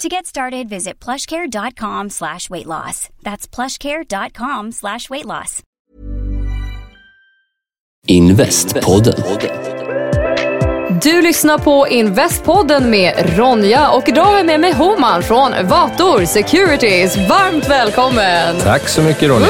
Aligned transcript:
To 0.00 0.08
get 0.08 0.26
started, 0.26 0.68
visit 0.68 1.04
plushcare.com 1.04 2.10
slash 2.10 2.48
weight 2.50 2.66
loss. 2.66 3.10
That's 3.22 3.46
plushcare.com 3.46 4.72
slash 4.72 5.10
weight 5.10 5.26
loss. 5.26 5.62
Investpodden. 8.06 9.14
Du 11.02 11.22
lyssnar 11.22 11.58
på 11.58 11.88
Investpodden 11.88 12.90
med 12.90 13.38
Ronja 13.38 13.90
och 13.90 14.08
idag 14.08 14.24
har 14.24 14.36
jag 14.36 14.46
med 14.46 14.60
mig 14.60 14.72
Homan 14.72 15.22
från 15.22 15.52
Vator 15.62 16.24
Securities. 16.24 17.16
Varmt 17.16 17.68
välkommen! 17.68 18.56
Tack 18.60 18.88
så 18.88 19.02
mycket 19.02 19.28
Ronja. 19.28 19.48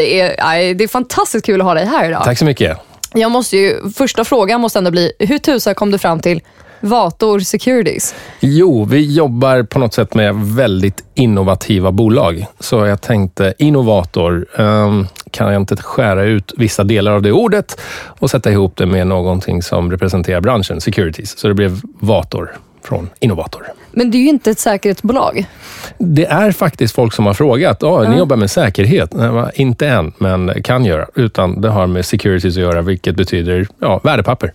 Det 0.00 0.20
är, 0.20 0.74
det 0.74 0.84
är 0.84 0.88
fantastiskt 0.88 1.46
kul 1.46 1.60
att 1.60 1.66
ha 1.66 1.74
dig 1.74 1.84
här 1.84 2.08
idag. 2.08 2.24
Tack 2.24 2.38
så 2.38 2.44
mycket. 2.44 2.78
Jag 3.14 3.30
måste 3.30 3.56
ju, 3.56 3.90
första 3.90 4.24
frågan 4.24 4.60
måste 4.60 4.78
ändå 4.78 4.90
bli, 4.90 5.12
hur 5.18 5.38
tusan 5.38 5.74
kom 5.74 5.90
du 5.90 5.98
fram 5.98 6.20
till 6.20 6.40
Vator 6.80 7.40
Securities? 7.40 8.14
Jo, 8.40 8.84
vi 8.84 9.14
jobbar 9.14 9.62
på 9.62 9.78
något 9.78 9.94
sätt 9.94 10.14
med 10.14 10.34
väldigt 10.34 11.04
innovativa 11.14 11.92
bolag. 11.92 12.46
Så 12.60 12.86
jag 12.86 13.00
tänkte, 13.00 13.54
innovator, 13.58 14.46
um, 14.60 15.06
kan 15.30 15.52
jag 15.52 15.62
inte 15.62 15.76
skära 15.76 16.24
ut 16.24 16.52
vissa 16.56 16.84
delar 16.84 17.12
av 17.12 17.22
det 17.22 17.32
ordet 17.32 17.80
och 18.04 18.30
sätta 18.30 18.50
ihop 18.50 18.76
det 18.76 18.86
med 18.86 19.06
någonting 19.06 19.62
som 19.62 19.90
representerar 19.90 20.40
branschen, 20.40 20.80
securities. 20.80 21.38
Så 21.38 21.48
det 21.48 21.54
blev 21.54 21.80
Vator 22.00 22.56
från 22.84 23.10
Innovator. 23.20 23.66
Men 23.92 24.10
det 24.10 24.18
är 24.18 24.20
ju 24.20 24.28
inte 24.28 24.50
ett 24.50 24.58
säkerhetsbolag. 24.58 25.46
Det 25.98 26.26
är 26.26 26.52
faktiskt 26.52 26.94
folk 26.94 27.12
som 27.12 27.26
har 27.26 27.34
frågat. 27.34 27.82
Oh, 27.82 28.10
Ni 28.10 28.18
jobbar 28.18 28.36
med 28.36 28.50
säkerhet? 28.50 29.12
Nej, 29.14 29.50
inte 29.54 29.88
än, 29.88 30.12
men 30.18 30.62
kan 30.62 30.84
göra. 30.84 31.06
Utan 31.14 31.60
det 31.60 31.68
har 31.68 31.86
med 31.86 32.04
securities 32.06 32.56
att 32.56 32.62
göra, 32.62 32.82
vilket 32.82 33.16
betyder 33.16 33.66
ja, 33.80 34.00
värdepapper. 34.04 34.52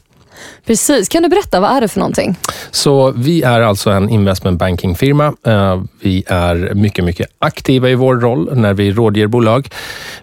Precis. 0.65 1.09
Kan 1.09 1.23
du 1.23 1.29
berätta, 1.29 1.59
vad 1.59 1.71
är 1.71 1.81
det 1.81 1.87
för 1.87 1.99
någonting? 1.99 2.35
Så 2.71 3.11
vi 3.11 3.41
är 3.43 3.61
alltså 3.61 3.89
en 3.89 4.09
investment 4.09 4.59
banking-firma. 4.59 5.33
Eh, 5.47 5.81
Vi 6.01 6.23
är 6.27 6.73
mycket, 6.73 7.05
mycket 7.05 7.27
aktiva 7.39 7.89
i 7.89 7.95
vår 7.95 8.15
roll 8.15 8.57
när 8.57 8.73
vi 8.73 8.91
rådger 8.91 9.27
bolag. 9.27 9.69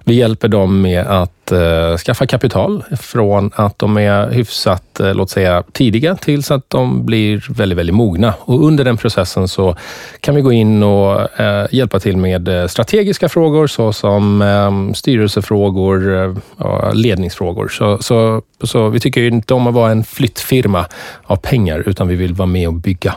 Vi 0.05 0.15
hjälper 0.15 0.49
dem 0.49 0.81
med 0.83 1.07
att 1.07 1.42
eh, 1.53 1.97
skaffa 1.97 2.27
kapital 2.27 2.85
från 3.01 3.51
att 3.55 3.79
de 3.79 3.97
är 3.97 4.31
hyfsat, 4.31 5.01
eh, 5.01 5.15
låt 5.15 5.31
säga 5.31 5.63
tidiga, 5.73 6.15
tills 6.17 6.51
att 6.51 6.71
de 6.71 7.07
blir 7.07 7.47
väldigt, 7.49 7.79
väldigt 7.79 7.95
mogna. 7.95 8.35
Och 8.41 8.67
under 8.67 8.85
den 8.85 8.97
processen 8.97 9.49
så 9.49 9.77
kan 10.21 10.35
vi 10.35 10.41
gå 10.41 10.53
in 10.53 10.83
och 10.83 11.41
eh, 11.41 11.67
hjälpa 11.71 12.01
till 12.01 12.17
med 12.17 12.49
eh, 12.49 12.67
strategiska 12.67 13.29
frågor 13.29 13.67
såsom 13.67 14.43
eh, 14.43 14.95
styrelsefrågor, 14.95 16.25
eh, 16.25 16.95
ledningsfrågor. 16.95 17.69
Så, 17.69 17.99
så, 18.03 18.43
så 18.63 18.89
vi 18.89 19.01
tycker 19.01 19.21
ju 19.21 19.29
inte 19.29 19.55
om 19.55 19.67
att 19.67 19.75
vara 19.75 19.91
en 19.91 20.05
flyttfirma 20.05 20.87
av 21.25 21.37
pengar, 21.37 21.83
utan 21.87 22.09
vi 22.09 22.15
vill 22.15 22.35
vara 22.35 22.47
med 22.47 22.69
och 22.69 22.75
bygga. 22.75 23.15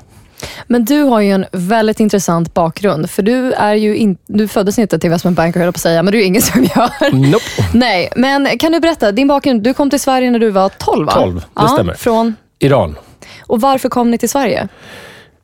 Men 0.67 0.85
du 0.85 1.01
har 1.01 1.21
ju 1.21 1.31
en 1.31 1.45
väldigt 1.51 1.99
intressant 1.99 2.53
bakgrund. 2.53 3.09
För 3.09 3.23
du 3.23 3.51
är 3.51 3.73
ju 3.73 3.95
in, 3.97 4.17
du 4.27 4.47
föddes 4.47 4.79
inte 4.79 4.99
till 4.99 5.07
investment 5.07 5.37
banker 5.37 5.59
höll 5.59 5.71
på 5.71 5.77
att 5.77 5.81
säga, 5.81 6.03
men 6.03 6.11
du 6.11 6.19
är 6.21 6.25
ingenjör. 6.25 7.11
Nope. 7.31 7.45
Nej, 7.73 8.09
men 8.15 8.57
kan 8.57 8.71
du 8.71 8.79
berätta, 8.79 9.11
din 9.11 9.27
bakgrund, 9.27 9.63
du 9.63 9.73
kom 9.73 9.89
till 9.89 9.99
Sverige 9.99 10.31
när 10.31 10.39
du 10.39 10.49
var 10.49 10.69
12 10.69 11.05
va? 11.05 11.13
12, 11.13 11.35
det 11.35 11.45
ja, 11.55 11.67
stämmer. 11.67 11.93
Från, 11.93 12.35
Iran. 12.59 12.95
och 13.41 13.61
varför 13.61 13.89
kom 13.89 14.11
ni 14.11 14.17
till 14.17 14.29
Sverige? 14.29 14.67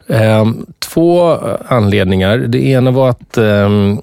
Ehm, 0.08 0.66
två 0.80 1.32
eh, 1.32 1.56
anledningar. 1.68 2.38
Det 2.38 2.66
ena 2.66 2.92
var 2.92 3.10
att 3.10 3.38
ehm, 3.38 4.02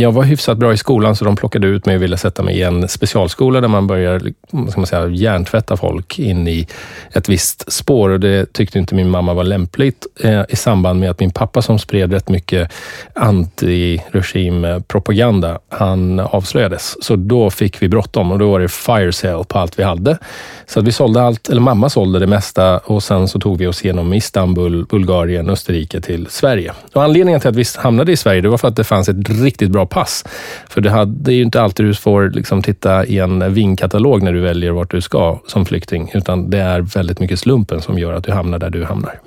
jag 0.00 0.12
var 0.12 0.22
hyfsat 0.22 0.58
bra 0.58 0.72
i 0.72 0.76
skolan, 0.76 1.16
så 1.16 1.24
de 1.24 1.36
plockade 1.36 1.66
ut 1.66 1.86
mig 1.86 1.96
och 1.96 2.02
ville 2.02 2.16
sätta 2.16 2.42
mig 2.42 2.58
i 2.58 2.62
en 2.62 2.88
specialskola 2.88 3.60
där 3.60 3.68
man 3.68 3.86
börjar 3.86 4.20
ska 4.68 4.80
man 4.80 4.86
säga, 4.86 5.08
hjärntvätta 5.08 5.76
folk 5.76 6.18
in 6.18 6.48
i 6.48 6.66
ett 7.12 7.28
visst 7.28 7.72
spår. 7.72 8.10
Och 8.10 8.20
det 8.20 8.52
tyckte 8.52 8.78
inte 8.78 8.94
min 8.94 9.10
mamma 9.10 9.34
var 9.34 9.44
lämpligt 9.44 10.06
eh, 10.20 10.42
i 10.48 10.56
samband 10.56 11.00
med 11.00 11.10
att 11.10 11.20
min 11.20 11.30
pappa 11.30 11.62
som 11.62 11.78
spred 11.78 12.12
rätt 12.12 12.28
mycket 12.28 12.72
anti-regimpropaganda, 13.14 15.58
han 15.68 16.20
avslöjades. 16.20 17.04
Så 17.04 17.16
då 17.16 17.50
fick 17.50 17.82
vi 17.82 17.88
bråttom 17.88 18.32
och 18.32 18.38
då 18.38 18.50
var 18.50 18.60
det 18.60 18.68
fire 18.68 19.12
sale 19.12 19.44
på 19.44 19.58
allt 19.58 19.78
vi 19.78 19.82
hade. 19.82 20.18
Så 20.66 20.80
att 20.80 20.86
vi 20.86 20.92
sålde 20.92 21.22
allt, 21.22 21.48
eller 21.48 21.60
mamma 21.60 21.90
sålde 21.90 22.18
det 22.18 22.26
mesta 22.26 22.78
och 22.78 23.02
sen 23.02 23.28
så 23.28 23.40
tog 23.40 23.58
vi 23.58 23.66
oss 23.66 23.84
igenom 23.84 24.12
Istanbul, 24.12 24.84
Bulgarien, 24.84 25.50
Österrike 25.50 26.00
till 26.00 26.26
Sverige. 26.26 26.72
Och 26.92 27.02
anledningen 27.02 27.40
till 27.40 27.50
att 27.50 27.56
vi 27.56 27.64
hamnade 27.76 28.12
i 28.12 28.16
Sverige, 28.16 28.40
det 28.40 28.48
var 28.48 28.58
för 28.58 28.68
att 28.68 28.76
det 28.76 28.84
fanns 28.84 29.08
ett 29.08 29.28
riktigt 29.28 29.70
bra 29.70 29.85
pass. 29.86 30.24
För 30.68 30.80
det, 30.80 30.90
hade, 30.90 31.12
det 31.12 31.32
är 31.32 31.36
ju 31.36 31.42
inte 31.42 31.62
alltid 31.62 31.86
du 31.86 31.94
får 31.94 32.30
liksom 32.30 32.62
titta 32.62 33.06
i 33.06 33.18
en 33.18 33.54
vinkatalog 33.54 34.22
när 34.22 34.32
du 34.32 34.40
väljer 34.40 34.70
vart 34.70 34.90
du 34.90 35.00
ska 35.00 35.38
som 35.46 35.66
flykting, 35.66 36.10
utan 36.14 36.50
det 36.50 36.58
är 36.58 36.80
väldigt 36.80 37.20
mycket 37.20 37.38
slumpen 37.38 37.82
som 37.82 37.98
gör 37.98 38.12
att 38.12 38.24
du 38.24 38.32
hamnar 38.32 38.58
där 38.58 38.70
du 38.70 38.84
hamnar. 38.84 39.20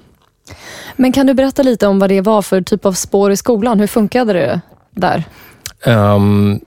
Men 0.96 1.12
kan 1.12 1.28
du 1.28 1.34
berätta 1.34 1.64
lite 1.64 1.88
om 1.88 2.00
vad 2.00 2.10
det 2.10 2.22
var 2.22 2.42
för 2.42 2.62
typ 2.62 2.86
av 2.86 2.94
spår 2.94 3.32
i 3.32 3.38
skolan? 3.38 3.80
Hur 3.80 3.88
funkade 3.88 4.34
det 4.34 4.62
där? 4.92 5.24
Um, 5.86 6.60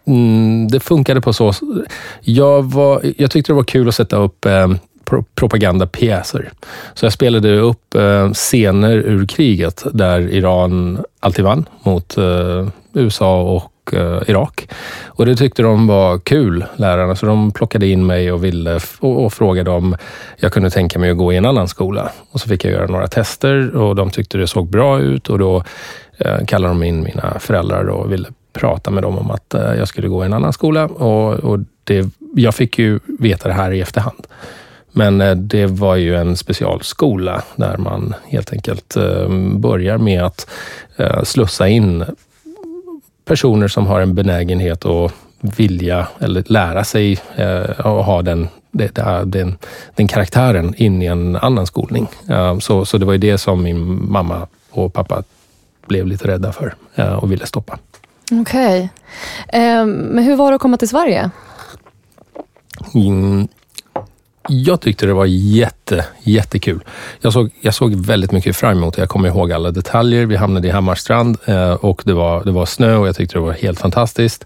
det 0.70 0.80
funkade 0.80 1.20
på 1.20 1.32
så... 1.32 1.52
Jag, 2.20 2.62
var, 2.62 3.02
jag 3.18 3.30
tyckte 3.30 3.52
det 3.52 3.56
var 3.56 3.64
kul 3.64 3.88
att 3.88 3.94
sätta 3.94 4.16
upp 4.16 4.46
um, 4.46 4.78
pro 5.04 5.24
propagandapjäser. 5.34 6.52
Så 6.94 7.06
jag 7.06 7.12
spelade 7.12 7.58
upp 7.58 7.94
uh, 7.96 8.32
scener 8.32 8.92
ur 8.92 9.26
kriget 9.26 9.84
där 9.92 10.20
Iran 10.20 11.04
alltid 11.20 11.44
vann 11.44 11.68
mot 11.82 12.18
uh, 12.18 12.68
USA 12.92 13.42
och 13.42 13.71
uh, 13.92 14.22
Irak. 14.26 14.68
Och 15.06 15.26
det 15.26 15.36
tyckte 15.36 15.62
de 15.62 15.86
var 15.86 16.18
kul, 16.18 16.64
lärarna, 16.76 17.16
så 17.16 17.26
de 17.26 17.52
plockade 17.52 17.86
in 17.86 18.06
mig 18.06 18.32
och 18.32 18.44
ville 18.44 18.80
och, 19.00 19.24
och 19.24 19.32
frågade 19.32 19.70
om 19.70 19.96
jag 20.36 20.52
kunde 20.52 20.70
tänka 20.70 20.98
mig 20.98 21.10
att 21.10 21.16
gå 21.16 21.32
i 21.32 21.36
en 21.36 21.46
annan 21.46 21.68
skola. 21.68 22.10
Och 22.30 22.40
så 22.40 22.48
fick 22.48 22.64
jag 22.64 22.72
göra 22.72 22.86
några 22.86 23.08
tester 23.08 23.76
och 23.76 23.96
de 23.96 24.10
tyckte 24.10 24.38
det 24.38 24.46
såg 24.46 24.68
bra 24.68 25.00
ut 25.00 25.28
och 25.28 25.38
då 25.38 25.64
eh, 26.18 26.44
kallade 26.46 26.74
de 26.74 26.82
in 26.82 27.02
mina 27.02 27.38
föräldrar 27.40 27.88
och 27.88 28.12
ville 28.12 28.28
prata 28.52 28.90
med 28.90 29.02
dem 29.02 29.18
om 29.18 29.30
att 29.30 29.54
eh, 29.54 29.74
jag 29.74 29.88
skulle 29.88 30.08
gå 30.08 30.22
i 30.22 30.26
en 30.26 30.32
annan 30.32 30.52
skola. 30.52 30.84
Och, 30.84 31.34
och 31.34 31.58
det, 31.84 32.08
jag 32.34 32.54
fick 32.54 32.78
ju 32.78 33.00
veta 33.18 33.48
det 33.48 33.54
här 33.54 33.72
i 33.72 33.80
efterhand. 33.80 34.26
Men 34.92 35.20
eh, 35.20 35.34
det 35.34 35.66
var 35.66 35.96
ju 35.96 36.16
en 36.16 36.36
specialskola 36.36 37.42
där 37.56 37.76
man 37.76 38.14
helt 38.24 38.52
enkelt 38.52 38.96
eh, 38.96 39.28
börjar 39.56 39.98
med 39.98 40.22
att 40.22 40.48
slussa 41.22 41.68
in 41.68 42.04
personer 43.24 43.68
som 43.68 43.86
har 43.86 44.00
en 44.00 44.14
benägenhet 44.14 44.86
att 44.86 45.12
vilja 45.40 46.08
eller 46.18 46.44
lära 46.46 46.84
sig 46.84 47.20
eh, 47.36 47.86
och 47.86 48.04
ha 48.04 48.22
den, 48.22 48.48
den, 48.70 49.58
den 49.94 50.08
karaktären 50.08 50.74
in 50.76 51.02
i 51.02 51.06
en 51.06 51.36
annan 51.36 51.66
skolning. 51.66 52.08
Eh, 52.28 52.58
så, 52.58 52.84
så 52.84 52.98
det 52.98 53.06
var 53.06 53.12
ju 53.12 53.18
det 53.18 53.38
som 53.38 53.62
min 53.62 54.10
mamma 54.12 54.46
och 54.70 54.92
pappa 54.92 55.22
blev 55.86 56.06
lite 56.06 56.28
rädda 56.28 56.52
för 56.52 56.74
eh, 56.94 57.12
och 57.12 57.32
ville 57.32 57.46
stoppa. 57.46 57.78
Okej. 58.32 58.90
Eh, 59.48 59.86
men 59.86 60.24
hur 60.24 60.36
var 60.36 60.50
det 60.50 60.54
att 60.54 60.60
komma 60.62 60.76
till 60.76 60.88
Sverige? 60.88 61.30
Mm. 62.94 63.48
Jag 64.48 64.80
tyckte 64.80 65.06
det 65.06 65.12
var 65.12 65.26
jätte, 65.26 65.82
jätte, 65.96 66.04
jättekul. 66.22 66.80
Jag 67.20 67.32
såg, 67.32 67.50
jag 67.60 67.74
såg 67.74 67.94
väldigt 67.94 68.32
mycket 68.32 68.56
fram 68.56 68.76
emot 68.76 68.94
det. 68.94 69.02
Jag 69.02 69.08
kommer 69.08 69.28
ihåg 69.28 69.52
alla 69.52 69.70
detaljer. 69.70 70.26
Vi 70.26 70.36
hamnade 70.36 70.68
i 70.68 70.70
Hammarstrand 70.70 71.36
eh, 71.44 71.72
och 71.72 72.02
det 72.04 72.12
var, 72.12 72.44
det 72.44 72.50
var 72.52 72.66
snö 72.66 72.96
och 72.96 73.08
jag 73.08 73.16
tyckte 73.16 73.36
det 73.36 73.40
var 73.40 73.52
helt 73.52 73.80
fantastiskt. 73.80 74.44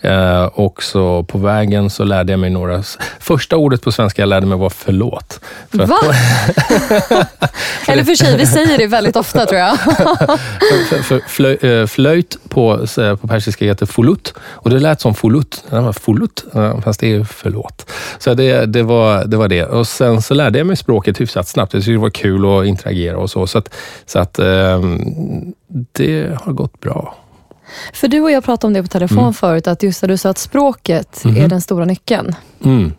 Eh, 0.00 0.44
och 0.44 0.82
så 0.82 1.22
på 1.22 1.38
vägen 1.38 1.90
så 1.90 2.04
lärde 2.04 2.32
jag 2.32 2.40
mig 2.40 2.50
några... 2.50 2.82
Första 3.20 3.56
ordet 3.56 3.82
på 3.82 3.92
svenska 3.92 4.22
jag 4.22 4.28
lärde 4.28 4.46
mig 4.46 4.58
var 4.58 4.70
förlåt. 4.70 5.40
För 5.70 5.86
Va? 5.86 5.98
Eller 7.88 8.04
för 8.04 8.14
sig, 8.14 8.36
vi 8.36 8.46
säger 8.46 8.78
det 8.78 8.86
väldigt 8.86 9.16
ofta 9.16 9.46
tror 9.46 9.60
jag. 9.60 9.78
för, 10.88 11.02
för, 11.02 11.20
flöj, 11.28 11.54
eh, 11.54 11.86
flöjt 11.86 12.38
på, 12.48 12.86
på 13.20 13.28
persiska 13.28 13.64
heter 13.64 13.86
fulut 13.86 14.34
och 14.40 14.70
det 14.70 14.78
lät 14.78 15.00
som 15.00 15.14
fulut, 15.14 15.64
eh, 15.70 16.80
fast 16.80 17.00
det 17.00 17.14
är 17.14 17.24
förlåt. 17.24 17.90
Så 18.18 18.34
det, 18.34 18.66
det, 18.66 18.82
var, 18.82 19.24
det 19.24 19.36
var 19.38 19.48
det. 19.48 19.64
Och 19.64 19.86
sen 19.86 20.22
så 20.22 20.34
lärde 20.34 20.58
jag 20.58 20.66
mig 20.66 20.76
språket 20.76 21.20
hyfsat 21.20 21.48
snabbt. 21.48 21.74
Jag 21.74 21.82
tyckte 21.82 21.92
det 21.92 21.98
var 21.98 22.10
kul 22.10 22.44
att 22.44 22.66
interagera 22.66 23.18
och 23.18 23.30
så. 23.30 23.46
Så 23.46 23.58
att, 23.58 23.74
så 24.06 24.18
att 24.18 24.38
ehm, 24.38 25.54
det 25.92 26.38
har 26.40 26.52
gått 26.52 26.80
bra. 26.80 27.14
För 27.92 28.08
du 28.08 28.20
och 28.20 28.30
jag 28.30 28.44
pratade 28.44 28.66
om 28.66 28.72
det 28.72 28.82
på 28.82 28.88
telefon 28.88 29.34
förut, 29.34 29.66
att 29.66 29.82
just 29.82 30.02
när 30.02 30.08
du 30.08 30.16
sa 30.16 30.30
att 30.30 30.38
språket 30.38 31.24
är 31.24 31.48
den 31.48 31.60
stora 31.60 31.84
nyckeln. 31.84 32.34
Mm. 32.64 32.92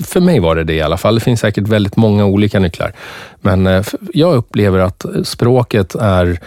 För 0.00 0.20
mig 0.20 0.40
var 0.40 0.56
det 0.56 0.64
det 0.64 0.74
i 0.74 0.82
alla 0.82 0.96
fall. 0.96 1.14
Det 1.14 1.20
finns 1.20 1.40
säkert 1.40 1.68
väldigt 1.68 1.96
många 1.96 2.24
olika 2.24 2.60
nycklar. 2.60 2.92
Men 3.40 3.66
eh, 3.66 3.84
jag 4.12 4.34
upplever 4.34 4.78
att 4.78 5.06
språket 5.24 5.94
är 5.94 6.38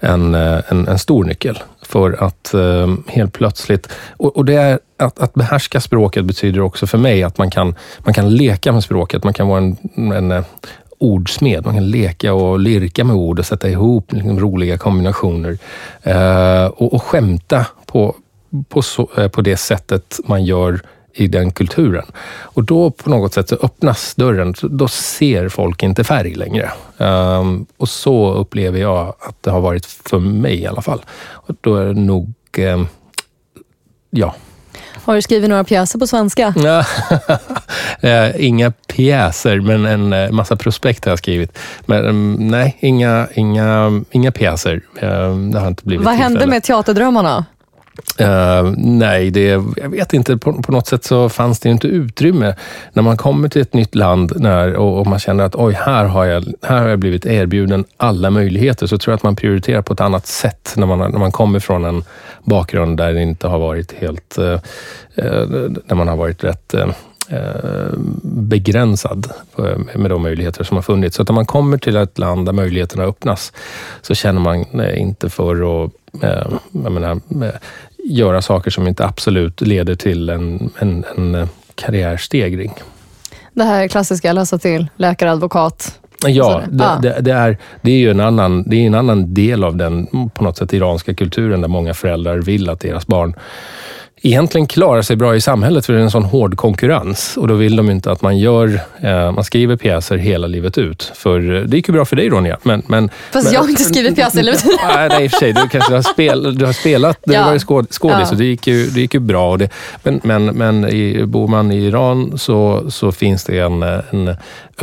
en, 0.00 0.34
eh, 0.34 0.60
en, 0.68 0.88
en 0.88 0.98
stor 0.98 1.24
nyckel. 1.24 1.58
För 1.90 2.24
att 2.24 2.54
eh, 2.54 2.94
helt 3.06 3.32
plötsligt... 3.32 3.88
Och, 4.16 4.36
och 4.36 4.44
det 4.44 4.54
är 4.54 4.78
att, 4.96 5.18
att 5.18 5.34
behärska 5.34 5.80
språket 5.80 6.24
betyder 6.24 6.60
också 6.60 6.86
för 6.86 6.98
mig 6.98 7.22
att 7.22 7.38
man 7.38 7.50
kan, 7.50 7.74
man 7.98 8.14
kan 8.14 8.34
leka 8.34 8.72
med 8.72 8.84
språket. 8.84 9.24
Man 9.24 9.32
kan 9.32 9.48
vara 9.48 9.58
en, 9.58 9.76
en 10.12 10.30
eh, 10.30 10.44
ordsmed. 10.98 11.64
Man 11.64 11.74
kan 11.74 11.90
leka 11.90 12.34
och 12.34 12.60
lirka 12.60 13.04
med 13.04 13.16
ord 13.16 13.38
och 13.38 13.46
sätta 13.46 13.68
ihop 13.68 14.12
liksom, 14.12 14.40
roliga 14.40 14.78
kombinationer. 14.78 15.58
Eh, 16.02 16.66
och, 16.66 16.94
och 16.94 17.02
skämta 17.02 17.66
på, 17.86 18.14
på, 18.68 18.82
så, 18.82 19.08
eh, 19.16 19.28
på 19.28 19.40
det 19.40 19.56
sättet 19.56 20.20
man 20.24 20.44
gör 20.44 20.80
i 21.12 21.26
den 21.28 21.50
kulturen. 21.50 22.06
Och 22.40 22.64
då 22.64 22.90
på 22.90 23.10
något 23.10 23.34
sätt 23.34 23.48
så 23.48 23.54
öppnas 23.54 24.14
dörren. 24.14 24.54
Då 24.62 24.88
ser 24.88 25.48
folk 25.48 25.82
inte 25.82 26.04
färg 26.04 26.34
längre. 26.34 26.70
Ehm, 26.98 27.66
och 27.76 27.88
så 27.88 28.34
upplever 28.34 28.78
jag 28.80 29.14
att 29.20 29.42
det 29.42 29.50
har 29.50 29.60
varit 29.60 29.86
för 29.86 30.18
mig 30.18 30.60
i 30.60 30.66
alla 30.66 30.82
fall. 30.82 31.00
Och 31.30 31.54
då 31.60 31.76
är 31.76 31.86
det 31.86 32.00
nog, 32.00 32.34
ehm, 32.56 32.86
ja, 34.10 34.34
Har 35.04 35.14
du 35.14 35.22
skrivit 35.22 35.50
några 35.50 35.64
pjäser 35.64 35.98
på 35.98 36.06
svenska? 36.06 36.54
Eh, 38.02 38.44
inga 38.46 38.70
pjäser, 38.70 39.60
men 39.60 39.86
en 39.86 40.12
eh, 40.12 40.30
massa 40.30 40.56
prospekt 40.56 41.04
har 41.04 41.12
jag 41.12 41.18
skrivit. 41.18 41.58
Men 41.86 41.98
mm, 42.04 42.48
nej, 42.48 42.76
inga, 42.80 43.28
inga, 43.34 44.02
inga 44.10 44.32
pjäser. 44.32 44.80
Det 45.52 45.58
har 45.58 45.68
inte 45.68 45.84
blivit 45.84 46.06
Vad 46.06 46.14
hände 46.14 46.46
med 46.46 46.62
teaterdrömmarna? 46.62 47.44
Uh, 48.20 48.74
nej, 48.76 49.30
det, 49.30 49.48
jag 49.76 49.88
vet 49.88 50.12
inte. 50.12 50.36
På, 50.36 50.62
på 50.62 50.72
något 50.72 50.86
sätt 50.86 51.04
så 51.04 51.28
fanns 51.28 51.60
det 51.60 51.68
inte 51.68 51.86
utrymme. 51.86 52.54
När 52.92 53.02
man 53.02 53.16
kommer 53.16 53.48
till 53.48 53.62
ett 53.62 53.74
nytt 53.74 53.94
land 53.94 54.32
när, 54.36 54.74
och, 54.74 54.98
och 54.98 55.06
man 55.06 55.18
känner 55.18 55.44
att 55.44 55.54
oj, 55.54 55.74
här 55.74 56.04
har, 56.04 56.24
jag, 56.24 56.44
här 56.62 56.80
har 56.80 56.88
jag 56.88 56.98
blivit 56.98 57.26
erbjuden 57.26 57.84
alla 57.96 58.30
möjligheter, 58.30 58.86
så 58.86 58.98
tror 58.98 59.12
jag 59.12 59.16
att 59.16 59.22
man 59.22 59.36
prioriterar 59.36 59.82
på 59.82 59.92
ett 59.92 60.00
annat 60.00 60.26
sätt 60.26 60.74
när 60.76 60.86
man, 60.86 60.98
när 60.98 61.18
man 61.18 61.32
kommer 61.32 61.60
från 61.60 61.84
en 61.84 62.04
bakgrund 62.44 62.96
där 62.96 63.12
det 63.12 63.22
inte 63.22 63.48
har 63.48 63.58
varit 63.58 63.92
helt... 63.92 64.38
Eh, 64.38 64.60
eh, 65.14 65.24
uh, 65.24 65.54
uh, 65.54 65.70
där 65.70 65.94
man 65.94 66.08
har 66.08 66.16
varit 66.16 66.44
rätt 66.44 66.74
begränsad 68.22 69.26
eh, 69.58 69.78
med 69.98 70.10
de 70.10 70.22
möjligheter 70.22 70.64
som 70.64 70.76
har 70.76 70.82
funnits. 70.82 71.16
Så 71.16 71.22
att 71.22 71.28
när 71.28 71.34
man 71.34 71.46
kommer 71.46 71.78
till 71.78 71.96
ett 71.96 72.18
land 72.18 72.46
där 72.46 72.52
möjligheterna 72.52 73.04
öppnas 73.04 73.52
så 74.02 74.14
känner 74.14 74.40
man 74.40 74.80
eh, 74.80 75.00
inte 75.00 75.30
för 75.30 75.84
att 75.84 75.90
eh, 76.22 76.52
menar, 76.70 77.10
eh, 77.42 77.50
göra 78.04 78.42
saker 78.42 78.70
som 78.70 78.88
inte 78.88 79.04
absolut 79.06 79.60
leder 79.60 79.94
till 79.94 80.28
en, 80.28 80.70
en, 80.78 81.04
en 81.16 81.34
eh, 81.34 81.48
karriärstegring. 81.74 82.72
Det 83.54 83.64
här 83.64 83.88
klassiska, 83.88 84.32
läsa 84.32 84.58
till 84.58 84.86
läkare, 84.96 85.32
advokat. 85.32 85.98
Ja, 86.26 86.44
Så 86.44 86.70
det, 86.70 86.76
det- 86.76 86.84
ah. 86.88 86.98
det, 86.98 87.16
det, 87.20 87.32
är, 87.32 87.58
det 87.82 87.90
är 87.90 87.96
ju 87.98 88.10
en 88.10 88.20
annan, 88.20 88.62
det 88.66 88.76
är 88.76 88.86
en 88.86 88.94
annan 88.94 89.34
del 89.34 89.64
av 89.64 89.76
den 89.76 90.06
på 90.34 90.44
något 90.44 90.56
sätt 90.58 90.72
iranska 90.72 91.14
kulturen 91.14 91.60
där 91.60 91.68
många 91.68 91.94
föräldrar 91.94 92.38
vill 92.38 92.68
att 92.70 92.80
deras 92.80 93.06
barn 93.06 93.34
egentligen 94.22 94.66
klarar 94.66 95.02
sig 95.02 95.16
bra 95.16 95.36
i 95.36 95.40
samhället 95.40 95.86
för 95.86 95.92
det 95.92 95.98
är 95.98 96.02
en 96.02 96.10
sån 96.10 96.24
hård 96.24 96.56
konkurrens 96.56 97.36
och 97.36 97.48
då 97.48 97.54
vill 97.54 97.76
de 97.76 97.90
inte 97.90 98.12
att 98.12 98.22
man 98.22 98.38
gör, 98.38 98.80
eh, 99.02 99.32
man 99.32 99.44
skriver 99.44 99.76
pjäser 99.76 100.16
hela 100.16 100.46
livet 100.46 100.78
ut. 100.78 101.12
För 101.14 101.54
eh, 101.56 101.62
det 101.62 101.76
gick 101.76 101.88
ju 101.88 101.92
bra 101.92 102.04
för 102.04 102.16
dig 102.16 102.28
Ronja. 102.28 102.58
Men, 102.62 102.82
men, 102.86 103.10
Fast 103.32 103.44
men, 103.44 103.54
jag 103.54 103.60
har 103.60 103.68
inte 103.68 103.82
skrivit 103.84 104.14
pjäser 104.14 104.38
hela 104.38 104.50
livet. 104.50 104.64
Nej, 104.94 105.08
nej, 105.08 105.24
i 105.24 105.26
och 105.26 105.30
för 105.30 105.38
sig. 105.38 105.52
Du 105.52 105.68
kanske 105.68 105.94
har, 105.94 106.02
spel, 106.02 106.58
du 106.58 106.64
har 106.66 106.72
spelat, 106.72 107.18
du 107.24 107.32
Ja. 107.32 107.40
har 107.40 107.46
varit 107.50 107.62
skåd, 107.62 107.86
skådis 107.90 108.16
Ja. 108.20 108.30
och 108.30 108.36
det 108.36 108.44
gick 108.44 108.66
ju, 108.66 108.86
det 108.86 109.00
gick 109.00 109.14
ju 109.14 109.20
bra. 109.20 109.50
Och 109.50 109.58
det, 109.58 109.68
men 110.02 110.20
men, 110.24 110.44
men 110.46 110.88
i, 110.88 111.24
bor 111.26 111.48
man 111.48 111.72
i 111.72 111.76
Iran 111.86 112.38
så, 112.38 112.90
så 112.90 113.12
finns 113.12 113.44
det 113.44 113.58
en, 113.58 113.82
en 113.82 114.36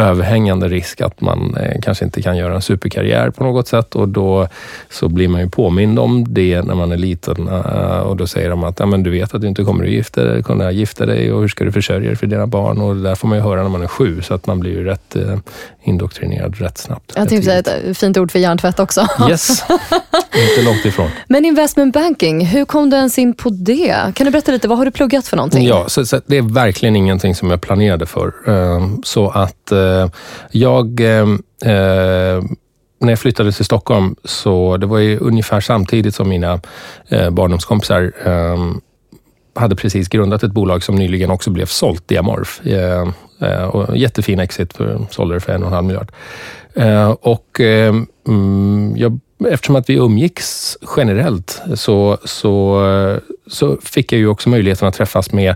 överhängande 0.04 0.68
risk 0.68 1.02
att 1.02 1.22
man 1.22 1.58
eh, 1.60 1.82
kanske 1.82 2.06
inte 2.06 2.22
kan 2.22 2.38
göra 2.38 2.56
en 2.56 2.62
superkarriär 2.62 3.30
på 3.30 3.44
något 3.44 3.68
sätt 3.68 3.96
och 3.96 4.10
då 4.10 4.48
så 4.90 5.10
blir 5.10 5.28
man 5.28 5.42
ju 5.42 5.50
påmind 5.50 6.00
om 6.00 6.34
det 6.34 6.62
när 6.62 6.76
man 6.76 6.92
är 6.92 6.98
liten 6.98 7.48
eh, 7.48 8.00
och 8.00 8.18
då 8.18 8.28
säger 8.28 8.50
de 8.50 8.64
att 8.64 8.80
ja, 8.80 8.86
men 8.86 9.04
du 9.04 9.12
vet 9.12 9.34
att 9.34 9.42
du 9.42 9.48
inte 9.48 9.64
kommer 9.64 9.84
att 9.84 9.90
gifta 9.90 10.24
dig, 10.24 10.44
kunna 10.44 10.72
gifta 10.72 11.06
dig 11.06 11.32
och 11.32 11.42
hur 11.42 11.48
ska 11.48 11.64
du 11.64 11.72
försörja 11.72 12.08
dig 12.08 12.16
för 12.16 12.28
dina 12.28 12.48
barn 12.48 12.78
och 12.78 12.96
det 12.96 13.02
där 13.02 13.16
får 13.16 13.28
man 13.28 13.38
ju 13.38 13.44
höra 13.44 13.64
när 13.64 13.70
man 13.70 13.84
är 13.84 13.88
sju 13.88 14.22
så 14.22 14.34
att 14.34 14.48
man 14.48 14.60
blir 14.60 14.72
ju 14.72 14.84
rätt 14.84 15.16
eh, 15.16 15.38
indoktrinerad 15.84 16.56
rätt 16.58 16.78
snabbt. 16.78 17.14
Jag 17.16 17.30
tänkte 17.30 17.50
säga 17.50 17.64
tidigt. 17.64 17.92
ett 17.92 17.98
fint 17.98 18.18
ord 18.18 18.32
för 18.32 18.40
hjärntvätt 18.40 18.80
också. 18.80 19.08
Yes, 19.30 19.64
inte 20.50 20.66
långt 20.66 20.86
ifrån. 20.86 21.10
Men 21.28 21.46
investment 21.46 21.94
banking, 21.94 22.46
hur 22.46 22.66
kom 22.66 22.90
du 22.90 22.98
ens 22.98 23.18
in 23.18 23.34
på 23.34 23.50
det? 23.50 23.96
Kan 24.16 24.26
du 24.26 24.32
berätta 24.32 24.52
lite, 24.52 24.68
vad 24.68 24.78
har 24.78 24.86
du 24.86 24.92
pluggat 24.92 25.28
för 25.28 25.38
någonting? 25.38 25.68
Ja, 25.68 25.86
så, 25.88 26.06
så 26.06 26.22
det 26.26 26.38
är 26.38 26.54
verkligen 26.54 26.96
ingenting 26.96 27.36
som 27.36 27.50
jag 27.52 27.62
planerade 27.62 28.06
för. 28.06 28.34
Så 29.04 29.30
att 29.30 29.72
Eh, 29.88 30.10
jag, 30.52 31.00
ehm, 31.00 31.42
eh, 31.62 32.44
när 33.00 33.10
jag 33.10 33.20
flyttade 33.20 33.52
till 33.52 33.66
Stockholm, 33.66 34.16
så 34.24 34.78
det 34.78 34.86
var 34.86 34.98
ju 34.98 35.18
ungefär 35.18 35.60
samtidigt 35.62 36.16
som 36.16 36.30
mina 36.30 36.60
eh, 37.08 37.30
barndomskompisar 37.30 38.12
eh, 38.26 38.58
hade 39.56 39.76
precis 39.76 40.08
grundat 40.08 40.44
ett 40.44 40.52
bolag 40.52 40.84
som 40.84 40.96
nyligen 40.96 41.32
också 41.32 41.50
blev 41.50 41.66
sålt, 41.66 42.08
Diamorph. 42.08 42.68
Eh, 42.68 43.08
eh, 43.42 43.64
och 43.64 43.98
jättefin 43.98 44.40
exit, 44.40 44.74
för, 44.74 45.00
sålde 45.10 45.36
det 45.36 45.40
för 45.40 45.54
en 45.54 45.64
och 45.64 45.68
en 45.68 45.74
halv 45.74 45.88
miljard. 45.88 46.12
Eh, 46.74 47.10
och 47.10 47.60
eh, 47.60 47.96
mm, 48.28 48.94
jag, 48.98 49.20
eftersom 49.48 49.76
att 49.76 49.90
vi 49.90 49.96
umgicks 49.96 50.78
generellt 50.98 51.62
så, 51.76 52.18
så, 52.24 52.86
eh, 52.88 53.20
så 53.48 53.78
fick 53.84 54.12
jag 54.12 54.20
ju 54.20 54.28
också 54.28 54.50
möjligheten 54.50 54.88
att 54.88 54.96
träffas 54.96 55.32
med 55.32 55.56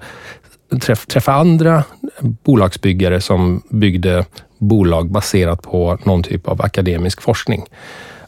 träff, 0.80 1.06
träffa 1.06 1.34
andra 1.34 1.84
bolagsbyggare 2.20 3.22
som 3.22 3.62
byggde 3.70 4.26
bolag 4.58 5.12
baserat 5.12 5.62
på 5.62 5.98
någon 6.04 6.24
typ 6.24 6.48
av 6.48 6.62
akademisk 6.62 7.22
forskning. 7.22 7.66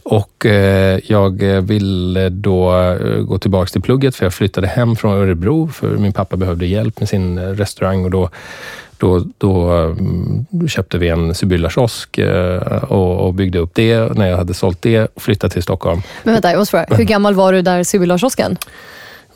Och 0.04 0.46
eh, 0.46 1.00
jag 1.04 1.44
ville 1.62 2.30
då 2.30 2.82
eh, 2.82 3.22
gå 3.22 3.40
tillbaka 3.40 3.70
till 3.70 3.82
plugget 3.82 4.16
för 4.16 4.26
jag 4.26 4.34
flyttade 4.34 4.68
hem 4.68 4.96
från 4.96 5.14
Örebro 5.14 5.68
för 5.68 5.98
min 5.98 6.14
pappa 6.14 6.38
behövde 6.38 6.66
hjälp 6.66 7.00
med 7.00 7.10
sin 7.10 7.38
eh, 7.38 7.42
restaurang 7.42 8.04
och 8.04 8.12
då 8.12 8.30
då, 8.98 9.26
då 9.38 9.72
mm, 9.72 10.46
köpte 10.68 10.98
vi 10.98 11.10
en 11.10 11.36
Sibylla-kiosk 11.36 12.18
eh, 12.18 12.84
och, 12.84 13.28
och 13.28 13.34
byggde 13.34 13.60
upp 13.60 13.72
det. 13.74 14.18
När 14.18 14.30
jag 14.30 14.38
hade 14.38 14.54
sålt 14.54 14.82
det 14.82 15.08
och 15.14 15.22
flyttat 15.22 15.52
till 15.52 15.64
Stockholm, 15.64 16.02
Men 16.24 16.34
vänta, 16.34 16.52
jag 16.52 16.60
måste 16.60 16.72
fråga, 16.72 16.98
hur 16.98 17.04
gammal 17.04 17.34
var 17.34 17.54
du 17.54 17.62
där 17.62 17.84
Sibylla-kiosken? 17.84 18.58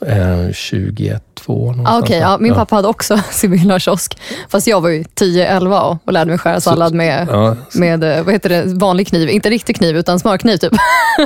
Eh, 0.02 0.54
21, 0.54 1.24
2 1.36 1.54
någonstans. 1.72 2.04
Ah, 2.04 2.08
där. 2.08 2.22
ja, 2.22 2.38
min 2.40 2.54
pappa 2.54 2.76
hade 2.76 2.88
också 2.88 3.18
Sibylla-kiosk. 3.32 4.20
Fast 4.50 4.68
jag 4.68 4.82
var 4.82 4.90
ju 4.90 5.04
10-11 5.04 5.80
och, 5.80 5.98
och 6.06 6.14
lärde 6.14 6.30
mig 6.30 6.40
skära 6.40 6.62
sallad 6.62 6.94
med, 6.94 7.28
Ja, 7.32 7.56
med 7.74 8.04
eh, 8.04 8.24
vad 8.24 8.34
heter 8.34 8.50
det, 8.50 8.64
vanlig 8.66 9.08
kniv. 9.08 9.30
Inte 9.30 9.50
riktig 9.50 9.76
kniv, 9.76 9.98
utan 9.98 10.20
smörkniv 10.20 10.58
typ. 10.58 10.74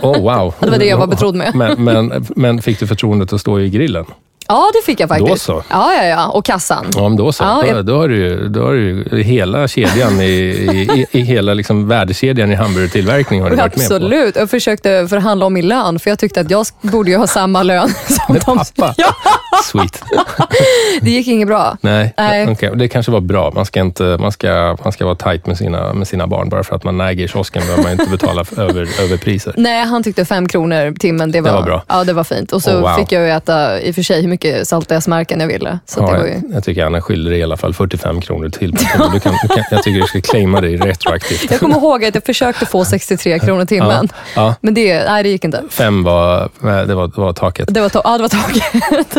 oh, 0.02 0.22
wow. 0.22 0.54
Det 0.60 0.70
var 0.70 0.78
det 0.78 0.86
jag 0.86 0.98
var 0.98 1.08
betrodd 1.08 1.36
med. 1.36 1.56
Men, 1.56 1.84
men, 1.84 2.26
men 2.36 2.62
fick 2.62 2.80
du 2.80 2.88
förtroendet 2.88 3.34
att 3.34 3.42
stå 3.42 3.60
i 3.60 3.70
grillen? 3.70 4.06
Ja, 4.52 4.72
det 4.74 4.86
fick 4.86 5.00
jag 5.00 5.10
faktiskt. 5.10 5.30
Då 5.30 5.36
så. 5.38 5.64
Ja, 5.70 5.94
ja, 5.94 6.04
ja. 6.06 6.28
Och 6.28 6.46
kassan. 6.46 6.86
Ja, 6.96 7.02
men 7.10 7.18
då 7.18 7.32
så. 7.32 7.44
Ja, 7.44 7.66
jag- 7.66 7.86
då, 7.86 7.98
har 7.98 8.08
du, 8.08 8.48
då 8.50 8.64
har 8.64 8.74
du 8.74 9.22
hela 9.24 9.68
kedjan 9.68 10.22
i, 10.22 10.26
i, 10.26 11.06
i 11.12 11.22
hela 11.22 11.54
liksom 11.54 11.88
värdekedjan 11.88 12.52
i 12.52 12.56
hamburgertillverkning 12.56 13.42
har 13.42 13.50
du 13.50 13.56
varit 13.56 13.76
med 13.78 13.88
på. 13.90 13.94
Absolut. 13.96 14.36
Jag 14.36 14.50
försökte 14.50 15.08
förhandla 15.10 15.46
om 15.46 15.54
min 15.54 15.68
lön, 15.68 16.00
för 16.00 16.10
jag 16.12 16.20
tyckte 16.20 16.42
att 16.42 16.52
jag 16.52 16.66
borde 16.82 17.12
ju 17.12 17.18
ha 17.18 17.28
samma 17.28 17.64
lön 17.64 17.90
som 18.08 18.34
Med 18.34 18.42
de. 18.46 18.58
pappa? 18.58 18.94
Ja, 18.98 19.16
Sweet. 19.64 20.04
det 21.02 21.10
gick 21.12 21.28
inget 21.28 21.48
bra. 21.48 21.78
Nej, 21.82 22.14
Nej. 22.18 22.48
okej. 22.52 22.72
det 22.76 22.88
kanske 22.88 23.12
var 23.12 23.20
bra. 23.22 23.52
Man 23.56 23.66
ska, 23.66 23.80
inte, 23.80 24.04
man 24.20 24.32
ska, 24.32 24.78
man 24.84 24.92
ska 24.94 25.06
vara 25.06 25.16
tight 25.16 25.46
med 25.48 25.58
sina, 25.58 25.94
med 25.94 26.08
sina 26.08 26.28
barn. 26.28 26.50
Bara 26.50 26.64
för 26.64 26.76
att 26.76 26.84
man 26.84 27.02
äger 27.02 27.28
kiosken 27.28 27.62
behöver 27.62 27.84
man 27.84 27.92
inte 27.92 28.10
betala 28.10 28.46
över, 28.58 29.02
överpriser. 29.02 29.54
Nej, 29.58 29.86
han 29.86 30.04
tyckte 30.04 30.26
fem 30.26 30.48
kronor 30.48 30.96
timmen. 31.00 31.32
Det 31.32 31.42
var, 31.42 31.52
var 31.54 31.62
bra. 31.64 31.84
Ja, 31.88 32.04
det 32.04 32.14
var 32.14 32.24
fint. 32.24 32.52
Och 32.52 32.62
så 32.64 32.72
Oh, 32.72 32.82
wow. 32.82 32.96
fick 32.96 33.12
jag 33.12 33.22
ju 33.24 33.30
äta, 33.30 33.82
i 33.82 33.92
och 33.92 33.96
för 33.96 34.02
sig, 34.04 34.22
hur 34.22 34.28
mycket 34.28 34.41
mycket 34.44 34.68
salta 34.68 34.96
S-märken 34.96 35.40
jag 35.40 35.48
ville. 35.48 35.80
Så 35.86 36.00
Ja, 36.00 36.12
det 36.12 36.18
var 36.20 36.26
ju... 36.26 36.42
jag, 36.54 36.64
tycker 36.64 36.86
Anna 36.86 37.02
skyller 37.02 37.32
dig 37.32 37.40
i 37.40 37.44
alla 37.44 37.58
fall 37.58 37.74
45 37.74 38.22
kronor 38.22 38.50
till. 38.50 38.72
Du 38.72 38.78
kan, 38.86 39.10
du 39.14 39.20
kan, 39.20 39.34
jag 39.72 39.84
tycker 39.84 40.02
du 40.02 40.08
ska 40.08 40.22
claima 40.22 40.62
dig 40.62 40.78
retroaktivt. 40.78 41.52
Jag 41.52 41.60
kommer 41.60 41.76
ihåg 41.78 42.06
att 42.06 42.16
jag 42.16 42.24
försökte 42.26 42.66
få 42.66 42.86
63 42.86 43.40
kronor 43.40 43.66
timmen. 43.66 44.08
Ja, 44.36 44.56
Men 44.62 44.74
det, 44.74 45.04
nej, 45.04 45.24
det 45.24 45.30
gick 45.30 45.44
inte. 45.44 45.64
fem 45.70 46.04
var, 46.04 46.50
det 46.62 46.96
var, 46.96 47.08
det 47.08 47.22
var 47.22 47.34
taket. 47.34 47.74
Det 47.74 47.82
var, 47.82 47.90
ta- 47.90 48.02
ja, 48.04 48.18
det 48.18 48.22
var 48.22 48.30
taget. 48.30 49.18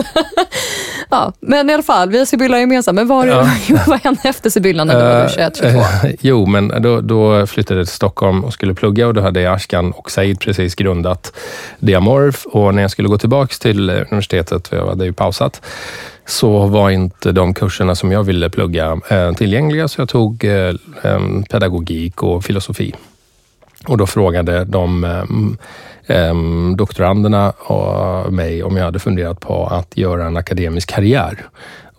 ja, 1.11 1.33
men 1.41 1.71
i 1.71 1.75
alla 1.75 1.83
fall, 1.83 2.09
vi 2.11 2.19
har 2.19 2.25
Sibylla 2.25 2.61
gemensamt. 2.61 2.97
Men 2.97 3.09
vad, 3.09 3.29
Ja. 3.29 3.49
vad 3.87 4.01
hände 4.01 4.21
efter 4.25 4.51
Sibylla 4.51 4.85
när 4.85 4.95
du 4.95 5.01
var 5.05 5.29
21, 5.29 5.57
22? 5.57 5.79
Eh, 5.79 5.87
jo, 6.21 6.47
men 6.47 6.83
då, 6.83 7.01
då 7.01 7.47
flyttade 7.47 7.81
jag 7.81 7.87
till 7.87 7.95
Stockholm 7.95 8.45
och 8.45 8.53
skulle 8.53 8.75
plugga 8.75 9.07
och 9.07 9.15
då 9.15 9.21
hade 9.21 9.41
jag 9.41 9.55
Ashkan 9.55 9.93
och 9.93 10.11
Said 10.11 10.41
precis 10.41 10.75
grundat 10.75 11.33
Diamorf 11.79 12.47
och 12.47 12.75
när 12.75 12.83
jag 12.83 12.91
skulle 12.91 13.09
gå 13.09 13.19
tillbaka 13.19 13.55
till 13.61 13.91
universitetet, 13.91 14.69
för 14.69 14.77
jag 14.77 14.87
hade 14.87 15.12
ju 15.13 15.15
pausat, 15.15 15.63
så 16.27 16.67
var 16.67 16.91
inte 16.91 17.33
de 17.33 17.55
kurserna 17.55 17.95
som 17.95 18.13
jag 18.13 18.23
ville 18.23 18.51
plugga 18.51 19.01
eh, 19.09 19.33
tillgängliga, 19.33 19.89
så 19.89 20.01
jag 20.01 20.09
tog 20.09 20.45
eh, 20.45 20.75
pedagogik 21.51 22.23
och 22.23 22.45
filosofi. 22.45 22.95
Och 23.87 23.99
då 23.99 24.07
frågade 24.07 24.65
de 24.65 25.57
doktoranderna 26.77 27.51
och 27.51 28.33
mig 28.33 28.63
om 28.63 28.77
jag 28.77 28.85
hade 28.85 28.99
funderat 28.99 29.41
på 29.41 29.67
att 29.67 29.97
göra 29.97 30.27
en 30.27 30.37
akademisk 30.37 30.89
karriär. 30.89 31.39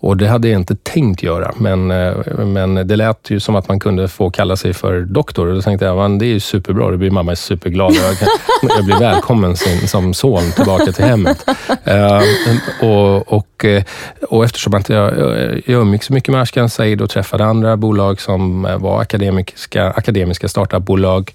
Och 0.04 0.18
det 0.18 0.28
hade 0.28 0.48
jag 0.48 0.60
inte 0.60 0.76
tänkt 0.76 1.24
göra, 1.24 1.52
men, 1.58 1.92
eh, 1.92 2.14
men 2.46 2.88
det 2.88 2.96
lät 2.96 3.30
ju 3.30 3.40
som 3.40 3.56
att 3.56 3.68
man 3.68 3.80
kunde 3.80 4.08
få 4.08 4.30
kalla 4.30 4.56
sig 4.56 4.74
för 4.74 5.02
doktor. 5.02 5.48
Och 5.48 5.56
då 5.56 5.62
tänkte 5.62 5.86
jag, 5.86 5.98
"Man, 5.98 6.18
det 6.18 6.26
är 6.26 6.28
ju 6.28 6.40
superbra, 6.40 6.92
då 6.92 6.98
blir 6.98 7.12
mamma 7.12 7.36
superglad. 7.36 7.90
och 7.90 7.96
Jag, 7.96 8.18
kan, 8.20 8.28
jag 8.76 8.86
blir 8.86 9.00
välkommen 9.00 9.58
som, 9.58 9.88
som 9.88 10.14
son 10.14 10.52
tillbaka 10.56 10.92
till 10.92 11.04
hemmet. 11.06 11.46
Uh, 11.88 12.90
och, 12.90 13.34
och, 13.34 13.66
eh, 13.66 13.84
och 14.30 14.46
eftersom 14.46 14.74
att 14.74 14.90
jag, 14.90 15.18
jag, 15.66 15.82
umgicks 15.82 16.06
så 16.06 16.14
mycket 16.14 16.32
med 16.32 16.42
Ashkan 16.42 16.70
Said 16.70 17.02
och 17.02 17.10
träffade 17.10 17.46
andra 17.46 17.78
bolag 17.78 18.22
som 18.22 18.68
var 18.80 19.02
akademiska, 19.02 19.92
akademiska 19.92 20.48
startupbolag 20.48 21.32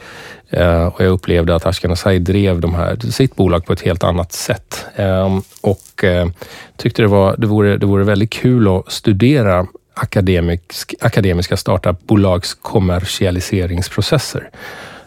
Eh, 0.50 0.86
och 0.86 1.00
jag 1.00 1.10
upplevde 1.10 1.54
att 1.54 1.66
Ashkan 1.66 1.92
Asai 1.92 2.18
drev 2.18 2.60
de 2.60 2.74
här, 2.74 2.96
sitt 3.10 3.36
bolag 3.36 3.66
på 3.66 3.72
ett 3.72 3.80
helt 3.80 4.04
annat 4.04 4.32
sätt. 4.32 4.86
Eh, 4.96 5.38
och 5.60 6.04
eh, 6.04 6.28
tyckte 6.76 7.02
det, 7.02 7.08
var, 7.08 7.36
det, 7.38 7.46
vore, 7.46 7.76
det 7.76 7.86
vore 7.86 8.04
väldigt 8.04 8.30
kul 8.30 8.68
att 8.68 8.92
studera 8.92 9.66
akademisk, 9.94 10.94
akademiska 11.00 11.56
startupbolags 11.56 12.54
kommersialiseringsprocesser. 12.54 14.50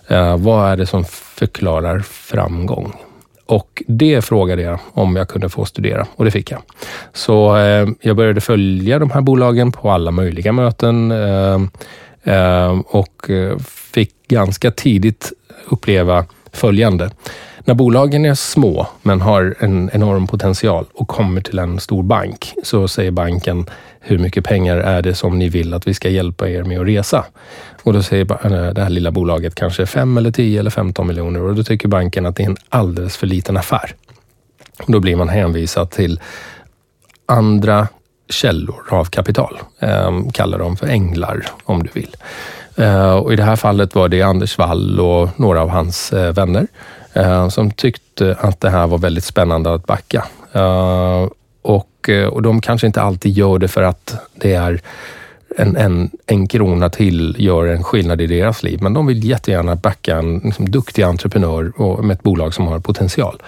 Eh, 0.08 0.38
vad 0.38 0.72
är 0.72 0.78
det 0.78 0.86
som 0.86 1.06
förklarar 1.36 2.00
framgång? 2.00 2.94
Och 3.46 3.84
det 3.88 4.22
frågade 4.22 4.62
jag 4.62 4.80
om 4.94 5.16
jag 5.16 5.28
kunde 5.28 5.50
få 5.50 5.66
studera 5.66 6.08
och 6.16 6.26
det 6.26 6.32
fick 6.32 6.52
jag. 6.52 6.62
Så 7.14 7.58
eh, 7.58 7.88
jag 8.02 8.16
började 8.16 8.42
följa 8.42 9.00
de 9.00 9.12
här 9.12 9.22
bolagen 9.22 9.72
på 9.72 9.92
alla 9.92 10.12
möjliga 10.12 10.52
möten 10.52 11.12
eh, 11.12 11.60
Ehm, 12.24 12.82
och 12.82 13.30
eh, 13.30 13.58
fick 13.94 14.28
ganska 14.28 14.72
tidigt 14.72 15.34
uppleva 15.70 16.26
följande. 16.52 17.12
När 17.66 17.74
bolagen 17.74 18.26
är 18.26 18.34
små 18.34 18.88
men 19.02 19.22
har 19.22 19.56
en 19.60 19.90
enorm 19.94 20.28
potential 20.28 20.86
och 20.94 21.08
kommer 21.08 21.42
till 21.42 21.60
en 21.60 21.80
stor 21.80 22.04
bank 22.04 22.54
så 22.64 22.88
säger 22.88 23.12
banken 23.12 23.66
hur 24.00 24.18
mycket 24.18 24.46
pengar 24.46 24.78
är 24.78 25.02
det 25.02 25.16
som 25.16 25.40
ni 25.40 25.50
vill 25.50 25.74
att 25.74 25.88
vi 25.88 25.94
ska 25.94 26.10
hjälpa 26.10 26.50
er 26.50 26.64
med 26.64 26.80
att 26.80 26.88
resa? 26.88 27.26
Och 27.84 27.94
då 27.94 28.04
säger 28.04 28.46
eh, 28.46 28.74
det 28.74 28.82
här 28.82 28.90
lilla 28.90 29.12
bolaget 29.12 29.56
kanske 29.56 29.86
5 29.86 30.18
eller 30.18 30.32
10 30.32 30.60
eller 30.60 30.70
15 30.70 31.08
miljoner 31.08 31.42
och 31.42 31.56
då 31.56 31.64
tycker 31.64 31.88
banken 31.88 32.26
att 32.26 32.36
det 32.36 32.44
är 32.44 32.50
en 32.50 32.58
alldeles 32.70 33.18
för 33.18 33.28
liten 33.28 33.58
affär. 33.58 33.96
Och 34.84 34.92
då 34.92 35.00
blir 35.00 35.16
man 35.16 35.30
hänvisad 35.30 35.92
till 35.92 36.20
andra 37.26 37.88
källor 38.32 38.84
av 38.90 39.06
kapital. 39.06 39.60
Ehm, 39.80 40.32
Kalla 40.32 40.58
dem 40.58 40.78
för 40.78 40.88
änglar 40.88 41.46
om 41.64 41.84
du 41.84 41.90
vill. 41.94 42.16
Eh, 42.76 43.14
och 43.14 43.34
I 43.34 43.36
det 43.36 43.44
här 43.44 43.56
fallet 43.56 43.96
var 43.96 44.10
det 44.10 44.22
Anders 44.22 44.58
Wall 44.58 45.00
och 45.00 45.30
några 45.40 45.62
av 45.62 45.70
hans 45.70 46.14
eh, 46.14 46.34
vänner 46.34 46.68
eh, 47.14 47.50
som 47.50 47.72
tyckte 47.72 48.36
att 48.40 48.60
det 48.62 48.70
här 48.70 48.88
var 48.88 48.98
väldigt 48.98 49.24
spännande 49.24 49.74
att 49.74 49.86
backa. 49.86 50.26
Och, 51.62 52.10
och 52.32 52.42
de 52.42 52.62
kanske 52.62 52.88
inte 52.88 53.02
alltid 53.02 53.32
gör 53.32 53.60
det 53.60 53.68
för 53.68 53.84
att 53.84 54.16
det 54.36 54.54
är 54.54 54.82
en, 55.58 55.78
en, 55.78 56.10
en 56.26 56.48
krona 56.48 56.90
till 56.90 57.36
gör 57.40 57.66
en 57.66 57.84
skillnad 57.84 58.22
i 58.22 58.28
deras 58.28 58.64
liv. 58.64 58.80
Men 58.82 58.94
de 58.94 59.08
vill 59.08 59.24
jättegärna 59.24 59.76
backa 59.76 60.18
en 60.18 60.38
liksom, 60.38 60.72
duktig 60.72 61.04
entreprenör 61.04 61.72
och, 61.76 62.06
med 62.06 62.16
ett 62.16 62.24
bolag 62.24 62.54
som 62.54 62.68
har 62.68 62.80
potential. 62.80 63.42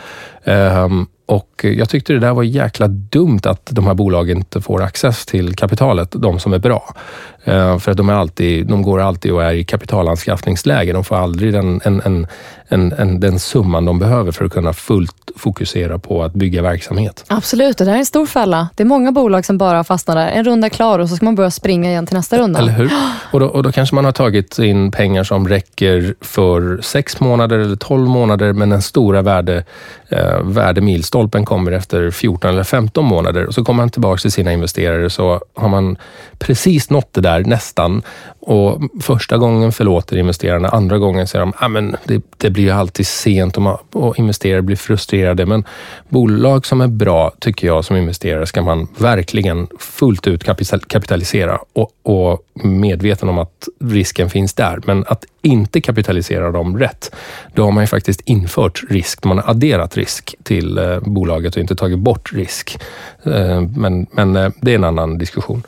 Ehm, 0.44 1.06
och 1.26 1.66
jag 1.78 1.90
tyckte 1.90 2.14
det 2.14 2.20
där 2.20 2.34
var 2.34 2.44
jäkla 2.44 2.88
dumt 2.88 3.40
att 3.44 3.66
de 3.72 3.88
här 3.88 3.94
bolagen 3.94 4.38
inte 4.38 4.62
får 4.62 4.82
access 4.82 5.26
till 5.26 5.56
kapitalet, 5.56 6.12
de 6.12 6.40
som 6.40 6.54
är 6.54 6.60
bra. 6.60 6.96
Ehm, 7.44 7.80
för 7.80 7.92
att 7.92 7.98
de, 7.98 8.10
är 8.10 8.14
alltid, 8.14 8.68
de 8.68 8.82
går 8.82 9.02
alltid 9.02 9.32
och 9.32 9.44
är 9.44 9.54
i 9.54 9.64
kapitalanskaffningsläge. 9.64 10.94
De 10.94 11.04
får 11.04 11.16
aldrig 11.16 11.54
den, 11.54 11.82
en, 11.84 12.02
en, 12.06 12.28
en, 12.68 12.92
en, 12.92 13.20
den 13.20 13.40
summan 13.40 13.86
de 13.86 14.00
behöver 14.00 14.32
för 14.32 14.46
att 14.46 14.52
kunna 14.52 14.74
fullt 14.74 15.32
fokusera 15.36 16.00
på 16.00 16.24
att 16.24 16.34
bygga 16.34 16.62
verksamhet. 16.62 17.26
Absolut, 17.28 17.78
det 17.78 17.86
där 17.86 17.94
är 17.94 17.98
en 17.98 18.06
stor 18.06 18.26
fälla. 18.26 18.70
Det 18.76 18.84
är 18.84 18.88
många 18.88 19.12
bolag 19.12 19.46
som 19.46 19.58
bara 19.58 19.84
fastnar 19.84 20.16
där. 20.16 20.28
En 20.28 20.44
runda 20.44 20.70
klar 20.70 21.00
och 21.00 21.10
så 21.10 21.16
ska 21.16 21.26
man 21.26 21.36
börja 21.36 21.52
springa 21.52 21.90
igen 21.90 22.06
till 22.06 22.16
nästa 22.16 22.38
runda. 22.38 22.60
Eller 22.60 22.72
hur? 22.72 22.92
Och 23.32 23.40
då, 23.40 23.46
och 23.46 23.64
då 23.64 23.72
kanske 23.72 23.96
man 23.96 24.06
har 24.06 24.12
tagit 24.12 24.60
in 24.60 24.92
pengar 24.92 25.24
som 25.24 25.48
räcker 25.48 26.16
för 26.22 26.82
sex 26.82 27.20
månader 27.20 27.60
eller 27.60 27.76
12 27.76 28.10
månader, 28.10 28.54
men 28.54 28.70
den 28.70 28.82
stora 28.82 29.22
värde, 29.22 29.64
eh, 30.10 30.33
värdemilstolpen 30.42 31.46
kommer 31.46 31.72
efter 31.72 32.12
14 32.12 32.50
eller 32.50 32.64
15 32.64 33.06
månader. 33.06 33.46
Och 33.46 33.54
så 33.54 33.64
kommer 33.64 33.84
man 33.84 33.90
tillbaka 33.90 34.18
till 34.20 34.32
sina 34.32 34.54
investerare 34.54 35.10
så 35.10 35.42
har 35.56 35.70
man 35.70 35.98
precis 36.38 36.90
nått 36.90 37.14
det 37.14 37.22
där 37.22 37.40
nästan. 37.40 38.02
Och 38.46 38.82
första 39.02 39.38
gången 39.38 39.72
förlåter 39.72 40.18
investerarna, 40.18 40.70
andra 40.70 40.98
gången 40.98 41.28
säger 41.28 41.46
de, 41.46 41.54
ah, 41.58 41.68
men 41.68 41.96
det, 42.04 42.24
det 42.38 42.50
blir 42.50 42.64
ju 42.64 42.70
alltid 42.70 43.08
sent 43.08 43.58
och, 43.58 43.64
man, 43.64 43.78
och 43.92 44.20
investerare 44.20 44.62
blir 44.62 44.76
frustrerade. 44.76 45.46
Men 45.46 45.64
bolag 46.10 46.66
som 46.66 46.82
är 46.82 46.88
bra, 46.88 47.32
tycker 47.40 47.68
jag 47.68 47.86
som 47.86 47.96
investerare, 47.96 48.46
ska 48.46 48.62
man 48.62 48.88
verkligen 48.98 49.68
fullt 49.80 50.28
ut 50.28 50.44
kapital, 50.44 50.80
kapitalisera 50.80 51.60
och, 51.74 51.92
och 52.04 52.40
medveten 52.54 53.30
om 53.30 53.40
att 53.40 53.68
risken 53.80 54.30
finns 54.30 54.54
där. 54.54 54.80
Men 54.86 55.06
att 55.08 55.26
inte 55.42 55.82
kapitalisera 55.82 56.52
dem 56.52 56.80
rätt, 56.80 57.16
då 57.54 57.64
har 57.64 57.72
man 57.72 57.84
ju 57.84 57.88
faktiskt 57.88 58.22
infört 58.22 58.84
risk. 58.90 59.24
Man 59.24 59.38
har 59.38 59.50
adderat 59.50 59.98
risk 59.98 60.36
till 60.44 60.78
eh, 60.78 61.00
bolaget 61.00 61.56
och 61.56 61.62
inte 61.62 61.76
tagit 61.76 62.00
bort 62.00 62.34
risk. 62.34 62.78
Eh, 63.24 63.62
men 63.62 64.08
men 64.12 64.36
eh, 64.36 64.50
det 64.62 64.72
är 64.72 64.76
en 64.76 64.84
annan 64.84 65.18
diskussion. 65.18 65.64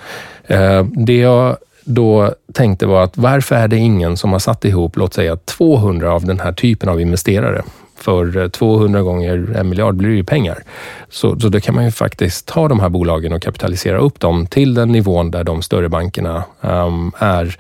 Eh, 0.48 0.84
det 0.84 1.18
jag 1.18 1.58
då 1.86 2.34
tänkte 2.54 2.86
var 2.86 3.04
att 3.04 3.18
varför 3.18 3.56
är 3.56 3.68
det 3.68 3.78
ingen 3.78 4.18
som 4.18 4.32
har 4.32 4.40
satt 4.40 4.66
ihop, 4.66 4.98
låt 4.98 5.14
säga 5.14 5.36
200 5.36 6.12
av 6.12 6.26
den 6.26 6.40
här 6.40 6.52
typen 6.52 6.90
av 6.90 7.02
investerare? 7.02 7.64
För 7.98 8.38
eh, 8.38 8.48
200 8.48 9.02
gånger 9.02 9.56
en 9.56 9.70
miljard 9.70 9.96
blir 9.96 10.10
det 10.10 10.16
ju 10.16 10.24
pengar. 10.24 10.64
Så, 11.10 11.40
så 11.40 11.50
då 11.50 11.60
kan 11.60 11.76
man 11.76 11.86
ju 11.86 11.92
faktiskt 11.92 12.46
ta 12.46 12.68
de 12.68 12.80
här 12.80 12.90
bolagen 12.90 13.34
och 13.34 13.42
kapitalisera 13.42 13.98
upp 13.98 14.20
dem 14.20 14.48
till 14.48 14.74
den 14.74 14.92
nivån 14.92 15.32
där 15.32 15.44
de 15.44 15.62
större 15.62 15.90
bankerna 15.90 16.44
um, 16.62 17.12
är 17.20 17.58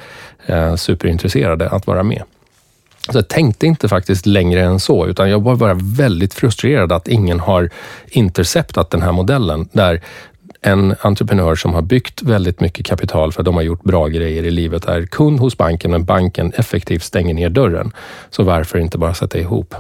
uh, 0.50 0.76
superintresserade 0.76 1.70
att 1.70 1.88
vara 1.88 2.04
med. 2.04 2.24
Så 3.12 3.18
jag 3.18 3.28
tänkte 3.28 3.66
inte 3.66 3.88
faktiskt 3.88 4.26
längre 4.26 4.62
än 4.62 4.80
så, 4.80 5.08
utan 5.08 5.30
jag 5.30 5.44
var 5.44 5.56
bara 5.56 5.74
väldigt 5.74 6.34
frustrerad 6.34 6.92
att 6.92 7.08
ingen 7.08 7.40
har 7.40 7.70
interceptat 8.08 8.90
den 8.90 9.02
här 9.02 9.12
modellen 9.12 9.70
där 9.72 10.02
en 10.66 10.96
entreprenör 11.02 11.56
som 11.56 11.74
har 11.74 11.82
byggt 11.82 12.22
väldigt 12.22 12.60
mycket 12.60 12.86
kapital 12.86 13.32
för 13.32 13.42
att 13.42 13.46
de 13.46 13.56
har 13.56 13.62
gjort 13.62 13.84
bra 13.84 14.08
grejer 14.08 14.44
i 14.44 14.52
livet 14.52 14.86
är 14.86 15.06
kund 15.06 15.40
hos 15.40 15.58
banken, 15.58 15.92
men 15.92 16.06
banken 16.06 16.52
effektivt 16.56 17.04
stänger 17.04 17.34
ner 17.34 17.50
dörren. 17.50 17.92
Så 18.30 18.44
varför 18.44 18.80
inte 18.80 18.98
bara 18.98 19.14
sätta 19.14 19.40
ihop 19.40 19.76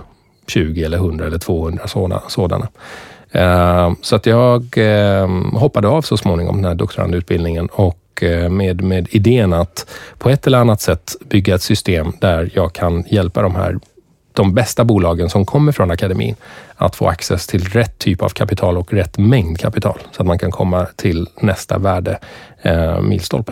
20 0.47 0.83
eller 0.83 0.97
100 0.97 1.25
eller 1.25 1.37
200 1.37 1.87
sådana. 1.87 2.21
sådana. 2.27 2.67
Så 4.01 4.15
att 4.15 4.25
jag 4.25 4.73
ehm, 4.75 5.51
hoppade 5.53 5.87
av 5.87 6.01
så 6.01 6.17
småningom 6.17 6.55
den 6.55 6.65
här 6.65 6.75
doktorandutbildningen 6.75 7.67
och 7.67 8.23
eh, 8.23 8.49
med, 8.49 8.81
med 8.83 9.07
idén 9.11 9.53
att 9.53 9.89
på 10.17 10.29
ett 10.29 10.47
eller 10.47 10.57
annat 10.57 10.81
sätt 10.81 11.15
bygga 11.29 11.55
ett 11.55 11.61
system 11.61 12.11
där 12.21 12.49
jag 12.53 12.73
kan 12.73 13.03
hjälpa 13.07 13.41
de 13.41 13.55
här 13.55 13.79
de 14.35 14.53
bästa 14.53 14.83
bolagen 14.83 15.29
som 15.29 15.45
kommer 15.45 15.71
från 15.71 15.91
akademin 15.91 16.35
att 16.75 16.95
få 16.95 17.07
access 17.07 17.47
till 17.47 17.63
rätt 17.63 17.99
typ 17.99 18.21
av 18.21 18.29
kapital 18.29 18.77
och 18.77 18.93
rätt 18.93 19.17
mängd 19.17 19.59
kapital 19.59 19.99
så 20.11 20.21
att 20.21 20.27
man 20.27 20.39
kan 20.39 20.51
komma 20.51 20.87
till 20.95 21.27
nästa 21.41 21.77
värde, 21.77 22.19
eh, 22.61 23.01
milstolpe. 23.01 23.51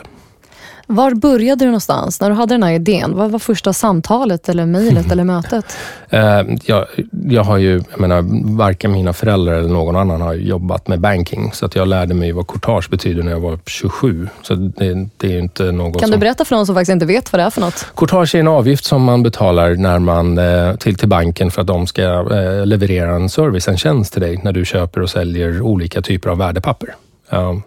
Var 0.87 1.13
började 1.13 1.65
du 1.65 1.65
någonstans 1.65 2.21
när 2.21 2.29
du 2.29 2.35
hade 2.35 2.53
den 2.53 2.63
här 2.63 2.71
idén? 2.71 3.15
Vad 3.15 3.31
var 3.31 3.39
första 3.39 3.73
samtalet 3.73 4.49
eller 4.49 4.65
mejlet 4.65 5.11
eller 5.11 5.23
mötet? 5.23 5.65
Eh, 6.09 6.41
jag, 6.65 6.85
jag 7.29 7.43
har 7.43 7.57
ju, 7.57 7.83
jag 7.91 7.99
menar, 7.99 8.55
varken 8.57 8.91
mina 8.91 9.13
föräldrar 9.13 9.53
eller 9.53 9.69
någon 9.69 9.95
annan 9.95 10.21
har 10.21 10.33
jobbat 10.33 10.87
med 10.87 10.99
banking, 10.99 11.51
så 11.53 11.65
att 11.65 11.75
jag 11.75 11.87
lärde 11.87 12.13
mig 12.13 12.31
vad 12.31 12.47
courtage 12.47 12.89
betyder 12.89 13.23
när 13.23 13.31
jag 13.31 13.39
var 13.39 13.59
27. 13.65 14.27
Så 14.41 14.55
det, 14.55 15.07
det 15.17 15.35
är 15.35 15.39
inte 15.39 15.71
något 15.71 15.99
Kan 15.99 16.09
som... 16.09 16.11
du 16.11 16.17
berätta 16.17 16.45
för 16.45 16.55
någon 16.55 16.65
som 16.65 16.75
faktiskt 16.75 16.91
inte 16.91 17.05
vet 17.05 17.31
vad 17.31 17.39
det 17.39 17.43
är 17.43 17.49
för 17.49 17.61
något? 17.61 17.87
Courtage 17.95 18.35
är 18.35 18.39
en 18.39 18.47
avgift 18.47 18.85
som 18.85 19.03
man 19.03 19.23
betalar 19.23 19.75
när 19.75 19.99
man, 19.99 20.37
eh, 20.37 20.75
till, 20.75 20.95
till 20.95 21.09
banken 21.09 21.51
för 21.51 21.61
att 21.61 21.67
de 21.67 21.87
ska 21.87 22.01
eh, 22.01 22.65
leverera 22.65 23.15
en 23.15 23.29
service, 23.29 23.67
en 23.67 23.77
tjänst 23.77 24.13
till 24.13 24.21
dig 24.21 24.39
när 24.43 24.51
du 24.51 24.65
köper 24.65 25.01
och 25.01 25.09
säljer 25.09 25.61
olika 25.61 26.01
typer 26.01 26.29
av 26.29 26.37
värdepapper. 26.37 26.95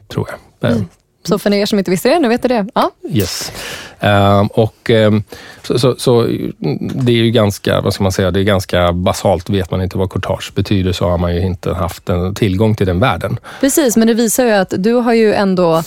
Tror 0.08 0.28
jag. 0.60 0.70
Eh, 0.70 0.76
Så 1.26 1.38
för 1.38 1.52
er 1.52 1.66
som 1.66 1.78
inte 1.78 1.90
visste 1.90 2.08
det, 2.08 2.18
nu 2.18 2.28
vet 2.28 2.42
du 2.42 2.48
det. 2.48 2.66
Ja. 2.74 2.90
Yes. 3.10 3.52
Ehm, 4.00 4.46
och, 4.46 4.90
ehm, 4.90 5.22
så, 5.62 5.78
så, 5.78 5.94
så 5.98 6.22
det 6.94 7.12
är 7.12 7.16
ju 7.16 7.30
ganska, 7.30 7.80
vad 7.80 7.94
ska 7.94 8.02
man 8.02 8.12
säga, 8.12 8.30
det 8.30 8.40
är 8.40 8.44
ganska 8.44 8.92
basalt. 8.92 9.50
Vet 9.50 9.70
man 9.70 9.82
inte 9.82 9.98
vad 9.98 10.10
courtage 10.10 10.52
betyder 10.54 10.92
så 10.92 11.08
har 11.08 11.18
man 11.18 11.34
ju 11.34 11.40
inte 11.46 11.72
haft 11.72 12.08
en 12.08 12.34
tillgång 12.34 12.74
till 12.74 12.86
den 12.86 12.98
världen. 13.00 13.38
Precis, 13.60 13.96
men 13.96 14.08
det 14.08 14.14
visar 14.14 14.44
ju 14.44 14.52
att 14.52 14.72
du 14.78 14.92
har 14.92 15.12
ju 15.12 15.34
ändå 15.34 15.82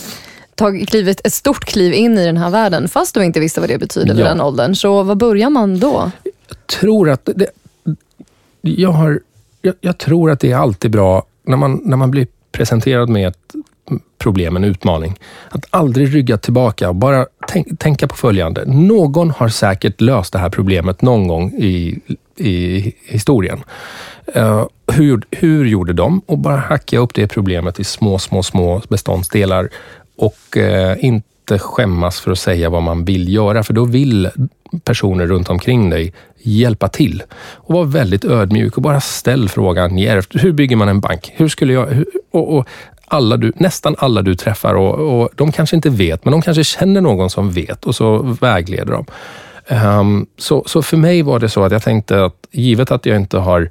tagit 0.54 0.88
klivet, 0.88 1.20
ett 1.26 1.32
stort 1.32 1.64
kliv 1.64 1.92
in 1.94 2.18
i 2.18 2.26
den 2.26 2.36
här 2.36 2.50
världen, 2.50 2.88
fast 2.88 3.14
du 3.14 3.24
inte 3.24 3.40
visste 3.40 3.60
vad 3.60 3.70
det 3.70 3.78
betyder 3.78 4.14
vid 4.14 4.24
Ja. 4.24 4.28
den 4.28 4.40
åldern. 4.40 4.74
Så 4.74 5.02
vad 5.02 5.16
börjar 5.16 5.50
man 5.50 5.80
då? 5.80 6.10
tror 6.66 7.10
att 7.10 7.28
det, 7.34 7.46
jag, 8.60 8.90
har, 8.90 9.20
jag, 9.62 9.74
jag 9.80 9.98
tror 9.98 10.30
att 10.30 10.40
det 10.40 10.52
är 10.52 10.56
alltid 10.56 10.90
bra 10.90 11.22
när 11.42 11.56
man, 11.56 11.80
när 11.84 11.96
man 11.96 12.10
blir 12.10 12.26
presenterad 12.52 13.08
med 13.08 13.28
ett 13.28 13.54
problem, 14.18 14.56
en 14.56 14.64
utmaning, 14.64 15.14
att 15.48 15.66
aldrig 15.70 16.14
rygga 16.14 16.38
tillbaka 16.38 16.88
och 16.88 16.94
bara 16.94 17.26
tänk, 17.48 17.78
tänka 17.78 18.08
på 18.08 18.16
följande. 18.16 18.64
Någon 18.66 19.30
har 19.30 19.48
säkert 19.48 20.00
löst 20.00 20.32
det 20.32 20.38
här 20.38 20.50
problemet 20.50 21.02
någon 21.02 21.28
gång 21.28 21.52
i, 21.58 21.98
i 22.36 22.92
historien. 23.04 23.58
Uh, 24.36 24.66
hur, 24.92 25.22
hur 25.30 25.64
gjorde 25.64 25.92
de? 25.92 26.22
Och 26.26 26.38
bara 26.38 26.56
hacka 26.56 26.98
upp 26.98 27.14
det 27.14 27.26
problemet 27.26 27.80
i 27.80 27.84
små, 27.84 28.18
små, 28.18 28.42
små 28.42 28.82
beståndsdelar 28.88 29.68
och 30.16 30.56
uh, 30.56 31.04
inte 31.04 31.58
skämmas 31.58 32.20
för 32.20 32.30
att 32.30 32.38
säga 32.38 32.70
vad 32.70 32.82
man 32.82 33.04
vill 33.04 33.34
göra, 33.34 33.62
för 33.62 33.74
då 33.74 33.84
vill 33.84 34.30
personer 34.84 35.26
runt 35.26 35.50
omkring 35.50 35.90
dig 35.90 36.12
hjälpa 36.42 36.88
till. 36.88 37.22
Och 37.54 37.74
var 37.74 37.84
väldigt 37.84 38.24
ödmjuk 38.24 38.76
och 38.76 38.82
bara 38.82 39.00
ställ 39.00 39.48
frågan 39.48 39.98
djärvt. 39.98 40.44
Hur 40.44 40.52
bygger 40.52 40.76
man 40.76 40.88
en 40.88 41.00
bank? 41.00 41.32
Hur 41.34 41.48
skulle 41.48 41.72
jag... 41.72 41.86
Hur, 41.86 42.06
och, 42.30 42.56
och 42.56 42.68
alla 43.10 43.36
du, 43.36 43.52
nästan 43.56 43.96
alla 43.98 44.22
du 44.22 44.34
träffar 44.34 44.74
och, 44.74 45.20
och 45.22 45.28
de 45.34 45.52
kanske 45.52 45.76
inte 45.76 45.90
vet, 45.90 46.24
men 46.24 46.32
de 46.32 46.42
kanske 46.42 46.64
känner 46.64 47.00
någon 47.00 47.30
som 47.30 47.50
vet 47.50 47.84
och 47.84 47.94
så 47.94 48.18
vägleder 48.40 48.92
de. 48.92 49.06
Um, 49.68 50.26
så, 50.38 50.64
så 50.66 50.82
för 50.82 50.96
mig 50.96 51.22
var 51.22 51.38
det 51.38 51.48
så 51.48 51.64
att 51.64 51.72
jag 51.72 51.82
tänkte 51.82 52.24
att 52.24 52.34
givet 52.50 52.90
att 52.90 53.06
jag 53.06 53.16
inte 53.16 53.38
har 53.38 53.70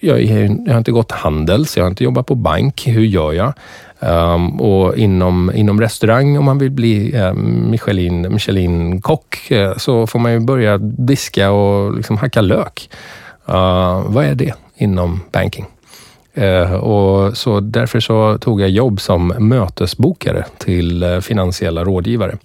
jag, 0.00 0.22
jag 0.22 0.72
har 0.72 0.78
inte 0.78 0.92
gått 0.92 1.12
handels, 1.12 1.76
jag 1.76 1.84
har 1.84 1.90
inte 1.90 2.04
jobbat 2.04 2.26
på 2.26 2.34
bank. 2.34 2.86
Hur 2.86 3.04
gör 3.04 3.32
jag? 3.32 3.52
Um, 3.98 4.60
och 4.60 4.96
inom, 4.96 5.52
inom 5.54 5.80
restaurang, 5.80 6.38
om 6.38 6.44
man 6.44 6.58
vill 6.58 6.70
bli 6.70 7.16
uh, 7.16 7.32
Michelin, 7.70 8.32
Michelin-kock, 8.32 9.50
eh, 9.50 9.76
så 9.76 10.06
får 10.06 10.18
man 10.18 10.32
ju 10.32 10.40
börja 10.40 10.78
diska 10.78 11.50
och 11.50 11.96
liksom 11.96 12.16
hacka 12.16 12.40
lök. 12.40 12.90
Uh, 13.48 14.02
vad 14.06 14.24
är 14.24 14.34
det 14.34 14.54
inom 14.76 15.20
banking? 15.32 15.66
Eh, 16.34 16.72
och 16.72 17.36
så 17.36 17.60
därför 17.60 18.00
så 18.00 18.38
tog 18.38 18.60
jag 18.60 18.70
jobb 18.70 19.00
som 19.00 19.28
mötesbokare 19.38 20.44
till 20.58 21.02
eh, 21.02 21.20
finansiella 21.20 21.84
rådgivare. 21.84 22.36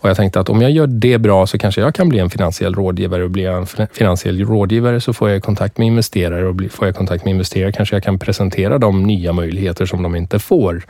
Och 0.00 0.08
jag 0.08 0.16
tänkte 0.16 0.40
att 0.40 0.48
om 0.48 0.62
jag 0.62 0.70
gör 0.70 0.86
det 0.86 1.18
bra 1.18 1.46
så 1.46 1.58
kanske 1.58 1.80
jag 1.80 1.94
kan 1.94 2.08
bli 2.08 2.18
en 2.18 2.30
finansiell 2.30 2.74
rådgivare. 2.74 3.24
Och 3.24 3.30
blir 3.30 3.44
jag 3.44 3.56
en 3.56 3.86
finansiell 3.92 4.44
rådgivare 4.44 5.00
så 5.00 5.12
får 5.12 5.30
jag 5.30 5.42
kontakt 5.42 5.78
med 5.78 5.86
investerare. 5.86 6.46
Och 6.46 6.56
får 6.70 6.88
jag 6.88 6.96
kontakt 6.96 7.24
med 7.24 7.30
investerare 7.30 7.72
kanske 7.72 7.96
jag 7.96 8.02
kan 8.02 8.18
presentera 8.18 8.78
de 8.78 9.02
nya 9.02 9.32
möjligheter 9.32 9.86
som 9.86 10.02
de 10.02 10.16
inte 10.16 10.38
får 10.38 10.82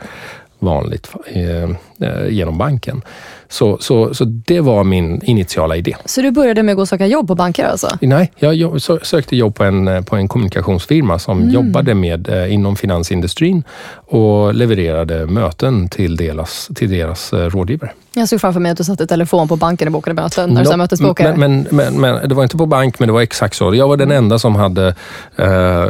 vanligt 0.61 1.09
eh, 1.27 1.63
eh, 2.09 2.29
genom 2.29 2.57
banken. 2.57 3.01
Så, 3.49 3.77
så, 3.81 4.13
så 4.13 4.25
det 4.25 4.59
var 4.59 4.83
min 4.83 5.21
initiala 5.23 5.75
idé. 5.75 5.95
Så 6.05 6.21
du 6.21 6.31
började 6.31 6.63
med 6.63 6.73
att 6.73 6.75
gå 6.75 6.81
och 6.81 6.87
söka 6.87 7.07
jobb 7.07 7.27
på 7.27 7.35
banker 7.35 7.65
alltså? 7.65 7.87
Nej, 8.01 8.31
jag 8.39 8.81
sökte 8.81 9.35
jobb 9.35 9.55
på 9.55 9.63
en, 9.63 9.87
eh, 9.87 10.01
på 10.01 10.15
en 10.15 10.27
kommunikationsfirma 10.27 11.19
som 11.19 11.49
jobbade 11.49 11.93
med, 11.93 12.29
eh, 12.29 12.53
inom 12.53 12.75
finansindustrin 12.75 13.63
och 13.93 14.53
levererade 14.53 15.25
möten 15.25 15.89
till 15.89 16.15
deras, 16.15 16.69
till 16.75 16.89
deras 16.89 17.33
eh, 17.33 17.49
rådgivare. 17.49 17.91
Jag 18.13 18.29
såg 18.29 18.41
framför 18.41 18.59
mig 18.59 18.71
att 18.71 18.77
du 18.77 18.83
satte 18.83 19.07
telefon 19.07 19.47
på 19.47 19.55
banken 19.55 19.87
och 19.87 19.91
bokade 19.91 20.21
möten 20.21 20.49
när 20.49 20.63
No, 20.63 20.77
mötesbokare. 20.77 21.35
men, 21.37 21.67
men, 21.71 21.93
men, 21.95 22.01
men 22.01 22.29
det 22.29 22.35
var 22.35 22.43
inte 22.43 22.57
på 22.57 22.65
bank, 22.65 22.99
men 22.99 23.07
det 23.07 23.13
var 23.13 23.21
exakt 23.21 23.55
så. 23.55 23.75
Jag 23.75 23.87
var 23.87 23.97
den 23.97 24.11
enda 24.11 24.39
som 24.39 24.55
hade, 24.55 24.87
eh, 25.35 25.83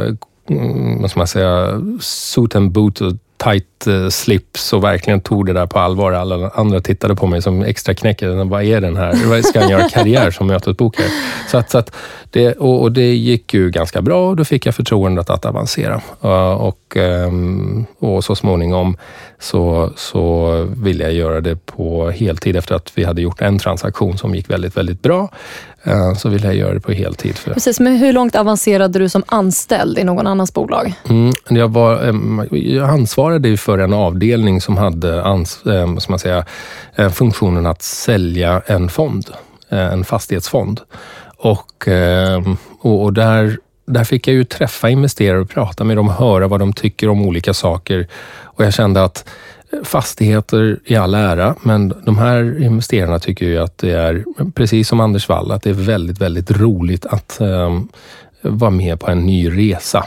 mm, 0.50 1.00
vad 1.00 1.10
ska 1.10 1.20
man 1.20 1.26
säga, 1.26 1.80
suit 2.00 2.56
and 2.56 2.72
boot 2.72 3.00
och 3.00 3.12
tight 3.44 3.66
slips 4.10 4.72
och 4.72 4.84
verkligen 4.84 5.20
tog 5.20 5.46
det 5.46 5.52
där 5.52 5.66
på 5.66 5.78
allvar. 5.78 6.12
Alla 6.12 6.50
andra 6.54 6.80
tittade 6.80 7.16
på 7.16 7.26
mig 7.26 7.42
som 7.42 7.62
extra 7.62 7.94
knäcker. 7.94 8.44
Vad 8.44 8.62
är 8.64 8.80
den 8.80 8.96
här? 8.96 9.26
Vad 9.26 9.44
ska 9.44 9.60
han 9.60 9.68
göra 9.68 9.88
karriär 9.88 10.30
som 10.30 10.46
mötesbokare? 10.46 11.06
Så 11.48 11.58
att, 11.58 11.70
så 11.70 11.78
att 11.78 11.96
det, 12.32 12.52
och, 12.52 12.82
och 12.82 12.92
det 12.92 13.14
gick 13.14 13.54
ju 13.54 13.70
ganska 13.70 14.02
bra 14.02 14.28
och 14.28 14.36
då 14.36 14.44
fick 14.44 14.66
jag 14.66 14.74
förtroendet 14.74 15.30
att 15.30 15.44
avancera. 15.44 16.00
Uh, 16.24 16.52
och, 16.52 16.96
ehm, 16.96 17.86
och 17.98 18.24
så 18.24 18.34
småningom 18.34 18.96
så, 19.38 19.92
så 19.96 20.52
ville 20.76 21.04
jag 21.04 21.12
göra 21.12 21.40
det 21.40 21.66
på 21.66 22.10
heltid 22.10 22.56
efter 22.56 22.74
att 22.74 22.92
vi 22.94 23.04
hade 23.04 23.22
gjort 23.22 23.40
en 23.40 23.58
transaktion 23.58 24.18
som 24.18 24.34
gick 24.34 24.50
väldigt, 24.50 24.76
väldigt 24.76 25.02
bra. 25.02 25.28
Uh, 25.86 26.14
så 26.14 26.28
ville 26.28 26.46
jag 26.46 26.56
göra 26.56 26.74
det 26.74 26.80
på 26.80 26.92
heltid. 26.92 27.36
För 27.36 27.54
Precis, 27.54 27.80
men 27.80 27.96
hur 27.96 28.12
långt 28.12 28.36
avancerade 28.36 28.98
du 28.98 29.08
som 29.08 29.22
anställd 29.26 29.98
i 29.98 30.04
någon 30.04 30.26
annans 30.26 30.54
bolag? 30.54 30.94
Mm, 31.08 31.32
jag, 31.48 31.68
var, 31.68 32.02
em, 32.02 32.48
jag 32.50 32.88
ansvarade 32.88 33.48
ju 33.48 33.56
för 33.56 33.71
en 33.78 33.92
avdelning 33.92 34.60
som 34.60 34.76
hade 34.76 35.24
ans, 35.24 35.66
eh, 35.66 35.86
man 36.08 36.18
säga, 36.18 36.44
eh, 36.94 37.10
funktionen 37.10 37.66
att 37.66 37.82
sälja 37.82 38.62
en 38.66 38.88
fond, 38.88 39.30
eh, 39.68 39.92
en 39.92 40.04
fastighetsfond. 40.04 40.80
Och, 41.36 41.88
eh, 41.88 42.42
och, 42.80 43.02
och 43.02 43.12
där, 43.12 43.58
där 43.86 44.04
fick 44.04 44.28
jag 44.28 44.34
ju 44.34 44.44
träffa 44.44 44.90
investerare 44.90 45.40
och 45.40 45.50
prata 45.50 45.84
med 45.84 45.96
dem, 45.96 46.08
höra 46.08 46.48
vad 46.48 46.60
de 46.60 46.72
tycker 46.72 47.08
om 47.08 47.22
olika 47.22 47.54
saker. 47.54 48.06
Och 48.42 48.64
jag 48.64 48.74
kände 48.74 49.04
att 49.04 49.24
fastigheter 49.84 50.78
i 50.84 50.96
all 50.96 51.14
ära, 51.14 51.54
men 51.62 51.94
de 52.04 52.18
här 52.18 52.62
investerarna 52.62 53.18
tycker 53.18 53.46
ju 53.46 53.58
att 53.58 53.78
det 53.78 53.90
är, 53.90 54.24
precis 54.54 54.88
som 54.88 55.00
Anders 55.00 55.28
Wall, 55.28 55.50
att 55.50 55.62
det 55.62 55.70
är 55.70 55.74
väldigt, 55.74 56.20
väldigt 56.20 56.50
roligt 56.50 57.06
att 57.06 57.36
um, 57.40 57.88
vara 58.42 58.70
med 58.70 59.00
på 59.00 59.10
en 59.10 59.26
ny 59.26 59.50
resa. 59.58 60.06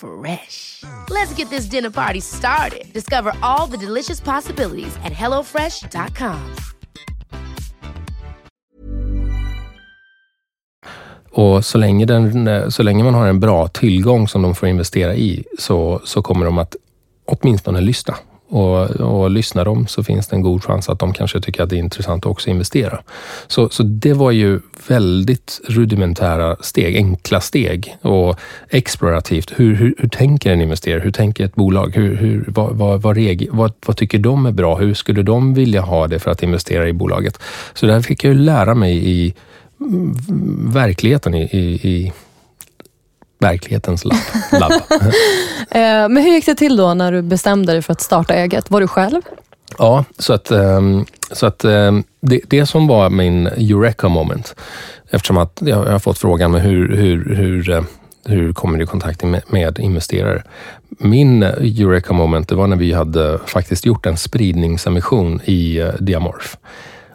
Fresh. 0.00 0.82
Let's 1.10 1.34
get 1.36 1.50
this 1.50 1.66
dinner 1.66 1.90
party 1.90 2.20
started. 2.20 2.92
Discover 2.92 3.32
all 3.42 3.70
the 3.70 3.86
delicious 3.86 4.20
possibilities 4.20 4.96
at 5.04 5.12
hellofresh.com. 5.12 6.40
Och 11.32 11.64
så 11.64 11.78
länge, 11.78 12.06
den, 12.06 12.72
så 12.72 12.82
länge 12.82 13.04
man 13.04 13.14
har 13.14 13.26
en 13.26 13.40
bra 13.40 13.68
tillgång 13.68 14.28
som 14.28 14.42
de 14.42 14.54
får 14.54 14.68
investera 14.68 15.14
i 15.14 15.44
så, 15.58 16.00
så 16.04 16.22
kommer 16.22 16.44
de 16.44 16.58
att 16.58 16.76
åtminstone 17.24 17.80
lyssna. 17.80 18.14
Och, 18.52 18.90
och 18.90 19.30
lyssnar 19.30 19.64
de 19.64 19.86
så 19.86 20.02
finns 20.02 20.28
det 20.28 20.36
en 20.36 20.42
god 20.42 20.64
chans 20.64 20.88
att 20.88 20.98
de 20.98 21.12
kanske 21.12 21.40
tycker 21.40 21.62
att 21.62 21.70
det 21.70 21.76
är 21.76 21.78
intressant 21.78 22.26
att 22.26 22.30
också 22.30 22.50
investera. 22.50 23.00
Så, 23.46 23.68
så 23.68 23.82
det 23.82 24.12
var 24.12 24.30
ju 24.30 24.60
väldigt 24.88 25.60
rudimentära 25.68 26.56
steg, 26.60 26.96
enkla 26.96 27.40
steg 27.40 27.96
och 28.02 28.38
explorativt. 28.68 29.52
Hur, 29.56 29.74
hur, 29.74 29.94
hur 29.98 30.08
tänker 30.08 30.52
en 30.52 30.60
investerare? 30.60 31.00
Hur 31.00 31.10
tänker 31.10 31.44
ett 31.44 31.54
bolag? 31.54 31.92
Hur, 31.94 32.16
hur, 32.16 32.44
vad, 32.48 32.76
vad, 32.76 33.02
vad, 33.02 33.16
reg, 33.16 33.48
vad, 33.52 33.72
vad 33.86 33.96
tycker 33.96 34.18
de 34.18 34.46
är 34.46 34.52
bra? 34.52 34.78
Hur 34.78 34.94
skulle 34.94 35.22
de 35.22 35.54
vilja 35.54 35.80
ha 35.80 36.06
det 36.06 36.18
för 36.18 36.30
att 36.30 36.42
investera 36.42 36.88
i 36.88 36.92
bolaget? 36.92 37.38
Så 37.74 37.86
där 37.86 38.00
fick 38.00 38.24
jag 38.24 38.32
ju 38.32 38.38
lära 38.38 38.74
mig 38.74 39.08
i 39.10 39.34
mm, 39.80 40.16
verkligheten 40.72 41.34
i, 41.34 41.42
i, 41.42 41.88
i 41.90 42.12
verklighetens 43.40 44.04
labb. 44.04 44.18
labb. 44.60 44.72
Eh, 45.70 46.08
men 46.08 46.16
hur 46.16 46.30
gick 46.30 46.46
det 46.46 46.54
till 46.54 46.76
då 46.76 46.94
när 46.94 47.12
du 47.12 47.22
bestämde 47.22 47.72
dig 47.72 47.82
för 47.82 47.92
att 47.92 48.00
starta 48.00 48.34
eget? 48.34 48.70
Var 48.70 48.80
du 48.80 48.88
själv? 48.88 49.22
Ja, 49.78 50.04
så 50.18 50.32
att, 50.32 50.50
ehm, 50.50 51.04
så 51.32 51.46
att 51.46 51.64
ehm, 51.64 52.04
det, 52.20 52.40
det 52.48 52.66
som 52.66 52.86
var 52.86 53.10
min 53.10 53.46
Eureka 53.46 54.08
moment, 54.08 54.54
eftersom 55.10 55.38
att 55.38 55.58
jag 55.64 55.76
har 55.76 55.98
fått 55.98 56.18
frågan 56.18 56.54
hur, 56.54 56.96
hur, 56.96 57.34
hur, 57.34 57.70
eh, 57.70 57.82
hur 58.24 58.52
kommer 58.52 58.78
du 58.78 58.84
i 58.84 58.86
kontakt 58.86 59.22
med, 59.22 59.42
med 59.48 59.78
investerare? 59.78 60.42
Min 60.88 61.42
Eureka 61.42 62.12
moment, 62.12 62.48
det 62.48 62.54
var 62.54 62.66
när 62.66 62.76
vi 62.76 62.92
hade 62.92 63.38
faktiskt 63.46 63.86
gjort 63.86 64.06
en 64.06 64.16
spridningsemission 64.16 65.40
i 65.44 65.78
eh, 65.78 65.88
Diamorph 66.00 66.56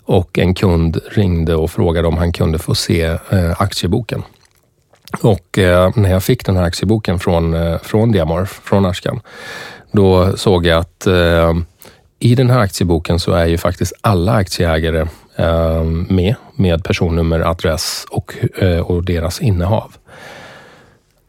och 0.07 0.39
en 0.39 0.53
kund 0.53 0.99
ringde 1.11 1.55
och 1.55 1.71
frågade 1.71 2.07
om 2.07 2.17
han 2.17 2.31
kunde 2.33 2.59
få 2.59 2.75
se 2.75 3.17
aktieboken. 3.57 4.23
Och 5.21 5.57
eh, 5.57 5.91
när 5.95 6.11
jag 6.11 6.23
fick 6.23 6.45
den 6.45 6.57
här 6.57 6.63
aktieboken 6.63 7.19
från, 7.19 7.53
eh, 7.53 7.77
från 7.77 8.11
Diamorph, 8.11 8.53
från 8.63 8.85
Ashkan, 8.85 9.19
då 9.91 10.37
såg 10.37 10.65
jag 10.65 10.79
att 10.79 11.07
eh, 11.07 11.53
i 12.19 12.35
den 12.35 12.49
här 12.49 12.59
aktieboken 12.59 13.19
så 13.19 13.31
är 13.31 13.45
ju 13.45 13.57
faktiskt 13.57 13.93
alla 14.01 14.33
aktieägare 14.33 15.07
eh, 15.35 15.83
med, 15.83 16.35
med 16.55 16.83
personnummer, 16.83 17.39
adress 17.39 18.05
och, 18.09 18.35
eh, 18.57 18.79
och 18.79 19.05
deras 19.05 19.41
innehav. 19.41 19.95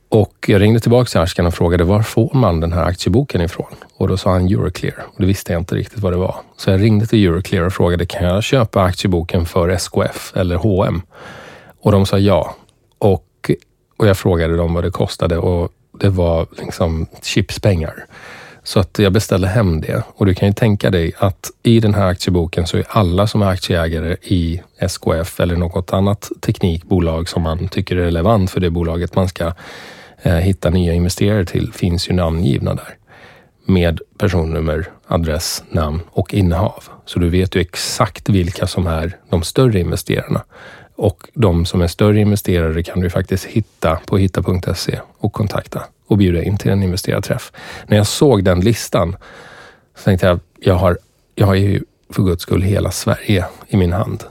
Och 0.08 0.44
jag 0.46 0.60
ringde 0.60 0.80
tillbaka 0.80 1.08
till 1.08 1.20
Ashkan 1.20 1.46
och 1.46 1.54
frågade 1.54 1.84
var 1.84 2.02
får 2.02 2.30
man 2.34 2.60
den 2.60 2.72
här 2.72 2.84
aktieboken 2.84 3.40
ifrån? 3.40 3.74
Och 3.96 4.08
då 4.08 4.16
sa 4.16 4.32
han 4.32 4.46
Euroclear 4.46 5.06
och 5.06 5.20
det 5.20 5.26
visste 5.26 5.52
jag 5.52 5.60
inte 5.60 5.74
riktigt 5.74 5.98
vad 5.98 6.12
det 6.12 6.16
var. 6.16 6.36
Så 6.56 6.70
jag 6.70 6.82
ringde 6.82 7.06
till 7.06 7.24
Euroclear 7.24 7.64
och 7.64 7.72
frågade 7.72 8.06
kan 8.06 8.24
jag 8.24 8.42
köpa 8.42 8.82
aktieboken 8.82 9.46
för 9.46 9.68
SKF 9.68 10.32
eller 10.36 10.56
H&M? 10.56 11.02
Och 11.80 11.92
de 11.92 12.06
sa 12.06 12.18
ja. 12.18 12.54
Och, 12.98 13.25
och 13.96 14.06
jag 14.06 14.18
frågade 14.18 14.56
dem 14.56 14.74
vad 14.74 14.84
det 14.84 14.90
kostade 14.90 15.38
och 15.38 15.72
det 16.00 16.08
var 16.08 16.46
liksom 16.58 17.06
chipspengar. 17.22 18.06
Så 18.66 18.80
att 18.80 18.98
jag 18.98 19.12
beställde 19.12 19.48
hem 19.48 19.80
det 19.80 20.02
och 20.14 20.26
du 20.26 20.34
kan 20.34 20.48
ju 20.48 20.54
tänka 20.54 20.90
dig 20.90 21.12
att 21.18 21.50
i 21.62 21.80
den 21.80 21.94
här 21.94 22.06
aktieboken 22.06 22.66
så 22.66 22.76
är 22.76 22.84
alla 22.88 23.26
som 23.26 23.42
är 23.42 23.46
aktieägare 23.46 24.16
i 24.22 24.62
SKF 24.78 25.40
eller 25.40 25.56
något 25.56 25.92
annat 25.92 26.30
teknikbolag 26.40 27.28
som 27.28 27.42
man 27.42 27.68
tycker 27.68 27.96
är 27.96 28.00
relevant 28.00 28.50
för 28.50 28.60
det 28.60 28.70
bolaget 28.70 29.14
man 29.14 29.28
ska 29.28 29.52
eh, 30.22 30.34
hitta 30.34 30.70
nya 30.70 30.92
investerare 30.92 31.44
till 31.44 31.72
finns 31.72 32.08
ju 32.08 32.12
namngivna 32.12 32.74
där. 32.74 32.96
Med 33.64 34.00
personnummer, 34.18 34.88
adress, 35.06 35.64
namn 35.70 36.00
och 36.10 36.34
innehav. 36.34 36.84
Så 37.04 37.18
du 37.18 37.28
vet 37.28 37.56
ju 37.56 37.60
exakt 37.60 38.28
vilka 38.28 38.66
som 38.66 38.86
är 38.86 39.16
de 39.30 39.42
större 39.42 39.80
investerarna. 39.80 40.44
Och 40.96 41.28
de 41.34 41.66
som 41.66 41.80
är 41.82 41.86
större 41.86 42.20
investerare 42.20 42.82
kan 42.82 43.00
du 43.00 43.10
faktiskt 43.10 43.44
hitta 43.44 44.00
på 44.06 44.16
hitta.se 44.16 45.00
och 45.18 45.32
kontakta 45.32 45.82
och 46.06 46.18
bjuda 46.18 46.42
in 46.42 46.58
till 46.58 46.70
en 46.70 46.82
investerarträff. 46.82 47.52
När 47.86 47.96
jag 47.96 48.06
såg 48.06 48.44
den 48.44 48.60
listan 48.60 49.16
så 49.96 50.02
tänkte 50.04 50.26
jag, 50.26 50.40
jag 50.60 50.74
har, 50.74 50.98
jag 51.34 51.46
har 51.46 51.54
ju 51.54 51.82
för 52.10 52.22
guds 52.22 52.42
skull 52.42 52.62
hela 52.62 52.90
Sverige 52.90 53.44
i 53.68 53.76
min 53.76 53.92
hand. 53.92 54.24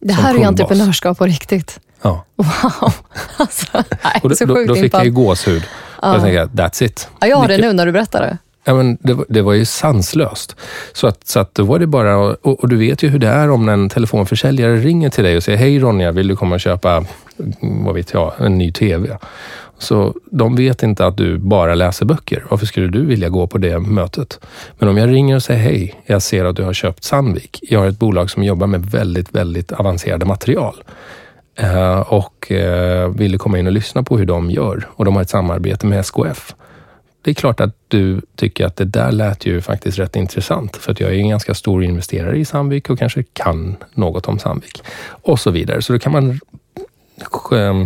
Det 0.00 0.12
här 0.12 0.34
är 0.34 0.46
entreprenörskap 0.46 1.18
på 1.18 1.26
riktigt. 1.26 1.80
Ja. 2.02 2.24
Wow. 2.36 2.92
Alltså, 3.38 3.66
nej, 4.04 4.20
och 4.22 4.28
då, 4.28 4.36
så 4.36 4.44
då, 4.44 4.54
sjukt 4.54 4.68
då 4.68 4.74
fick 4.74 4.84
impad. 4.84 5.00
jag 5.00 5.04
ju 5.06 5.12
gåshud. 5.12 5.62
Ja. 6.02 6.12
Jag 6.12 6.22
tänkte, 6.22 6.62
that's 6.62 6.82
it. 6.84 7.08
Ja, 7.20 7.26
jag 7.26 7.36
har 7.36 7.48
det 7.48 7.58
nu 7.58 7.72
när 7.72 7.86
du 7.86 7.92
berättar 7.92 8.20
det. 8.20 8.38
Ja, 8.68 8.74
men 8.74 8.98
det, 9.00 9.14
var- 9.14 9.26
det 9.28 9.42
var 9.42 9.52
ju 9.52 9.64
sanslöst. 9.64 10.56
Så 10.92 11.06
att, 11.06 11.26
så 11.26 11.40
att 11.40 11.54
då 11.54 11.64
var 11.64 11.78
det 11.78 11.86
bara, 11.86 12.16
och, 12.18 12.60
och 12.62 12.68
du 12.68 12.76
vet 12.76 13.02
ju 13.02 13.08
hur 13.08 13.18
det 13.18 13.28
är 13.28 13.50
om 13.50 13.68
en 13.68 13.88
telefonförsäljare 13.88 14.76
ringer 14.76 15.10
till 15.10 15.24
dig 15.24 15.36
och 15.36 15.42
säger, 15.42 15.58
hej 15.58 15.78
Ronja, 15.78 16.12
vill 16.12 16.28
du 16.28 16.36
komma 16.36 16.54
och 16.54 16.60
köpa, 16.60 16.96
mm, 17.38 17.84
vad 17.84 17.94
vet 17.94 18.12
jag, 18.12 18.32
en 18.38 18.58
ny 18.58 18.72
TV? 18.72 19.18
Så 19.78 20.14
de 20.30 20.56
vet 20.56 20.82
inte 20.82 21.06
att 21.06 21.16
du 21.16 21.38
bara 21.38 21.74
läser 21.74 22.06
böcker. 22.06 22.44
Varför 22.48 22.66
skulle 22.66 22.88
du 22.88 23.06
vilja 23.06 23.28
gå 23.28 23.46
på 23.46 23.58
det 23.58 23.78
mötet? 23.78 24.40
Men 24.78 24.88
om 24.88 24.96
jag 24.96 25.10
ringer 25.12 25.36
och 25.36 25.42
säger, 25.42 25.60
hej, 25.60 25.94
jag 26.06 26.22
ser 26.22 26.44
att 26.44 26.56
du 26.56 26.62
har 26.62 26.72
köpt 26.72 27.04
Sandvik. 27.04 27.58
Jag 27.62 27.80
har 27.80 27.86
ett 27.86 27.98
bolag 27.98 28.30
som 28.30 28.42
jobbar 28.42 28.66
med 28.66 28.86
väldigt, 28.86 29.34
väldigt 29.34 29.72
avancerade 29.72 30.26
material. 30.26 30.74
Eh, 31.58 32.00
och 32.00 32.52
eh, 32.52 33.10
du 33.10 33.38
komma 33.38 33.58
in 33.58 33.66
och 33.66 33.72
lyssna 33.72 34.02
på 34.02 34.18
hur 34.18 34.26
de 34.26 34.50
gör. 34.50 34.88
Och 34.88 35.04
de 35.04 35.14
har 35.14 35.22
ett 35.22 35.30
samarbete 35.30 35.86
med 35.86 36.00
SKF 36.00 36.54
det 37.26 37.30
är 37.32 37.34
klart 37.34 37.60
att 37.60 37.76
du 37.88 38.20
tycker 38.36 38.66
att 38.66 38.76
det 38.76 38.84
där 38.84 39.12
lät 39.12 39.46
ju 39.46 39.60
faktiskt 39.60 39.98
rätt 39.98 40.16
intressant. 40.16 40.76
För 40.76 40.92
att 40.92 41.00
jag 41.00 41.10
är 41.10 41.18
en 41.18 41.28
ganska 41.28 41.54
stor 41.54 41.84
investerare 41.84 42.38
i 42.38 42.44
Sandvik 42.44 42.90
och 42.90 42.98
kanske 42.98 43.22
kan 43.32 43.76
något 43.94 44.26
om 44.28 44.38
Sandvik. 44.38 44.82
Och 45.08 45.40
så 45.40 45.50
vidare. 45.50 45.82
Så 45.82 45.92
då 45.92 45.98
kan 45.98 46.12
man 46.12 46.30
eh, 47.52 47.84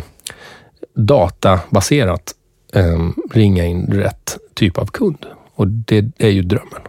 databaserat 0.95 2.35
eh, 2.75 3.09
ringa 3.33 3.65
in 3.65 3.87
rätt 3.87 4.39
typ 4.55 4.79
av 4.79 4.87
kund. 4.87 5.27
Och 5.55 5.69
det 5.69 6.05
är 6.19 6.29
ju 6.31 6.43
drömmen. 6.43 6.81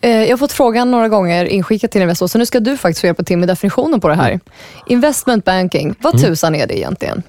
Eh, 0.00 0.10
Jag 0.22 0.30
har 0.30 0.36
fått 0.36 0.52
frågan 0.52 0.90
några 0.90 1.08
gånger 1.08 1.44
inskickat 1.44 1.90
till 1.90 2.02
Investor, 2.02 2.26
så 2.26 2.38
nu 2.38 2.46
ska 2.46 2.60
du 2.60 2.76
faktiskt 2.76 3.00
få 3.00 3.06
hjälpa 3.06 3.22
till 3.22 3.38
med 3.38 3.48
definitionen 3.48 4.00
på 4.00 4.08
det 4.08 4.14
här. 4.14 4.40
Investment 4.86 5.44
banking, 5.44 5.94
vad 6.00 6.14
Mm. 6.14 6.26
tusan 6.26 6.54
är 6.54 6.66
det 6.66 6.78
egentligen? 6.78 7.22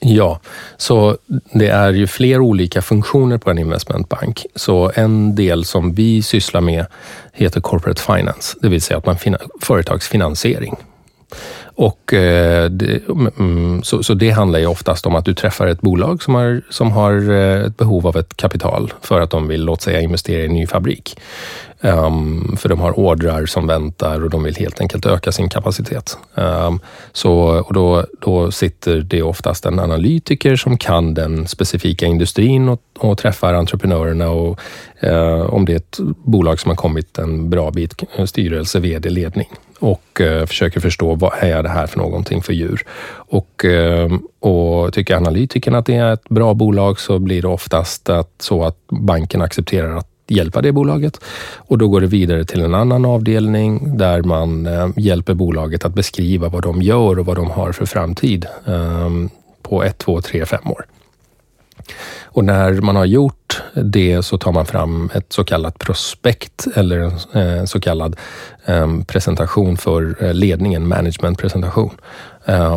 Ja, 0.00 0.40
så 0.76 1.16
det 1.52 1.68
är 1.68 1.92
ju 1.92 2.06
fler 2.06 2.40
olika 2.40 2.82
funktioner 2.82 3.38
på 3.38 3.50
en 3.50 3.58
investmentbank. 3.58 4.46
Så 4.54 4.92
en 4.94 5.34
del 5.34 5.64
som 5.64 5.94
vi 5.94 6.22
sysslar 6.22 6.60
med 6.60 6.86
heter 7.32 7.60
corporate 7.60 8.02
finance, 8.02 8.56
det 8.62 8.68
vill 8.68 8.82
säga 8.82 8.98
att 8.98 9.06
man 9.06 9.16
fina- 9.16 9.38
företagsfinansiering. 9.62 10.76
Och, 11.78 12.14
eh, 12.14 12.70
det, 12.70 13.08
mm, 13.08 13.32
mm 13.38 13.82
så, 13.82 14.02
så 14.02 14.14
det 14.14 14.30
handlar 14.30 14.58
ju 14.58 14.66
oftast 14.66 15.06
om 15.06 15.14
att 15.14 15.24
du 15.24 15.34
träffar 15.34 15.66
ett 15.66 15.80
bolag 15.80 16.22
som 16.22 16.34
har, 16.34 16.62
som 16.70 16.90
har 16.92 17.30
eh, 17.30 17.64
ett 17.64 17.76
behov 17.76 18.06
av 18.06 18.16
ett 18.16 18.36
kapital 18.36 18.92
för 19.02 19.20
att 19.20 19.30
de 19.30 19.48
vill, 19.48 19.64
låt 19.64 19.82
säga, 19.82 20.00
investera 20.00 20.42
i 20.42 20.44
en 20.44 20.52
ny 20.52 20.66
fabrik. 20.66 21.18
Um, 21.80 22.56
för 22.56 22.68
de 22.68 22.80
har 22.80 22.98
ordrar 22.98 23.46
som 23.46 23.66
väntar 23.66 24.24
och 24.24 24.30
de 24.30 24.42
vill 24.42 24.56
helt 24.56 24.80
enkelt 24.80 25.06
öka 25.06 25.32
sin 25.32 25.48
kapacitet. 25.48 26.18
Um, 26.34 26.80
så, 27.12 27.32
och 27.40 27.74
då, 27.74 28.04
då 28.20 28.50
sitter 28.50 29.00
det 29.00 29.22
oftast 29.22 29.66
en 29.66 29.78
analytiker 29.78 30.56
som 30.56 30.78
kan 30.78 31.14
den 31.14 31.48
specifika 31.48 32.06
industrin 32.06 32.68
och, 32.68 32.82
och 32.98 33.18
träffar 33.18 33.54
entreprenörerna 33.54 34.30
och 34.30 34.60
uh, 35.04 35.54
om 35.54 35.64
det 35.64 35.72
är 35.72 35.76
ett 35.76 35.98
bolag 36.24 36.60
som 36.60 36.68
har 36.68 36.76
kommit 36.76 37.18
en 37.18 37.50
bra 37.50 37.70
bit, 37.70 38.02
eh, 38.16 38.24
styrelse, 38.24 38.80
VD, 38.80 39.10
ledning 39.10 39.48
och 39.78 40.20
uh, 40.20 40.46
försöker 40.46 40.80
förstå 40.80 41.14
vad 41.14 41.32
är 41.40 41.62
det 41.62 41.68
här 41.68 41.86
för 41.86 41.98
någonting 41.98 42.42
för 42.42 42.52
djur. 42.52 42.82
Och, 43.30 43.64
ehm, 43.64 44.22
och 44.40 44.92
tycker 44.92 45.16
analytikern 45.16 45.74
att 45.74 45.86
det 45.86 45.94
är 45.94 46.12
ett 46.12 46.28
bra 46.28 46.54
bolag 46.54 47.00
så 47.00 47.18
blir 47.18 47.42
det 47.42 47.48
oftast 47.48 48.08
att, 48.08 48.30
så 48.38 48.64
att 48.64 48.76
banken 48.88 49.42
accepterar 49.42 49.96
att 49.96 50.08
hjälpa 50.30 50.62
det 50.62 50.72
bolaget 50.72 51.20
och 51.56 51.78
då 51.78 51.88
går 51.88 52.00
det 52.00 52.06
vidare 52.06 52.44
till 52.44 52.60
en 52.60 52.74
annan 52.74 53.04
avdelning 53.04 53.98
där 53.98 54.22
man 54.22 54.66
eh, 54.66 54.88
hjälper 54.96 55.34
bolaget 55.34 55.84
att 55.84 55.94
beskriva 55.94 56.48
vad 56.48 56.62
de 56.62 56.82
gör 56.82 57.18
och 57.18 57.26
vad 57.26 57.36
de 57.36 57.50
har 57.50 57.72
för 57.72 57.86
framtid 57.86 58.46
ehm, 58.66 59.30
på 59.62 59.82
ett, 59.82 59.98
två, 59.98 60.20
tre, 60.20 60.46
fem 60.46 60.70
år. 60.70 60.86
Och 62.22 62.44
när 62.44 62.72
man 62.72 62.96
har 62.96 63.04
gjort 63.04 63.62
det 63.74 64.22
så 64.22 64.38
tar 64.38 64.52
man 64.52 64.66
fram 64.66 65.10
ett 65.14 65.32
så 65.32 65.44
kallat 65.44 65.78
prospekt 65.78 66.66
eller 66.74 67.12
en 67.36 67.66
så 67.66 67.80
kallad 67.80 68.16
ehm, 68.66 69.04
presentation 69.04 69.76
för 69.76 70.24
eh, 70.24 70.34
ledningen, 70.34 70.88
managementpresentation. 70.88 71.90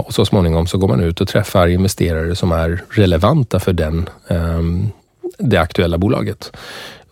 Och 0.03 0.13
så 0.13 0.25
småningom 0.25 0.67
så 0.67 0.77
går 0.77 0.87
man 0.87 0.99
ut 0.99 1.21
och 1.21 1.27
träffar 1.27 1.67
investerare 1.67 2.35
som 2.35 2.51
är 2.51 2.83
relevanta 2.89 3.59
för 3.59 3.73
den, 3.73 4.09
ehm, 4.27 4.89
det 5.37 5.57
aktuella 5.57 5.97
bolaget. 5.97 6.51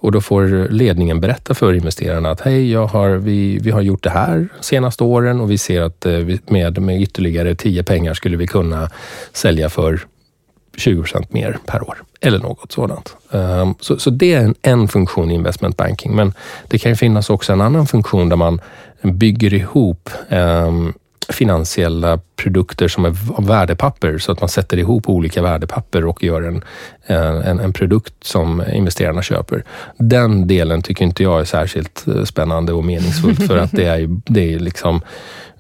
Och 0.02 0.12
då 0.12 0.22
får 0.22 0.68
ledningen 0.70 1.20
berätta 1.20 1.54
för 1.54 1.74
investerarna 1.74 2.32
att 2.32 2.42
hej, 2.42 2.72
jag 2.72 2.88
har, 2.88 3.10
vi, 3.10 3.58
vi 3.58 3.72
har 3.72 3.82
gjort 3.82 4.04
det 4.04 4.10
här 4.10 4.48
senaste 4.62 5.04
åren 5.04 5.42
och 5.42 5.52
vi 5.52 5.58
ser 5.58 5.82
att 5.82 6.06
eh, 6.06 6.20
med, 6.46 6.82
med 6.82 7.02
ytterligare 7.02 7.56
10 7.56 7.84
pengar 7.84 8.14
skulle 8.14 8.38
vi 8.38 8.48
kunna 8.48 8.90
sälja 9.34 9.70
för 9.70 10.00
20 10.78 11.02
procent 11.02 11.34
mer 11.34 11.58
per 11.66 11.90
år 11.90 12.04
eller 12.22 12.40
något 12.40 12.72
sådant. 12.72 13.16
Ehm, 13.32 13.76
så, 13.80 14.00
så 14.00 14.10
det 14.10 14.34
är 14.34 14.40
en, 14.40 14.56
en 14.62 14.88
funktion 14.88 15.32
i 15.32 15.34
investment 15.34 15.78
banking. 15.78 16.16
Men 16.16 16.34
det 16.68 16.78
kan 16.78 16.92
ju 16.92 16.96
finnas 16.96 17.30
också 17.30 17.54
en 17.54 17.62
annan 17.62 17.88
funktion 17.88 18.30
där 18.30 18.36
man 18.36 18.62
bygger 19.02 19.54
ihop 19.54 20.10
ehm, 20.30 20.94
finansiella 21.30 22.20
produkter 22.36 22.88
som 22.88 23.06
är 23.06 23.42
värdepapper 23.42 24.18
så 24.18 24.32
att 24.32 24.40
man 24.40 24.50
sätter 24.50 24.78
ihop 24.78 25.10
olika 25.10 25.42
värdepapper 25.42 26.06
och 26.06 26.24
gör 26.24 26.42
en, 26.42 26.64
eh, 27.06 27.50
en, 27.50 27.60
en, 27.60 27.74
produkt 27.74 28.14
som 28.22 28.64
investerarna 28.74 29.22
köper. 29.22 29.64
Den 29.98 30.48
delen 30.48 30.82
tycker 30.82 31.06
inte 31.06 31.24
jag 31.24 31.40
är 31.40 31.46
särskilt 31.46 32.08
eh, 32.08 32.24
spännande 32.24 32.74
och 32.74 32.84
meningsfullt 32.84 33.48
för 33.48 33.58
att 33.58 33.72
det 33.72 33.86
är, 33.86 34.20
det 34.26 34.54
är 34.54 34.60
liksom 34.60 35.02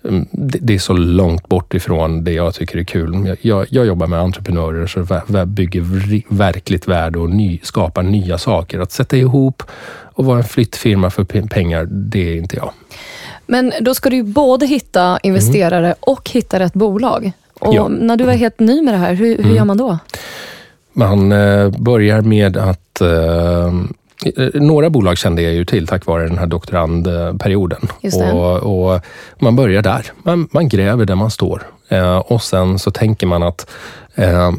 mm, 0.04 0.28
det 0.32 0.76
är 0.76 0.80
så 0.80 0.94
långt 0.94 1.50
bort 1.50 1.74
ifrån 1.74 2.24
det 2.24 2.34
jag 2.34 2.54
tycker 2.54 2.80
är 2.80 2.84
kul. 2.84 3.38
Jag, 3.42 3.68
jag 3.70 3.86
jobbar 3.86 4.08
med 4.08 4.20
entreprenörer 4.20 4.88
som 4.88 5.08
bygger 5.54 5.82
verkligt 6.36 6.88
värde 6.88 7.20
och 7.20 7.30
ny, 7.30 7.60
skapar 7.64 8.04
nya 8.04 8.38
saker. 8.38 8.80
Att 8.80 8.92
sätta 8.92 9.18
ihop 9.18 9.64
och 10.14 10.26
vara 10.26 10.38
en 10.38 10.44
flyttfirma 10.44 11.10
för 11.10 11.24
pengar, 11.48 11.86
det 11.92 12.34
är 12.34 12.36
inte 12.36 12.56
jag. 12.56 12.72
Men 13.50 13.74
då 13.82 13.94
ska 13.94 14.10
du 14.10 14.16
ju 14.16 14.24
både 14.24 14.66
hitta 14.66 15.20
investerare 15.24 15.86
mm. 15.86 15.98
och 16.00 16.30
hitta 16.30 16.60
rätt 16.60 16.74
bolag. 16.74 17.32
Och 17.60 17.76
ja. 17.76 17.88
När 17.88 18.18
du 18.18 18.24
var 18.24 18.34
helt 18.34 18.60
ny 18.60 18.82
med 18.82 18.94
det 18.94 18.98
här, 18.98 19.14
hur, 19.14 19.38
hur 19.38 19.46
mm. 19.46 19.56
gör 19.56 19.66
man 19.66 19.78
då? 19.78 19.98
Man 20.94 21.32
eh, 21.32 21.70
börjar 21.70 22.22
med 22.22 22.58
att 22.58 23.02
eh, 23.02 23.74
några 24.54 24.90
bolag 24.90 25.18
kände 25.18 25.42
jag 25.42 25.54
ju 25.54 25.66
till 25.66 25.88
tack 25.88 26.06
vare 26.06 26.28
den 26.28 26.38
här 26.38 26.48
doktorandperioden. 26.48 27.88
Och, 28.34 28.94
och, 28.94 29.02
man 29.40 29.56
börjar 29.56 29.82
där. 29.82 30.06
Man, 30.24 30.48
man 30.52 30.70
gräver 30.70 31.06
där 31.06 31.16
man 31.16 31.32
står. 31.32 31.64
Eh, 31.90 32.18
och 32.18 32.42
sen 32.42 32.80
så 32.80 32.92
tänker 32.92 33.28
man 33.28 33.44
att 33.44 33.70
eh, 34.16 34.52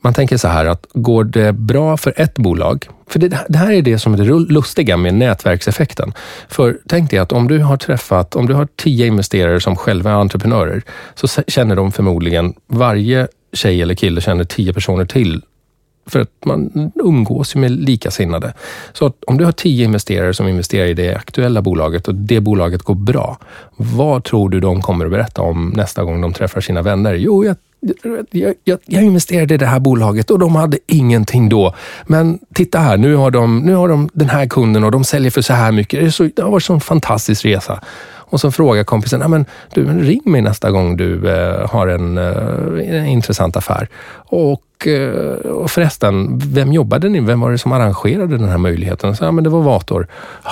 man 0.00 0.14
tänker 0.14 0.36
så 0.36 0.48
här 0.48 0.64
att 0.64 0.86
går 0.92 1.24
det 1.24 1.52
bra 1.52 1.96
för 1.96 2.14
ett 2.16 2.34
bolag, 2.34 2.88
för 3.08 3.18
det, 3.18 3.44
det, 3.48 3.58
här 3.58 3.72
är 3.72 3.82
det 3.82 3.98
som 3.98 4.14
är 4.14 4.18
det 4.18 4.52
lustiga 4.52 4.96
med 4.96 5.14
nätverkseffekten. 5.14 6.12
För 6.48 6.78
tänk 6.88 7.10
dig 7.10 7.18
att 7.18 7.32
om 7.32 7.48
du 7.48 7.58
har 7.58 7.76
träffat, 7.76 8.36
om 8.36 8.46
du 8.46 8.54
har 8.54 8.68
tio 8.76 9.06
investerare 9.06 9.60
som 9.60 9.76
själva 9.76 10.10
är 10.10 10.14
entreprenörer, 10.14 10.82
så 11.14 11.42
känner 11.46 11.76
de 11.76 11.92
förmodligen, 11.92 12.54
varje 12.66 13.28
tjej 13.52 13.82
eller 13.82 13.94
kille 13.94 14.20
känner 14.20 14.44
tio 14.44 14.72
personer 14.72 15.04
till 15.04 15.42
för 16.08 16.20
att 16.20 16.44
man 16.44 16.92
umgås 16.94 17.54
med 17.54 17.70
likasinnade. 17.70 18.52
Så 18.92 19.12
om 19.26 19.38
du 19.38 19.44
har 19.44 19.52
tio 19.52 19.84
investerare 19.84 20.34
som 20.34 20.48
investerar 20.48 20.86
i 20.86 20.94
det 20.94 21.14
aktuella 21.14 21.62
bolaget 21.62 22.08
och 22.08 22.14
det 22.14 22.40
bolaget 22.40 22.82
går 22.82 22.94
bra, 22.94 23.38
vad 23.76 24.24
tror 24.24 24.50
du 24.50 24.60
de 24.60 24.82
kommer 24.82 25.04
att 25.04 25.10
berätta 25.10 25.42
om 25.42 25.72
nästa 25.76 26.04
gång 26.04 26.20
de 26.20 26.32
träffar 26.32 26.60
sina 26.60 26.82
vänner? 26.82 27.14
Jo, 27.14 27.44
jag 27.44 27.56
jag, 28.30 28.54
jag, 28.64 28.78
jag, 28.84 29.02
investerade 29.02 29.54
i 29.54 29.56
det 29.56 29.66
här 29.66 29.80
bolaget 29.80 30.30
och 30.30 30.38
de 30.38 30.56
hade 30.56 30.78
ingenting 30.86 31.48
då. 31.48 31.74
Men 32.06 32.38
titta 32.54 32.78
här, 32.78 32.96
nu 32.96 33.14
har 33.14 33.30
de, 33.30 33.58
nu 33.58 33.74
har 33.74 33.88
de 33.88 34.08
den 34.12 34.28
här 34.28 34.46
kunden 34.46 34.84
och 34.84 34.90
de 34.90 35.04
säljer 35.04 35.30
för 35.30 35.42
så 35.42 35.52
här 35.52 35.72
mycket. 35.72 36.04
Det, 36.04 36.12
så, 36.12 36.22
det 36.36 36.42
har 36.42 36.50
varit 36.50 36.62
en 36.62 36.66
sån 36.66 36.80
fantastisk 36.80 37.44
resa. 37.44 37.80
Och 38.30 38.40
så 38.40 38.50
frågar 38.50 38.84
kompisen, 38.84 39.30
men, 39.30 39.46
du, 39.74 40.00
ring 40.00 40.22
mig 40.24 40.42
nästa 40.42 40.70
gång 40.70 40.96
du 40.96 41.30
eh, 41.30 41.70
har 41.70 41.86
en, 41.86 42.18
eh, 42.18 42.98
en 42.98 43.06
intressant 43.06 43.56
affär. 43.56 43.88
Och 44.28 44.86
eh, 44.86 45.50
och 45.50 45.70
förresten, 45.70 46.38
vem 46.38 46.72
jobbade 46.72 47.08
ni? 47.08 47.20
Vem 47.20 47.40
var 47.40 47.50
det 47.50 47.58
som 47.58 47.72
arrangerade 47.72 48.38
den 48.38 48.48
här 48.48 48.58
möjligheten? 48.58 49.16
Så, 49.16 49.24
ja, 49.24 49.32
men 49.32 49.44
det 49.44 49.50
var 49.50 49.62
Vator. 49.62 50.06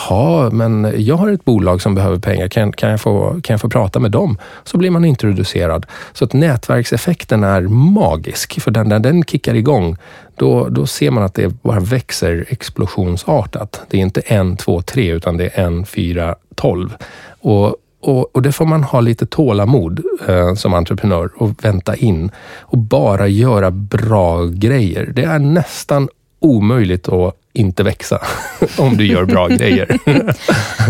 Ja, 0.09 0.51
men 0.53 0.95
jag 0.97 1.17
har 1.17 1.31
ett 1.31 1.45
bolag 1.45 1.83
som 1.83 1.95
behöver 1.95 2.19
pengar. 2.19 2.49
Kan, 2.49 2.73
kan, 2.73 2.91
jag 2.91 3.01
få, 3.01 3.41
kan 3.43 3.55
jag 3.55 3.61
få 3.61 3.69
prata 3.69 3.99
med 3.99 4.11
dem? 4.11 4.39
Så 4.65 4.79
blir 4.79 4.91
man 4.91 5.05
introducerad. 5.05 5.87
Så 6.13 6.25
att 6.25 6.33
nätverkseffekten 6.33 7.45
är 7.45 7.63
magisk. 8.03 8.61
För 8.61 8.71
den, 8.71 8.89
när 8.89 8.99
den 8.99 9.25
kickar 9.25 9.55
igång, 9.55 9.97
då, 10.35 10.69
då 10.69 10.87
ser 10.87 11.11
man 11.11 11.25
att 11.25 11.35
det 11.35 11.63
bara 11.63 11.81
växer 11.81 12.45
explosionsartat. 12.49 13.81
Det 13.91 13.97
är 13.97 14.01
inte 14.01 14.21
en, 14.21 14.57
två, 14.57 14.83
tre, 14.83 15.13
utan 15.13 15.37
det 15.37 15.45
är 15.55 15.65
en, 15.65 15.87
fyra, 15.87 16.35
tolv. 16.55 16.97
Och 17.41 17.77
och, 18.01 18.37
och, 18.37 18.43
det 18.43 18.53
får 18.53 18.65
man 18.65 18.83
ha 18.83 19.01
lite 19.01 19.27
tålamod 19.27 20.03
eh, 20.29 20.55
som 20.55 20.75
entreprenör 20.75 21.31
och 21.37 21.65
vänta 21.65 21.97
in 21.97 22.31
och 22.61 22.79
bara 22.79 23.29
göra 23.29 23.71
bra 23.71 24.45
grejer. 24.45 25.13
Det 25.15 25.25
är 25.25 25.39
nästan 25.39 26.09
omöjligt 26.41 27.09
att 27.09 27.35
inte 27.53 27.83
växa 27.83 28.21
om 28.79 28.97
du 28.97 29.07
gör 29.07 29.25
bra 29.25 29.49
grejer. 29.49 29.99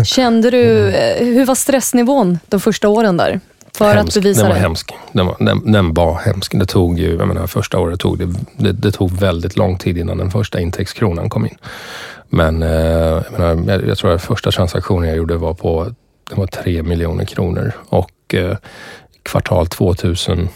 Kände 0.03 0.51
du, 0.51 0.89
eh, 0.89 1.25
hur 1.25 1.45
var 1.45 1.55
stressnivån 1.55 2.39
de 2.47 2.59
första 2.59 2.89
åren 2.89 3.17
där? 3.17 3.39
För 3.77 3.95
hemsk. 3.95 4.17
att 4.17 4.23
bevisa 4.23 4.41
den 4.41 4.49
var 4.49 4.55
det? 4.55 4.61
hemsk. 4.61 4.93
Den 5.11 5.25
var, 5.25 5.35
den, 5.39 5.71
den 5.71 5.93
var 5.93 6.15
hemsk. 6.15 6.59
Det 6.59 6.65
tog 6.65 6.99
ju, 6.99 7.15
jag 7.15 7.27
menar, 7.27 7.47
första 7.47 7.79
året 7.79 7.99
tog 7.99 8.19
det, 8.19 8.33
det, 8.57 8.71
det, 8.71 8.91
tog 8.91 9.11
väldigt 9.11 9.57
lång 9.57 9.77
tid 9.77 9.97
innan 9.97 10.17
den 10.17 10.31
första 10.31 10.59
intäktskronan 10.59 11.29
kom 11.29 11.45
in. 11.45 11.57
Men 12.29 12.63
eh, 12.63 12.69
jag, 12.69 13.31
menar, 13.31 13.63
jag, 13.67 13.87
jag 13.87 13.97
tror 13.97 14.13
att 14.13 14.21
första 14.21 14.51
transaktionen 14.51 15.09
jag 15.09 15.17
gjorde 15.17 15.37
var 15.37 15.53
på 15.53 15.93
det 16.29 16.35
var 16.35 16.47
3 16.47 16.83
miljoner 16.83 17.25
kronor 17.25 17.71
och 17.89 18.33
eh, 18.33 18.57
kvartal, 19.23 19.67
2000, 19.67 20.49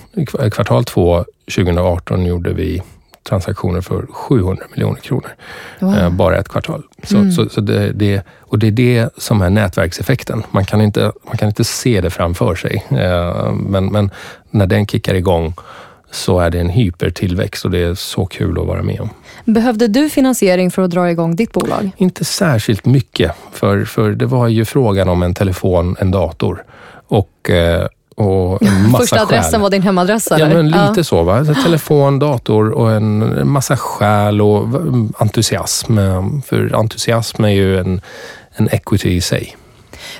kvartal 0.51 0.83
2 0.83 1.25
2018 1.55 2.25
gjorde 2.25 2.53
vi 2.53 2.81
transaktioner 3.23 3.81
för 3.81 4.05
700 4.05 4.65
miljoner 4.71 4.99
kronor. 4.99 5.35
Wow. 5.79 5.97
Eh, 5.97 6.09
bara 6.09 6.37
ett 6.37 6.49
kvartal. 6.49 6.83
Så, 7.03 7.17
mm. 7.17 7.31
så, 7.31 7.49
så 7.49 7.61
det, 7.61 7.91
det, 7.91 8.25
och 8.39 8.59
det 8.59 8.67
är 8.67 8.71
det 8.71 9.09
som 9.17 9.41
är 9.41 9.49
nätverkseffekten. 9.49 10.43
Man 10.51 10.65
kan 10.65 10.81
inte, 10.81 11.11
man 11.23 11.37
kan 11.37 11.47
inte 11.47 11.63
se 11.63 12.01
det 12.01 12.09
framför 12.09 12.55
sig. 12.55 12.85
Eh, 12.89 13.53
men, 13.53 13.85
men 13.85 14.11
när 14.49 14.67
den 14.67 14.87
kickar 14.87 15.13
igång 15.13 15.53
så 16.11 16.39
är 16.39 16.49
det 16.49 16.59
en 16.59 16.69
hypertillväxt 16.69 17.65
och 17.65 17.71
det 17.71 17.79
är 17.79 17.95
så 17.95 18.25
kul 18.25 18.59
att 18.59 18.67
vara 18.67 18.83
med 18.83 19.01
om. 19.01 19.09
Behövde 19.45 19.87
du 19.87 20.09
finansiering 20.09 20.71
för 20.71 20.81
att 20.81 20.91
dra 20.91 21.11
igång 21.11 21.35
ditt 21.35 21.51
bolag? 21.51 21.91
Inte 21.97 22.25
särskilt 22.25 22.85
mycket, 22.85 23.31
för, 23.51 23.85
för 23.85 24.11
det 24.11 24.25
var 24.25 24.47
ju 24.47 24.65
frågan 24.65 25.09
om 25.09 25.23
en 25.23 25.33
telefon, 25.33 25.95
en 25.99 26.11
dator 26.11 26.63
och 27.07 27.49
eh, 27.49 27.87
och 28.15 28.61
en 28.63 28.81
massa 28.91 28.97
Första 28.97 29.21
adressen 29.21 29.51
skäl. 29.51 29.61
var 29.61 29.69
din 29.69 29.81
hemadress? 29.81 30.31
Eller? 30.31 30.49
Ja, 30.49 30.53
men 30.55 30.67
lite 30.67 30.93
ja. 30.97 31.03
så. 31.03 31.23
Va? 31.23 31.37
Alltså, 31.37 31.53
telefon, 31.53 32.19
dator 32.19 32.69
och 32.69 32.91
en 32.91 33.41
massa 33.47 33.77
skäl 33.77 34.41
och 34.41 34.67
entusiasm. 35.17 35.97
För 36.45 36.75
entusiasm 36.75 37.43
är 37.43 37.49
ju 37.49 37.79
en, 37.79 38.01
en 38.55 38.69
equity 38.71 39.09
i 39.09 39.21
sig. 39.21 39.55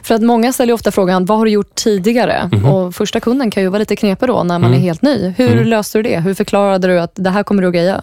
För 0.04 0.16
att 0.16 0.22
många 0.22 0.54
ställer 0.54 0.74
ofta 0.74 0.92
frågan, 0.92 1.26
vad 1.26 1.38
har 1.38 1.46
du 1.46 1.52
gjort 1.52 1.76
tidigare? 1.76 2.50
Mm. 2.54 2.66
Och 2.66 2.96
första 2.96 3.20
kunden 3.20 3.52
kan 3.52 3.64
ju 3.64 3.70
vara 3.70 3.80
lite 3.80 3.96
knepig 3.96 4.30
då 4.30 4.44
när 4.44 4.60
man 4.60 4.70
mm. 4.70 4.74
är 4.74 4.84
helt 4.84 5.02
ny. 5.02 5.34
Hur 5.38 5.52
mm. 5.52 5.68
löste 5.68 5.98
du 5.98 6.04
det? 6.04 6.20
Hur 6.20 6.34
förklarade 6.34 6.88
du 6.88 7.00
att 7.00 7.12
det 7.16 7.30
här 7.30 7.44
kommer 7.44 7.62
du 7.62 7.68
att 7.68 7.74
greja? 7.74 8.02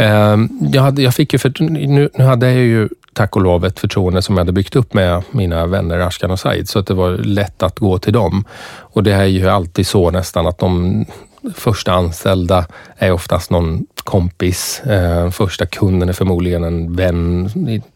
Uh, 0.00 0.46
jag, 0.72 0.82
hade, 0.82 1.02
jag 1.02 1.14
fick 1.14 1.32
ju, 1.32 1.38
för, 1.38 1.52
nu, 1.58 2.08
nu 2.14 2.24
hade 2.24 2.46
jag 2.46 2.56
ju 2.56 2.88
tack 3.12 3.36
och 3.36 3.42
lov 3.42 3.64
ett 3.64 3.80
förtroende 3.80 4.22
som 4.22 4.34
jag 4.34 4.40
hade 4.40 4.52
byggt 4.52 4.76
upp 4.76 4.94
med 4.94 5.22
mina 5.30 5.66
vänner 5.66 5.98
Ashkan 5.98 6.30
och 6.30 6.40
Said, 6.40 6.68
så 6.68 6.78
att 6.78 6.86
det 6.86 6.94
var 6.94 7.10
lätt 7.10 7.62
att 7.62 7.78
gå 7.78 7.98
till 7.98 8.12
dem. 8.12 8.44
Och 8.66 9.02
det 9.02 9.12
är 9.12 9.24
ju 9.24 9.48
alltid 9.48 9.86
så 9.86 10.10
nästan 10.10 10.46
att 10.46 10.58
de 10.58 11.04
första 11.54 11.92
anställda 11.92 12.66
är 12.96 13.12
oftast 13.12 13.50
någon 13.50 13.86
kompis. 13.96 14.80
Eh, 14.80 15.30
första 15.30 15.66
kunden 15.66 16.08
är 16.08 16.12
förmodligen 16.12 16.64
en 16.64 16.96
vän, 16.96 17.50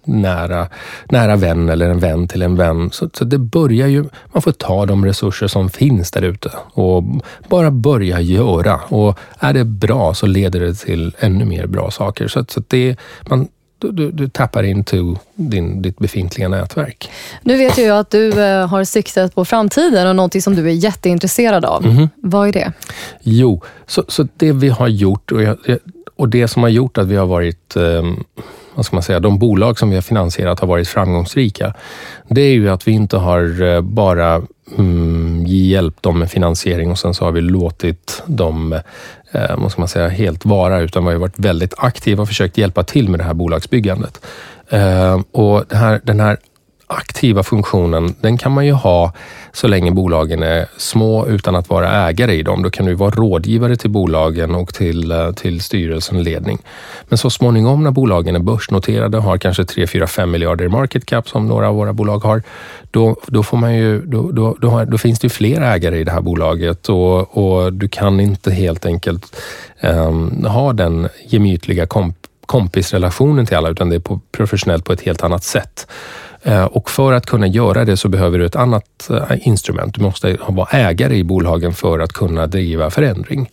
nära, 0.05 0.69
nära 1.11 1.37
vän 1.37 1.69
eller 1.69 1.91
en 1.91 1.99
vän 1.99 2.29
till 2.29 2.43
en 2.43 2.57
vän. 2.57 2.91
Så, 2.93 3.11
så 3.13 3.25
det 3.25 3.39
börjar 3.39 3.87
ju, 3.87 4.05
man 4.33 4.43
får 4.43 4.53
ta 4.53 4.87
de 4.87 5.05
resurser 5.05 5.47
som 5.47 5.71
finns 5.71 6.11
där 6.11 6.23
ute 6.23 6.51
och 6.73 7.05
bara 7.49 7.71
börja 7.71 8.21
göra. 8.21 8.77
Och 8.77 9.19
är 9.39 9.53
det 9.53 9.65
bra 9.65 10.15
så 10.15 10.27
leder 10.27 10.61
det 10.61 10.75
till 10.75 11.15
ännu 11.19 11.45
mer 11.45 11.67
bra 11.67 11.91
saker. 11.91 12.29
Så, 12.29 12.45
så 12.49 12.63
det, 12.69 12.97
man, 13.29 13.49
du, 13.79 14.11
du, 14.11 14.29
tappar 14.29 14.63
into 14.63 15.17
din, 15.35 15.83
ditt 15.83 15.99
befintliga 15.99 16.49
nätverk. 16.49 17.11
Nu 17.43 17.57
vet 17.57 17.79
jag 17.79 17.99
att 17.99 18.11
du 18.11 18.43
eh, 18.43 18.67
har 18.67 18.85
siktat 18.85 19.35
på 19.35 19.45
framtiden 19.45 20.09
och 20.09 20.17
något 20.17 20.43
som 20.43 20.55
du 20.55 20.67
är 20.67 20.75
jätteintresserad 20.75 21.65
av. 21.65 21.87
Mm. 21.87 22.09
Vad 22.17 22.49
är 22.49 22.53
det? 22.53 22.73
Jo, 23.23 23.63
så, 23.87 24.05
så 24.09 24.29
det 24.37 24.53
vi 24.53 24.69
har 24.69 24.89
gjort 24.89 25.33
och, 25.33 25.43
jag, 25.43 25.57
och 26.17 26.29
det 26.29 26.49
som 26.49 26.63
har 26.63 26.71
gjort 26.71 26.99
att 26.99 27.07
vi 27.07 27.17
har 27.17 27.27
varit 27.27 27.77
eh, 27.77 28.03
vad 28.79 28.87
ska 28.87 28.97
man 28.97 29.03
säga, 29.03 29.21
de 29.21 29.39
bolag 29.39 29.79
som 29.79 29.91
vi 29.91 29.95
har 29.95 30.03
finansierat 30.03 30.61
har 30.61 30.69
varit 30.69 30.89
framgångsrika. 30.89 31.75
Det 32.29 32.41
är 32.41 32.53
ju 32.53 32.71
att 32.71 32.89
vi 32.89 32.93
inte 32.93 33.17
har 33.17 33.63
eh, 33.63 33.81
bara 33.81 34.43
mm, 34.77 35.18
hjälpt 35.49 36.03
dem 36.03 36.19
med 36.19 36.31
finansiering 36.31 36.91
och 36.91 36.99
sen 36.99 37.15
så 37.15 37.25
har 37.25 37.33
vi 37.33 37.41
låtit 37.41 38.23
dem 38.27 38.73
eh, 39.33 39.57
vad 39.57 39.73
ska 39.73 39.81
man 39.81 39.89
säga, 39.89 40.09
helt 40.09 40.45
vara, 40.45 40.81
utan 40.81 41.07
vi 41.07 41.13
har 41.13 41.19
varit 41.19 41.39
väldigt 41.39 41.75
aktiva 41.77 42.23
och 42.23 42.29
försökt 42.29 42.59
hjälpa 42.59 42.85
till 42.85 43.09
med 43.09 43.21
det 43.21 43.25
här 43.25 43.35
bolagsbyggandet. 43.35 44.21
Eh, 44.69 45.21
och 45.33 45.65
det 45.69 45.77
här, 45.77 46.01
den 46.05 46.21
här 46.21 46.39
aktiva 46.89 47.43
funktionen, 47.43 48.15
den 48.21 48.39
kan 48.39 48.53
man 48.53 48.67
ju 48.67 48.73
ha 48.73 49.13
så 49.53 49.69
länge 49.69 49.91
bolagen 49.91 50.43
är 50.43 50.67
små 50.77 51.27
utan 51.27 51.57
att 51.57 51.69
vara 51.69 52.09
ägare 52.09 52.35
i 52.35 52.43
dem. 52.43 52.63
Då 52.63 52.71
kan 52.71 52.87
du 52.87 52.95
vara 52.95 53.11
rådgivare 53.11 53.77
till 53.77 53.91
bolagen 53.91 54.55
och 54.55 54.75
till, 54.75 55.11
eh, 55.11 55.33
till 55.33 55.61
styrelsen 55.61 56.17
och 56.17 56.25
ledning. 56.25 56.59
Men 57.09 57.19
så 57.19 57.31
småningom 57.31 57.85
när 57.85 57.91
bolagen 57.91 58.35
är 58.35 58.41
börsnoterade 58.41 59.17
och 59.17 59.23
har 59.23 59.39
kanske 59.39 59.65
3, 59.65 59.87
4, 59.87 60.07
5 60.07 60.31
miljarder 60.31 60.65
i 60.65 60.69
market 60.69 61.07
cap 61.07 61.29
som 61.29 61.47
några 61.47 61.69
av 61.69 61.75
våra 61.75 61.93
bolag 61.93 62.19
har, 62.19 62.43
då, 62.91 63.17
då, 63.27 63.43
får 63.43 63.57
man 63.57 63.75
ju, 63.75 64.01
då, 64.01 64.31
då, 64.33 64.57
då, 64.61 64.69
har, 64.69 64.85
då 64.85 64.99
finns 64.99 65.19
det 65.19 65.29
fler 65.29 65.61
ägare 65.61 65.99
i 65.99 66.05
det 66.05 66.13
här 66.13 66.21
bolaget 66.21 66.89
och, 66.89 67.39
och 67.39 67.73
du 67.73 67.89
kan 67.89 68.21
inte 68.21 68.51
helt 68.51 68.87
enkelt 68.87 69.37
um, 69.83 70.45
ha 70.45 70.73
den 70.73 71.09
gemytliga 71.29 71.87
komp 71.87 72.17
kompisrelationen 72.49 73.47
till 73.47 73.57
alla, 73.57 73.69
utan 73.69 73.89
det 73.89 73.97
är 73.97 74.01
på, 74.01 74.21
professionellt 74.33 74.85
på 74.85 74.93
ett 74.93 75.01
helt 75.01 75.23
annat 75.23 75.45
sätt. 75.45 75.87
Eh, 76.43 76.65
och 76.65 76.91
för 76.91 77.13
att 77.13 77.27
kunna 77.27 77.47
göra 77.47 77.85
det 77.85 77.97
så 77.97 78.09
behöver 78.09 78.39
du 78.39 78.47
ett 78.47 78.57
annat 78.57 79.11
eh, 79.11 79.49
instrument. 79.49 79.95
Du 79.95 80.03
måste 80.03 80.37
vara 80.49 80.69
ägare 80.69 81.17
i 81.17 81.25
bolagen 81.25 81.75
för 81.75 81.99
att 81.99 82.13
kunna 82.13 82.47
driva 82.47 82.91
förändring. 82.91 83.51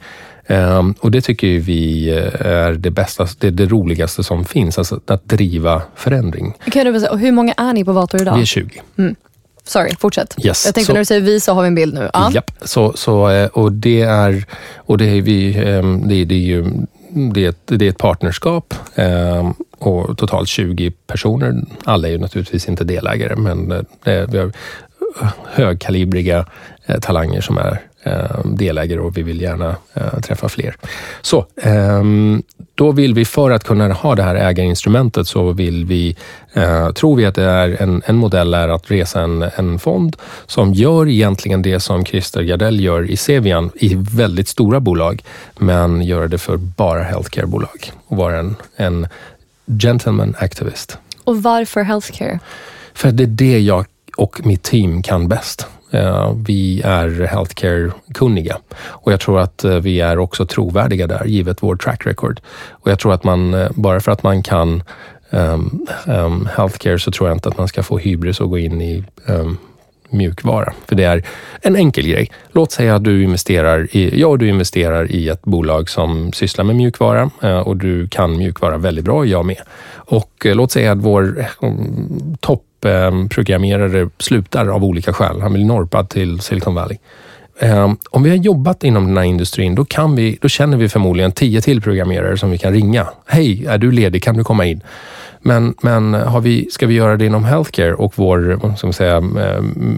Um, 0.47 0.95
och 0.99 1.11
det 1.11 1.21
tycker 1.21 1.47
vi 1.47 2.09
eh, 2.09 2.47
är 2.47 2.71
det 2.71 2.91
bästa, 2.91 3.27
det, 3.39 3.49
det 3.51 3.65
roligaste 3.65 4.23
som 4.23 4.45
finns, 4.45 4.77
alltså 4.77 4.99
att 5.07 5.25
driva 5.25 5.81
förändring. 5.95 6.53
Kan 6.71 6.93
du 6.93 6.99
säga, 6.99 7.15
hur 7.15 7.31
många 7.31 7.53
är 7.53 7.73
ni 7.73 7.85
på 7.85 7.91
Vator 7.91 8.21
idag? 8.21 8.35
Vi 8.35 8.41
är 8.41 8.45
20. 8.45 8.81
Mm. 8.97 9.15
Sorry, 9.63 9.95
fortsätt. 9.99 10.35
Yes. 10.45 10.65
Jag 10.65 10.75
tänkte 10.75 10.87
så, 10.87 10.93
när 10.93 10.99
du 10.99 11.05
säger 11.05 11.21
vi 11.21 11.39
så 11.39 11.53
har 11.53 11.61
vi 11.61 11.67
en 11.67 11.75
bild 11.75 11.93
nu. 11.93 12.09
Ja. 12.13 12.31
Japp, 12.33 12.51
så, 12.61 12.93
så, 12.95 13.47
och 13.53 13.71
det 13.71 14.01
är, 14.01 14.45
och 14.75 14.97
det 14.97 15.05
är 15.05 15.21
vi, 15.21 15.57
ehm, 15.57 16.07
det, 16.07 16.25
det 16.25 16.35
är 16.35 16.39
ju 16.39 16.65
det 17.15 17.45
är 17.45 17.49
ett, 17.49 17.61
det 17.65 17.85
är 17.85 17.89
ett 17.89 17.97
partnerskap 17.97 18.73
eh, 18.95 19.51
och 19.79 20.17
totalt 20.17 20.47
20 20.47 20.91
personer. 20.91 21.63
Alla 21.83 22.07
är 22.07 22.11
ju 22.11 22.17
naturligtvis 22.17 22.67
inte 22.67 22.83
delägare, 22.83 23.35
men 23.35 23.71
eh, 23.71 24.29
vi 24.29 24.37
har 24.37 24.51
högkalibriga 25.45 26.45
eh, 26.85 26.99
talanger 26.99 27.41
som 27.41 27.57
är 27.57 27.81
eh, 28.03 28.45
delägare 28.45 28.99
och 28.99 29.17
vi 29.17 29.23
vill 29.23 29.41
gärna 29.41 29.75
eh, 29.93 30.19
träffa 30.19 30.49
fler. 30.49 30.75
Så 31.21 31.45
ehm, 31.61 32.43
då 32.75 32.91
vill 32.91 33.13
vi, 33.13 33.25
för 33.25 33.51
att 33.51 33.63
kunna 33.63 33.93
ha 33.93 34.15
det 34.15 34.23
här 34.23 34.35
ägarinstrumentet, 34.35 35.27
så 35.27 35.51
vill 35.51 35.85
vi, 35.85 36.15
eh, 36.53 36.91
tror 36.91 37.15
vi 37.15 37.25
att 37.25 37.35
det 37.35 37.43
är 37.43 37.81
en, 37.81 38.01
en 38.05 38.15
modell 38.15 38.53
är 38.53 38.69
att 38.69 38.91
resa 38.91 39.21
en, 39.21 39.41
en 39.41 39.79
fond 39.79 40.15
som 40.45 40.73
gör 40.73 41.07
egentligen 41.07 41.61
det 41.61 41.79
som 41.79 42.05
Christer 42.05 42.41
Gardell 42.41 42.79
gör 42.79 43.11
i 43.11 43.17
Sevian 43.17 43.71
i 43.75 43.95
väldigt 43.95 44.47
stora 44.47 44.79
bolag, 44.79 45.23
men 45.57 46.01
gör 46.01 46.27
det 46.27 46.37
för 46.37 46.57
bara 46.57 47.03
healthcare-bolag 47.03 47.91
och 48.07 48.17
vara 48.17 48.39
en, 48.39 48.55
en 48.75 49.07
gentleman 49.67 50.35
activist. 50.39 50.97
Och 51.23 51.43
varför 51.43 51.81
healthcare? 51.83 52.39
För 52.93 53.11
det 53.11 53.23
är 53.23 53.27
det 53.27 53.59
jag 53.59 53.85
och 54.17 54.45
mitt 54.45 54.63
team 54.63 55.01
kan 55.01 55.27
bäst. 55.27 55.67
Eh, 55.91 56.33
vi 56.45 56.81
är 56.81 57.27
healthcare-kunniga 57.27 58.57
och 58.77 59.11
jag 59.11 59.19
tror 59.19 59.39
att 59.39 59.63
eh, 59.63 59.75
vi 59.75 60.01
är 60.01 60.19
också 60.19 60.45
trovärdiga 60.45 61.07
där, 61.07 61.25
givet 61.25 61.63
vår 61.63 61.75
track 61.75 62.05
record. 62.05 62.41
Och 62.69 62.91
jag 62.91 62.99
tror 62.99 63.13
att 63.13 63.23
man, 63.23 63.53
eh, 63.53 63.69
bara 63.75 63.99
för 63.99 64.11
att 64.11 64.23
man 64.23 64.43
kan 64.43 64.83
um, 65.29 65.87
um, 66.05 66.49
healthcare 66.57 66.99
så 66.99 67.11
tror 67.11 67.29
jag 67.29 67.35
inte 67.35 67.49
att 67.49 67.57
man 67.57 67.67
ska 67.67 67.83
få 67.83 67.97
hybris 67.97 68.39
och 68.39 68.49
gå 68.49 68.57
in 68.57 68.81
i 68.81 69.03
um, 69.25 69.57
mjukvara. 70.09 70.73
För 70.87 70.95
det 70.95 71.03
är 71.03 71.23
en 71.61 71.75
enkel 71.75 72.07
grej. 72.07 72.31
Låt 72.51 72.71
säga 72.71 72.95
att 72.95 73.03
du 73.03 73.23
investerar 73.23 73.87
i, 73.91 74.21
ja, 74.21 74.37
du 74.37 74.49
investerar 74.49 75.11
i 75.11 75.29
ett 75.29 75.41
bolag 75.41 75.89
som 75.89 76.33
sysslar 76.33 76.65
med 76.65 76.75
mjukvara 76.75 77.29
eh, 77.43 77.59
och 77.59 77.77
du 77.77 78.07
kan 78.07 78.37
mjukvara 78.37 78.77
väldigt 78.77 79.05
bra, 79.05 79.25
jag 79.25 79.45
med. 79.45 79.61
Och 79.93 80.45
eh, 80.45 80.55
låt 80.55 80.71
säga 80.71 80.91
att 80.91 80.97
vår 80.97 81.39
eh, 81.61 81.71
topprogrammerare 82.39 84.09
slutar 84.19 84.67
av 84.67 84.83
olika 84.83 85.13
skäl. 85.13 85.41
Han 85.41 85.53
blir 85.53 85.65
norpad 85.65 86.09
till 86.09 86.39
Silicon 86.39 86.75
Valley. 86.75 86.97
Om 88.09 88.23
vi 88.23 88.29
har 88.29 88.37
jobbat 88.37 88.83
inom 88.83 89.07
den 89.07 89.17
här 89.17 89.23
industrin, 89.23 89.75
då, 89.75 89.85
kan 89.85 90.15
vi, 90.15 90.37
då 90.41 90.47
känner 90.47 90.77
vi 90.77 90.89
förmodligen 90.89 91.31
tio 91.31 91.61
till 91.61 91.81
programmerare 91.81 92.37
som 92.37 92.51
vi 92.51 92.57
kan 92.57 92.73
ringa. 92.73 93.07
Hej, 93.25 93.65
är 93.65 93.77
du 93.77 93.91
ledig? 93.91 94.23
Kan 94.23 94.37
du 94.37 94.43
komma 94.43 94.65
in? 94.65 94.81
Men, 95.47 95.73
men 95.81 96.13
har 96.13 96.41
vi, 96.41 96.67
ska 96.71 96.87
vi 96.87 96.93
göra 96.93 97.17
det 97.17 97.25
inom 97.25 97.43
healthcare 97.43 97.93
och 97.93 98.13
vår 98.15 98.75
ska 98.75 98.87
man 98.87 98.93
säga, 98.93 99.21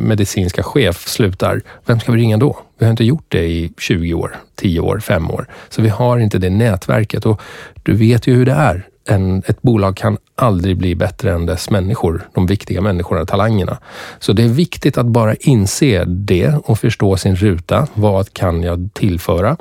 medicinska 0.02 0.64
chef 0.64 1.08
slutar, 1.08 1.62
vem 1.86 2.00
ska 2.00 2.12
vi 2.12 2.22
ringa 2.22 2.38
då? 2.38 2.58
Vi 2.78 2.86
har 2.86 2.92
inte 2.92 3.04
gjort 3.04 3.26
det 3.28 3.44
i 3.44 3.72
20 3.78 4.14
år, 4.14 4.36
10 4.56 4.80
år, 4.80 5.00
5 5.00 5.32
år. 5.32 5.48
Så 5.70 5.82
vi 5.82 5.90
har 5.90 6.18
inte 6.18 6.38
det 6.38 6.50
nätverket 6.50 7.26
och 7.26 7.42
du 7.84 7.94
vet 7.94 8.28
ju 8.28 8.34
hur 8.34 8.46
det 8.46 8.52
är 8.52 8.88
en, 9.10 9.44
ett 9.46 9.62
bolag 9.62 9.98
kan 9.98 10.18
aldrig 10.36 10.78
bli 10.78 10.96
bättre 10.96 11.32
än 11.32 11.46
dess 11.46 11.70
människor, 11.70 12.30
de 12.34 12.46
viktiga 12.46 12.82
människorna, 12.82 13.26
talangerna. 13.26 13.78
Så 14.20 14.34
det 14.34 14.44
är 14.44 14.48
viktigt 14.48 14.98
att 14.98 15.06
bara 15.06 15.36
inse 15.36 16.06
det 16.06 16.54
och 16.64 16.80
förstå 16.80 17.18
sin 17.18 17.36
ruta. 17.36 17.88
Vad 17.94 18.34
kan 18.34 18.64
jag 18.64 18.90
tillföra? 18.94 19.58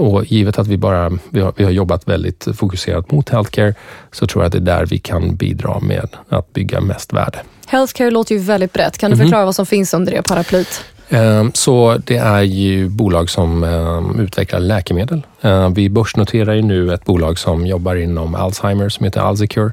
Och 0.00 0.24
givet 0.24 0.58
att 0.58 0.66
vi 0.66 0.76
bara 0.76 1.12
vi 1.30 1.40
har, 1.40 1.52
vi 1.56 1.64
har 1.64 1.70
jobbat 1.70 2.08
väldigt 2.08 2.48
fokuserat 2.54 3.12
mot 3.12 3.28
healthcare 3.28 3.74
så 4.12 4.26
tror 4.26 4.42
jag 4.44 4.46
att 4.46 4.52
det 4.52 4.58
är 4.58 4.76
där 4.78 4.86
vi 4.86 4.98
kan 4.98 5.36
bidra 5.36 5.80
med 5.80 6.08
att 6.28 6.52
bygga 6.52 6.80
mest 6.80 7.12
värde. 7.12 7.38
Healthcare 7.66 8.10
låter 8.10 8.34
ju 8.34 8.40
väldigt 8.40 8.72
brett. 8.72 8.98
Kan 8.98 9.10
du 9.10 9.16
mhm. 9.16 9.24
förklara 9.24 9.40
mm. 9.40 9.46
vad 9.46 9.54
som 9.54 9.66
finns 9.66 9.94
under 9.94 10.12
det 10.12 10.22
paraplyt? 10.22 10.84
Ehm, 11.08 11.50
så 11.54 11.98
det 12.04 12.16
är 12.16 12.42
ju 12.42 12.88
bolag 12.88 13.30
som 13.30 13.64
ehm, 13.64 14.20
utvecklar 14.20 14.60
läkemedel. 14.60 15.22
Ehm, 15.40 15.74
vi 15.74 15.90
börsnoterar 15.90 16.54
ju 16.54 16.62
nu 16.62 16.94
ett 16.94 17.04
bolag 17.04 17.38
som 17.38 17.66
jobbar 17.66 17.96
inom 17.96 18.34
Alzheimer 18.34 18.88
som 18.88 19.04
heter 19.04 19.20
Alzecure. 19.20 19.72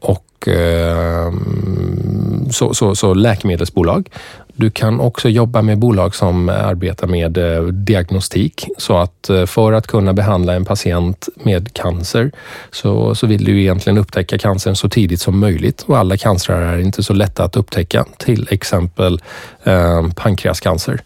Och 0.00 0.48
så, 2.52 2.74
så, 2.74 2.94
så 2.94 3.14
läkemedelsbolag. 3.14 4.08
Du 4.54 4.70
kan 4.70 5.00
också 5.00 5.28
jobba 5.28 5.62
med 5.62 5.78
bolag 5.78 6.14
som 6.14 6.48
arbetar 6.48 7.06
med 7.06 7.38
eh, 7.38 7.62
diagnostik. 7.62 8.66
Så 8.78 8.96
att 8.96 9.30
eh, 9.30 9.46
för 9.46 9.72
att 9.72 9.86
kunna 9.86 10.12
behandla 10.12 10.54
en 10.54 10.64
patient 10.64 11.28
med 11.34 11.72
cancer 11.72 12.32
så, 12.70 13.14
så 13.14 13.26
vill 13.26 13.44
du 13.44 13.60
egentligen 13.60 13.98
upptäcka 13.98 14.38
cancern 14.38 14.76
så 14.76 14.88
tidigt 14.88 15.20
som 15.20 15.38
möjligt. 15.38 15.82
Och 15.86 15.98
alla 15.98 16.16
cancrar 16.16 16.62
är 16.62 16.78
inte 16.78 17.02
så 17.02 17.12
lätta 17.12 17.44
att 17.44 17.56
upptäcka. 17.56 18.04
Till 18.18 18.48
exempel 18.50 19.20
eh, 19.62 20.08
pankreascancer. 20.16 21.00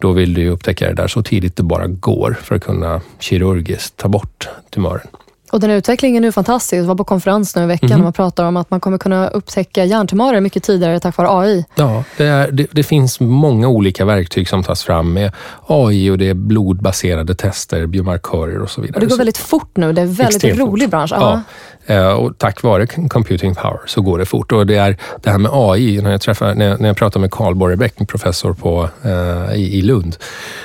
Då 0.00 0.12
vill 0.12 0.34
du 0.34 0.48
upptäcka 0.48 0.88
det 0.88 0.94
där 0.94 1.08
så 1.08 1.22
tidigt 1.22 1.56
det 1.56 1.62
bara 1.62 1.86
går 1.86 2.36
för 2.42 2.54
att 2.54 2.64
kunna 2.64 3.00
kirurgiskt 3.18 3.96
ta 3.96 4.08
bort 4.08 4.48
tumören. 4.70 5.08
Och 5.52 5.60
den 5.60 5.70
här 5.70 5.76
utvecklingen 5.76 6.24
är 6.24 6.30
fantastisk. 6.30 6.80
Jag 6.80 6.84
var 6.84 6.94
på 6.94 7.04
konferens 7.04 7.56
nu 7.56 7.62
i 7.62 7.66
veckan 7.66 7.88
mm. 7.88 8.00
och 8.00 8.04
man 8.04 8.12
pratar 8.12 8.44
om 8.44 8.56
att 8.56 8.70
man 8.70 8.80
kommer 8.80 8.98
kunna 8.98 9.28
upptäcka 9.28 9.84
hjärntumörer 9.84 10.40
mycket 10.40 10.62
tidigare 10.62 11.00
tack 11.00 11.16
vare 11.16 11.28
AI. 11.30 11.64
Ja, 11.74 12.04
det, 12.16 12.24
är, 12.24 12.50
det, 12.50 12.66
det, 12.70 12.82
finns 12.82 13.20
många 13.20 13.68
olika 13.68 14.04
verktyg 14.04 14.48
som 14.48 14.62
tas 14.62 14.82
fram 14.82 15.12
med 15.12 15.32
AI 15.66 16.10
och 16.10 16.18
det 16.18 16.28
är 16.28 16.34
blodbaserade 16.34 17.34
tester, 17.34 17.86
biomarkörer 17.86 18.62
och 18.62 18.70
så 18.70 18.80
vidare. 18.80 18.94
Och 18.94 19.00
det 19.00 19.06
går 19.06 19.16
väldigt 19.16 19.38
fort 19.38 19.76
nu. 19.76 19.92
Det 19.92 20.00
är 20.00 20.04
en 20.04 20.14
väldigt 20.14 20.58
rolig 20.58 20.84
fort. 20.84 20.90
bransch. 20.90 21.12
Ja. 21.12 21.42
Eh, 21.86 22.12
och 22.12 22.38
tack 22.38 22.62
vare 22.62 22.86
computing 22.86 23.54
power 23.54 23.80
så 23.86 24.00
går 24.00 24.18
det 24.18 24.24
fort. 24.24 24.52
Och 24.52 24.66
det 24.66 24.76
är 24.76 24.96
det 25.22 25.30
här 25.30 25.38
med 25.38 25.50
AI, 25.54 26.00
när 26.02 26.10
jag, 26.10 26.20
träffar, 26.20 26.54
när 26.54 26.68
jag, 26.68 26.80
när 26.80 26.88
jag 26.88 26.96
pratar 26.96 27.20
med 27.20 27.30
Carl 27.30 27.54
Borrebäck, 27.54 28.08
professor 28.08 28.52
på, 28.52 28.88
uh, 29.04 29.54
i, 29.54 29.78
i, 29.78 29.82
Lund, 29.82 30.16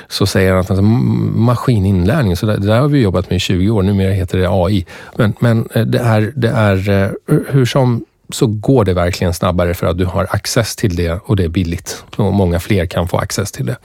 så 0.08 0.26
säger 0.26 0.50
han 0.50 0.60
att 0.60 0.70
alltså, 0.70 0.82
maskininlärning, 0.82 2.36
så 2.36 2.46
det, 2.46 2.56
det, 2.56 2.66
där 2.66 2.80
har 2.80 2.88
vi 2.88 3.00
jobbat 3.00 3.30
med 3.30 3.36
i 3.36 3.40
20 3.40 3.70
år, 3.70 3.82
numera 3.82 4.12
heter 4.12 4.38
det 4.38 4.48
AI. 4.50 4.77
Men, 5.16 5.34
men 5.40 5.68
eh, 5.74 5.86
det 5.86 5.98
är, 5.98 6.32
det 6.36 6.48
är 6.48 6.90
eh, 6.90 7.10
hur 7.48 7.64
som 7.64 8.04
så 8.30 8.46
går 8.46 8.84
det 8.84 8.94
verkligen 8.94 9.34
snabbare 9.34 9.74
för 9.74 9.86
att 9.86 9.98
du 9.98 10.04
har 10.04 10.26
access 10.30 10.76
till 10.76 10.96
det 10.96 11.20
och 11.24 11.36
det 11.36 11.44
är 11.44 11.48
billigt. 11.48 12.04
Och 12.16 12.32
många 12.32 12.60
fler 12.60 12.86
kan 12.86 13.08
få 13.08 13.18
access 13.18 13.52
till 13.52 13.66
det. 13.66 13.76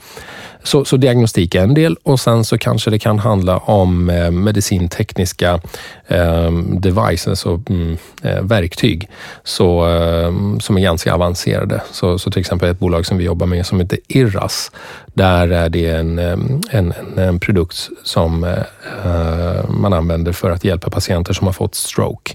Så, 0.62 0.84
så 0.84 0.96
diagnostik 0.96 1.54
är 1.54 1.62
en 1.62 1.74
del 1.74 1.96
och 2.02 2.20
sen 2.20 2.44
så 2.44 2.58
kanske 2.58 2.90
det 2.90 2.98
kan 2.98 3.18
handla 3.18 3.58
om 3.58 4.10
eh, 4.10 4.30
medicintekniska 4.30 5.60
eh, 6.06 6.52
devices 6.52 7.46
och 7.46 7.70
mm, 7.70 7.96
eh, 8.22 8.42
verktyg 8.42 9.08
så, 9.42 9.88
eh, 9.88 10.58
som 10.60 10.76
är 10.76 10.80
ganska 10.80 11.14
avancerade. 11.14 11.82
Så, 11.92 12.18
så 12.18 12.30
till 12.30 12.40
exempel 12.40 12.68
ett 12.68 12.78
bolag 12.78 13.06
som 13.06 13.18
vi 13.18 13.24
jobbar 13.24 13.46
med 13.46 13.66
som 13.66 13.80
heter 13.80 13.98
Irras. 14.08 14.70
Där 15.06 15.48
är 15.48 15.68
det 15.68 15.90
en, 15.90 16.18
ehm, 16.18 16.60
en, 16.70 16.92
en, 16.92 17.18
en 17.18 17.40
produkt 17.40 17.88
som 18.02 18.44
eh, 18.44 18.58
eh, 19.04 19.70
man 19.70 19.92
använder 19.92 20.32
för 20.32 20.50
att 20.50 20.64
hjälpa 20.64 20.90
patienter 20.90 21.32
som 21.32 21.46
har 21.46 21.54
fått 21.54 21.74
stroke 21.74 22.34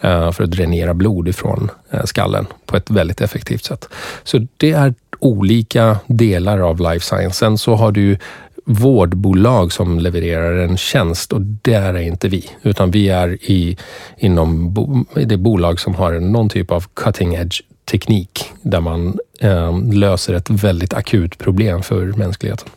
för 0.00 0.42
att 0.42 0.50
dränera 0.50 0.94
blod 0.94 1.28
ifrån 1.28 1.70
skallen 2.04 2.46
på 2.66 2.76
ett 2.76 2.90
väldigt 2.90 3.20
effektivt 3.20 3.64
sätt. 3.64 3.88
Så 4.24 4.46
det 4.56 4.72
är 4.72 4.94
olika 5.18 5.98
delar 6.06 6.58
av 6.58 6.80
life 6.80 7.06
science. 7.06 7.38
Sen 7.38 7.58
så 7.58 7.74
har 7.74 7.92
du 7.92 8.18
vårdbolag 8.64 9.72
som 9.72 9.98
levererar 9.98 10.56
en 10.56 10.76
tjänst 10.76 11.32
och 11.32 11.40
där 11.40 11.94
är 11.94 12.00
inte 12.00 12.28
vi. 12.28 12.50
Utan 12.62 12.90
vi 12.90 13.08
är 13.08 13.38
i, 13.50 13.76
inom 14.16 14.74
bo, 14.74 15.04
det 15.14 15.36
bolag 15.36 15.80
som 15.80 15.94
har 15.94 16.12
någon 16.12 16.48
typ 16.48 16.70
av 16.70 16.84
cutting 16.94 17.34
edge 17.34 17.62
teknik 17.90 18.52
där 18.62 18.80
man 18.80 19.18
eh, 19.40 19.78
löser 19.92 20.34
ett 20.34 20.50
väldigt 20.50 20.94
akut 20.94 21.38
problem 21.38 21.82
för 21.82 22.06
mänskligheten. 22.06 22.68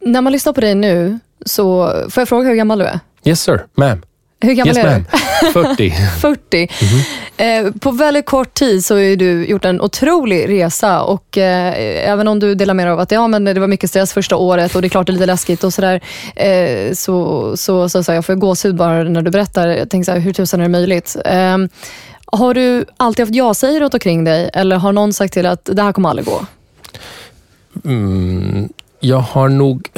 När 0.00 0.20
man 0.20 0.32
lyssnar 0.32 0.52
på 0.52 0.60
dig 0.60 0.74
nu, 0.74 1.18
så 1.46 1.86
får 2.10 2.20
jag 2.20 2.28
fråga 2.28 2.48
hur 2.48 2.56
gammal 2.56 2.78
du 2.78 2.84
är? 2.84 3.00
Yes 3.24 3.40
sir, 3.42 3.64
ma'am. 3.74 4.02
Hur 4.40 4.52
gammal 4.52 4.76
yes, 4.76 4.86
är 4.86 5.04
du? 5.42 5.52
40. 5.52 5.94
40. 6.20 6.56
Mm 6.56 6.68
-hmm. 6.70 7.02
Eh, 7.38 7.72
på 7.72 7.90
väldigt 7.90 8.26
kort 8.26 8.54
tid 8.54 8.84
så 8.84 8.94
har 8.94 9.16
du 9.16 9.46
gjort 9.46 9.64
en 9.64 9.80
otrolig 9.80 10.48
resa 10.48 11.02
och 11.02 11.38
eh, 11.38 12.10
även 12.10 12.28
om 12.28 12.38
du 12.38 12.54
delar 12.54 12.74
med 12.74 12.86
dig 12.86 12.92
av 12.92 13.00
att 13.00 13.10
ja, 13.10 13.28
men 13.28 13.44
det 13.44 13.60
var 13.60 13.66
mycket 13.66 13.90
stress 13.90 14.12
första 14.12 14.36
året 14.36 14.74
och 14.74 14.82
det 14.82 14.86
är 14.86 14.88
klart 14.88 15.06
det 15.06 15.10
är 15.10 15.14
lite 15.14 15.26
läskigt 15.26 15.64
och 15.64 15.74
sådär, 15.74 16.00
eh, 16.36 16.92
så, 16.94 17.56
så, 17.56 17.88
så, 17.88 18.04
så 18.04 18.12
jag 18.12 18.24
får 18.24 18.34
gåshud 18.34 18.76
bara 18.76 19.02
när 19.02 19.22
du 19.22 19.30
berättar. 19.30 19.68
Jag 19.68 19.90
tänker 19.90 20.04
så 20.04 20.12
här, 20.12 20.18
hur 20.18 20.32
tusan 20.32 20.60
är 20.60 20.64
det 20.64 20.68
möjligt? 20.68 21.16
Eh, 21.24 21.58
har 22.26 22.54
du 22.54 22.84
alltid 22.96 23.22
haft 23.22 23.34
ja-sägare 23.34 23.80
runt 23.80 23.94
omkring 23.94 24.24
dig 24.24 24.50
eller 24.54 24.76
har 24.76 24.92
någon 24.92 25.12
sagt 25.12 25.32
till 25.34 25.46
att 25.46 25.70
det 25.72 25.82
här 25.82 25.92
kommer 25.92 26.08
aldrig 26.08 26.26
gå? 26.26 26.46
Mm, 27.84 28.68
jag 29.00 29.18
har 29.18 29.48
nog 29.48 29.88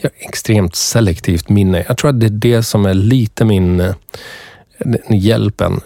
jag 0.00 0.10
har 0.10 0.28
extremt 0.28 0.76
selektivt 0.76 1.48
minne. 1.48 1.84
Jag 1.88 1.96
tror 1.96 2.10
att 2.10 2.20
det 2.20 2.26
är 2.26 2.30
det 2.30 2.62
som 2.62 2.86
är 2.86 2.94
lite 2.94 3.44
min 3.44 3.80
eh, 3.80 3.94
hjälpen. 5.10 5.80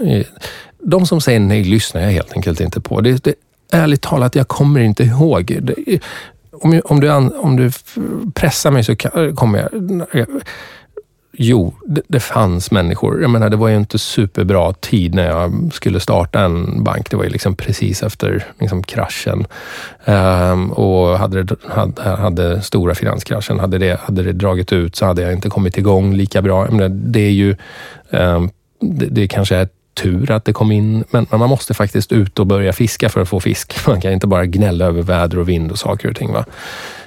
De 0.79 1.07
som 1.07 1.21
säger 1.21 1.41
nej 1.41 1.65
lyssnar 1.65 2.01
jag 2.01 2.11
helt 2.11 2.33
enkelt 2.33 2.61
inte 2.61 2.81
på. 2.81 3.01
Det, 3.01 3.25
det, 3.25 3.35
ärligt 3.73 4.03
talat, 4.03 4.35
jag 4.35 4.49
kommer 4.49 4.81
inte 4.81 5.05
ihåg. 5.05 5.59
Det, 5.63 6.01
om, 6.53 6.81
om, 6.85 7.01
du, 7.01 7.11
om 7.11 7.57
du 7.57 7.71
pressar 8.35 8.71
mig 8.71 8.85
så 8.85 8.97
kommer 9.35 9.59
jag... 9.59 10.27
Jo, 11.35 11.75
det, 11.87 12.03
det, 12.09 12.21
fanns 12.21 12.71
människor. 12.71 13.23
Jag 13.23 13.31
menar, 13.31 13.51
det 13.51 13.57
var 13.57 13.69
ju 13.69 13.77
inte 13.77 13.99
superbra 13.99 14.73
tid 14.73 15.15
när 15.15 15.27
jag 15.27 15.71
skulle 15.73 16.01
starta 16.01 16.41
en 16.41 16.85
bank. 16.85 17.11
Det 17.11 17.17
var 17.17 17.25
ju 17.25 17.31
liksom 17.31 17.57
precis 17.57 18.03
efter 18.03 18.45
liksom 18.61 18.83
kraschen. 18.83 19.47
Um, 20.05 20.73
och 20.73 21.19
hade, 21.19 21.43
det, 21.43 21.57
hade, 21.69 22.03
hade, 22.03 22.63
stora 22.63 22.95
finanskraschen, 22.95 23.61
hade 23.61 23.79
det, 23.79 24.01
hade 24.01 24.23
det 24.23 24.33
dragit 24.33 24.73
ut 24.73 24.97
så 24.97 25.07
hade 25.07 25.23
jag 25.23 25.33
inte 25.33 25.49
kommit 25.49 25.79
igång 25.79 26.15
lika 26.15 26.43
bra. 26.43 26.65
Jag 26.65 26.73
menar, 26.73 26.89
det 26.89 27.21
är 27.21 27.33
ju 27.33 27.57
um, 28.11 28.51
det, 28.81 29.07
det 29.07 29.29
kanske 29.29 29.57
är 29.57 29.69
tur 29.95 30.31
att 30.31 30.45
det 30.45 30.53
kom 30.53 30.73
in, 30.73 31.05
men, 31.11 31.27
man 31.31 31.49
måste 31.49 31.75
faktiskt 31.75 32.13
ut 32.13 32.39
och 32.39 32.47
börja 32.47 32.73
fiska 32.73 33.09
för 33.09 33.21
att 33.21 33.29
få 33.29 33.41
fisk. 33.41 33.75
Man 33.87 34.01
kan 34.01 34.13
inte 34.13 34.27
bara 34.27 34.47
gnälla 34.47 34.85
över 34.85 35.03
väder 35.03 35.39
och 35.39 35.49
vind 35.49 35.71
och 35.71 35.79
saker 35.79 36.11
och 36.11 36.17
ting. 36.17 36.33
Va? 36.33 36.45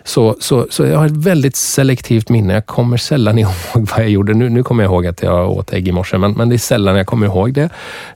Så, 0.04 0.36
så, 0.40 0.68
så 0.70 0.86
jag 0.86 0.98
har 0.98 1.06
ett 1.06 1.18
väldigt 1.18 1.56
selektivt 1.56 2.30
minne. 2.30 2.54
Jag 2.54 2.66
kommer 2.66 2.98
sällan 2.98 3.40
ihåg 3.40 3.52
vad 3.74 4.00
jag 4.00 4.10
gjorde. 4.10 4.34
Nu, 4.34 4.50
nu 4.50 4.64
kommer 4.64 4.84
jag 4.84 4.92
ihåg 4.92 5.08
att 5.08 5.24
jag 5.24 5.52
åt 5.52 5.74
ägg 5.74 5.88
i 5.88 5.92
morse, 5.92 6.18
men, 6.18 6.32
men 6.32 6.50
det 6.50 6.56
är 6.56 6.58
sällan 6.58 6.96
jag 6.96 7.08
kommer 7.08 7.26
ihåg 7.26 7.54
det. 7.54 7.70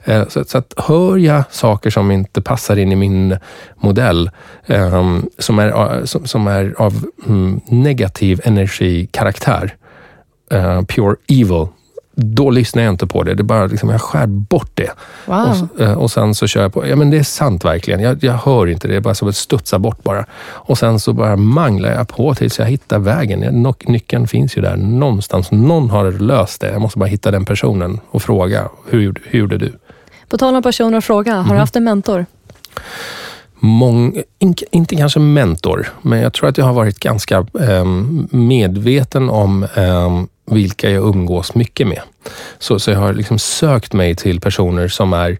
Eh, 0.03 0.27
så, 0.27 0.43
så 0.43 0.57
att 0.57 0.73
hör 0.77 1.17
jag 1.17 1.43
saker 1.51 1.89
som 1.89 2.11
inte 2.11 2.41
passar 2.41 2.77
in 2.77 2.91
i 2.91 2.95
min 2.95 3.37
modell, 3.75 4.31
ehm, 4.65 5.29
som, 5.37 5.59
är, 5.59 5.67
eh, 5.67 6.05
som, 6.05 6.27
som 6.27 6.47
är 6.47 6.73
av 6.77 7.05
mm, 7.27 7.61
negativ 7.65 8.41
energikaraktär, 8.43 9.75
eh, 10.51 10.81
pure 10.81 11.15
evil, 11.27 11.67
då 12.19 12.49
lyssnar 12.49 12.83
jag 12.83 12.93
inte 12.93 13.07
på 13.07 13.23
det. 13.23 13.33
Det 13.33 13.41
är 13.41 13.43
bara 13.43 13.65
liksom, 13.65 13.89
jag 13.89 14.01
skär 14.01 14.27
bort 14.27 14.71
det. 14.73 14.91
Wow. 15.25 15.69
Och, 15.73 15.81
eh, 15.81 15.93
och 15.93 16.11
sen 16.11 16.35
så 16.35 16.47
kör 16.47 16.61
jag 16.61 16.73
på. 16.73 16.87
Ja 16.87 16.95
men 16.95 17.09
det 17.09 17.17
är 17.17 17.23
sant 17.23 17.65
verkligen. 17.65 17.99
Jag, 17.99 18.23
jag 18.23 18.33
hör 18.33 18.67
inte 18.67 18.87
det. 18.87 18.93
Det 18.93 18.97
är 18.97 19.01
bara 19.01 19.15
som 19.15 19.29
att 19.29 19.35
studsa 19.35 19.79
bort 19.79 20.03
bara. 20.03 20.25
Och 20.41 20.77
sen 20.77 20.99
så 20.99 21.13
bara 21.13 21.35
manglar 21.35 21.91
jag 21.91 22.07
på 22.07 22.35
tills 22.35 22.59
jag 22.59 22.65
hittar 22.65 22.99
vägen. 22.99 23.73
Nyckeln 23.85 24.27
finns 24.27 24.57
ju 24.57 24.61
där 24.61 24.77
någonstans. 24.77 25.51
Någon 25.51 25.89
har 25.89 26.11
löst 26.11 26.61
det. 26.61 26.71
Jag 26.71 26.81
måste 26.81 26.99
bara 26.99 27.05
hitta 27.05 27.31
den 27.31 27.45
personen 27.45 27.99
och 28.11 28.21
fråga. 28.21 28.69
Hur, 28.89 29.21
hur 29.25 29.39
gjorde 29.39 29.57
du? 29.57 29.73
På 30.29 30.37
tal 30.37 30.55
om 30.55 30.63
personer 30.63 30.97
att 30.97 31.05
fråga. 31.05 31.31
Har 31.31 31.37
mm. 31.37 31.47
du 31.47 31.53
mhm. 31.53 31.59
haft 31.59 31.75
en 31.75 31.83
mentor? 31.83 32.25
Mång, 33.59 34.23
inte 34.71 34.95
kanske 34.95 35.19
mentor, 35.19 35.87
men 36.01 36.19
jag 36.19 36.33
tror 36.33 36.49
att 36.49 36.57
jag 36.57 36.65
har 36.65 36.73
varit 36.73 36.99
ganska 36.99 37.45
eh, 37.59 37.85
medveten 38.31 39.29
om 39.29 39.63
eh, 39.63 40.23
vilka 40.55 40.89
jag 40.89 41.03
umgås 41.03 41.55
mycket 41.55 41.87
med. 41.87 42.01
Så, 42.59 42.79
så 42.79 42.91
jag 42.91 42.99
har 42.99 43.13
liksom 43.13 43.39
sökt 43.39 43.93
mig 43.93 44.15
till 44.15 44.39
personer 44.39 44.87
som, 44.87 45.13
är, 45.13 45.37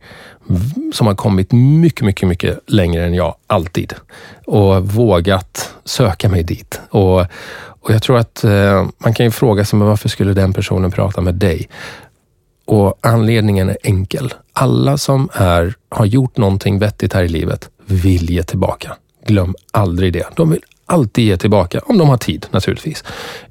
som 0.94 1.08
har 1.08 1.16
kommit 1.16 1.52
mycket, 1.52 2.06
mycket, 2.06 2.28
mycket 2.30 2.60
längre 2.68 3.06
än 3.06 3.14
jag, 3.14 3.36
alltid. 3.48 3.94
Och 4.46 4.88
vågat 4.88 5.74
söka 5.86 6.30
mig 6.30 6.44
dit. 6.44 6.82
Och, 6.90 7.20
och 7.82 7.92
jag 7.94 8.04
tror 8.04 8.18
att 8.18 8.44
eh, 8.44 8.88
man 8.98 9.14
kan 9.14 9.26
ju 9.26 9.32
fråga 9.32 9.66
sig, 9.66 9.80
men 9.80 9.88
varför 9.88 10.10
skulle 10.10 10.34
den 10.34 10.54
personen 10.54 10.92
prata 10.92 11.22
med 11.22 11.36
dig? 11.36 11.70
Och 12.66 12.98
anledningen 13.02 13.70
är 13.70 13.78
enkel. 13.84 14.34
Alla 14.54 14.98
som 14.98 15.30
är, 15.34 15.74
har 15.90 16.06
gjort 16.06 16.38
någonting 16.38 16.80
vettigt 16.80 17.14
här 17.14 17.24
i 17.24 17.28
livet 17.28 17.70
vill 17.90 18.30
ge 18.30 18.44
tillbaka. 18.44 18.96
Glöm 19.26 19.56
aldrig 19.72 20.14
det. 20.14 20.28
De 20.36 20.50
vill 20.50 20.62
alltid 20.86 21.26
ge 21.26 21.38
tillbaka, 21.38 21.80
om 21.86 21.98
de 21.98 22.10
har 22.10 22.18
tid 22.18 22.46
naturligtvis. 22.52 23.04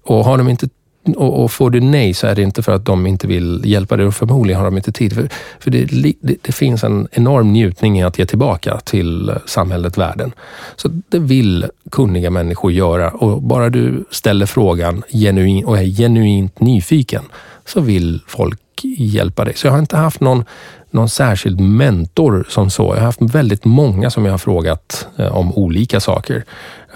Och 0.03 0.25
har 0.25 0.39
de 0.39 0.49
inte 0.49 0.69
och, 1.17 1.45
och, 1.45 1.53
får 1.53 1.71
du 1.71 1.81
nej 1.81 2.15
så 2.15 2.27
är 2.27 2.35
det 2.35 2.43
inte 2.43 2.63
för 2.63 2.73
att 2.73 2.85
de 2.85 3.07
inte 3.07 3.27
vill 3.27 3.63
hjälpa 3.65 3.97
dig 3.97 4.07
och 4.07 4.15
förmodligen 4.15 4.61
har 4.61 4.65
de 4.65 4.77
inte 4.77 4.93
tid. 4.93 5.13
För, 5.13 5.29
för 5.61 5.71
det, 5.71 5.85
det, 5.85 6.37
det, 6.43 6.53
finns 6.53 6.85
en 6.85 7.09
enorm 7.13 7.53
njutning 7.53 7.99
i 7.99 8.03
att 8.03 8.19
ge 8.19 8.27
tillbaka 8.27 8.81
till 8.85 9.33
samhället, 9.47 9.99
världen. 9.99 10.33
Så 10.77 10.89
det 11.09 11.19
vill 11.19 11.67
kunniga 11.91 12.31
människor 12.31 12.73
göra 12.73 13.11
och 13.11 13.43
bara 13.43 13.71
du 13.71 14.05
ställer 14.11 14.47
frågan 14.47 15.03
genuin, 15.13 15.65
och 15.65 15.79
är 15.79 15.85
genuint 15.85 16.61
nyfiken 16.61 17.23
så 17.65 17.81
vill 17.81 18.21
folk 18.27 18.61
hjälpa 18.85 19.45
dig. 19.45 19.55
Så 19.57 19.67
jag 19.67 19.73
har 19.73 19.79
inte 19.79 19.97
haft 19.97 20.21
någon 20.21 20.45
någon 20.91 21.09
särskild 21.09 21.61
mentor 21.61 22.47
som 22.49 22.71
så. 22.71 22.83
Jag 22.83 22.95
har 22.95 23.07
haft 23.07 23.23
väldigt 23.23 23.65
många 23.65 24.11
som 24.11 24.25
jag 24.25 24.33
har 24.33 24.39
frågat 24.39 25.09
eh, 25.17 25.37
om 25.37 25.55
olika 25.55 26.01
saker. 26.01 26.45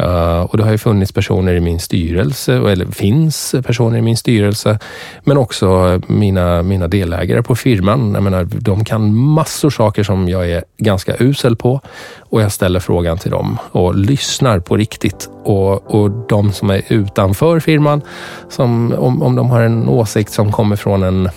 Uh, 0.00 0.40
och 0.40 0.56
det 0.56 0.64
har 0.64 0.70
ju 0.70 0.78
funnits 0.78 1.12
personer 1.12 1.54
i 1.54 1.60
min 1.60 1.80
styrelse, 1.80 2.54
eller 2.54 2.86
finns 2.86 3.54
personer 3.66 3.98
i 3.98 4.02
min 4.02 4.16
styrelse, 4.16 4.78
men 5.24 5.36
också 5.36 6.00
mina, 6.06 6.62
mina 6.62 6.88
delägare 6.88 7.42
på 7.42 7.54
firman. 7.54 8.14
Jag 8.14 8.22
menar, 8.22 8.44
de 8.44 8.84
kan 8.84 9.14
massor 9.14 9.70
saker 9.70 10.02
som 10.02 10.28
jag 10.28 10.50
är 10.50 10.64
ganska 10.78 11.16
usel 11.18 11.56
på 11.56 11.80
och 12.18 12.42
jag 12.42 12.52
ställer 12.52 12.80
frågan 12.80 13.18
till 13.18 13.30
dem 13.30 13.58
och 13.72 13.94
lyssnar 13.94 14.58
på 14.60 14.76
riktigt. 14.76 15.30
Och, 15.44 15.94
och 15.94 16.10
de 16.28 16.52
som 16.52 16.70
är 16.70 16.82
utanför 16.88 17.60
firman, 17.60 18.02
som, 18.48 18.94
om, 18.98 19.22
om 19.22 19.36
de 19.36 19.50
har 19.50 19.60
en 19.60 19.88
åsikt 19.88 20.32
som 20.32 20.52
kommer 20.52 20.76
från 20.76 21.02
en 21.02 21.28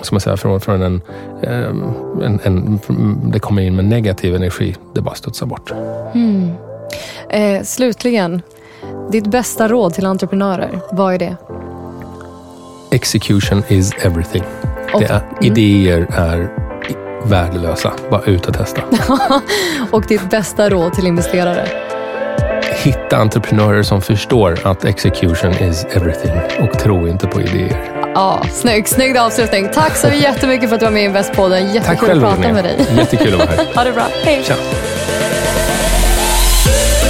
ska 0.00 0.14
man 0.14 0.20
säga, 0.20 0.36
från, 0.36 0.60
från 0.60 0.82
en, 0.82 1.00
ehm, 1.42 1.82
en, 2.22 2.40
en, 2.44 2.80
det 3.30 3.38
kommer 3.38 3.62
in 3.62 3.76
med 3.76 3.84
negativ 3.84 4.36
energi, 4.36 4.76
det 4.94 5.00
bara 5.00 5.14
studsar 5.14 5.46
bort. 5.46 5.72
Mm. 6.14 6.52
Eh, 7.28 7.62
slutligen, 7.62 8.42
ditt 9.12 9.26
bästa 9.26 9.68
råd 9.68 9.94
till 9.94 10.06
entreprenörer, 10.06 10.80
vad 10.92 11.14
är 11.14 11.18
det? 11.18 11.36
Execution 12.90 13.62
is 13.68 13.92
everything. 13.92 14.44
Det 14.98 15.04
är, 15.04 15.20
mm. 15.20 15.34
Idéer 15.40 16.06
är 16.10 16.64
värdelösa. 17.24 17.92
Bara 18.10 18.22
ut 18.22 18.46
och 18.46 18.54
testa. 18.54 18.82
och 19.90 20.04
ditt 20.08 20.30
bästa 20.30 20.70
råd 20.70 20.92
till 20.92 21.06
investerare? 21.06 21.68
Hitta 22.84 23.16
entreprenörer 23.16 23.82
som 23.82 24.02
förstår 24.02 24.58
att 24.66 24.84
execution 24.84 25.52
is 25.52 25.84
everything 25.84 26.32
och 26.60 26.78
tro 26.78 27.08
inte 27.08 27.26
på 27.26 27.40
idéer. 27.40 27.93
Ja, 28.14 28.42
snygg, 28.52 28.88
snygg 28.88 29.16
avslutning. 29.16 29.68
Tack 29.74 29.96
så 29.96 30.08
jättemycket 30.08 30.68
för 30.68 30.74
att 30.74 30.80
du 30.80 30.86
var 30.86 30.92
med 30.92 31.02
i 31.02 31.04
Investpodden. 31.04 31.74
Jättekul 31.74 32.10
att 32.10 32.20
prata 32.20 32.36
med. 32.38 32.54
med 32.54 32.64
dig. 32.64 32.76
Jättekul 32.96 33.32
att 33.34 33.38
vara 33.38 33.50
här. 33.56 33.64
ha 33.74 33.84
det 33.84 33.92
bra. 33.92 34.06
Hej. 34.22 34.42
Tja. 34.44 34.54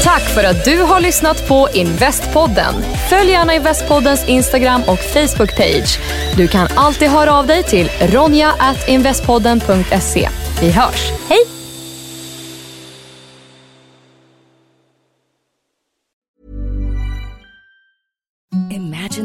Tack 0.05 0.23
för 0.23 0.45
att 0.45 0.65
du 0.65 0.83
har 0.83 1.01
lyssnat 1.01 1.49
på 1.49 1.69
Investpodden. 1.73 2.75
Följ 3.11 3.31
gärna 3.31 3.55
Investpoddens 3.55 4.29
Instagram 4.29 4.83
och 4.87 4.99
Facebook-page. 4.99 5.99
Du 6.37 6.49
kan 6.49 6.69
alltid 6.75 7.09
höra 7.09 7.35
av 7.35 7.47
dig 7.47 7.63
till 7.63 7.91
ronja.investpodden.se. 8.01 10.29
Vi 10.61 10.71
hörs. 10.71 11.11
Hej! 11.29 11.64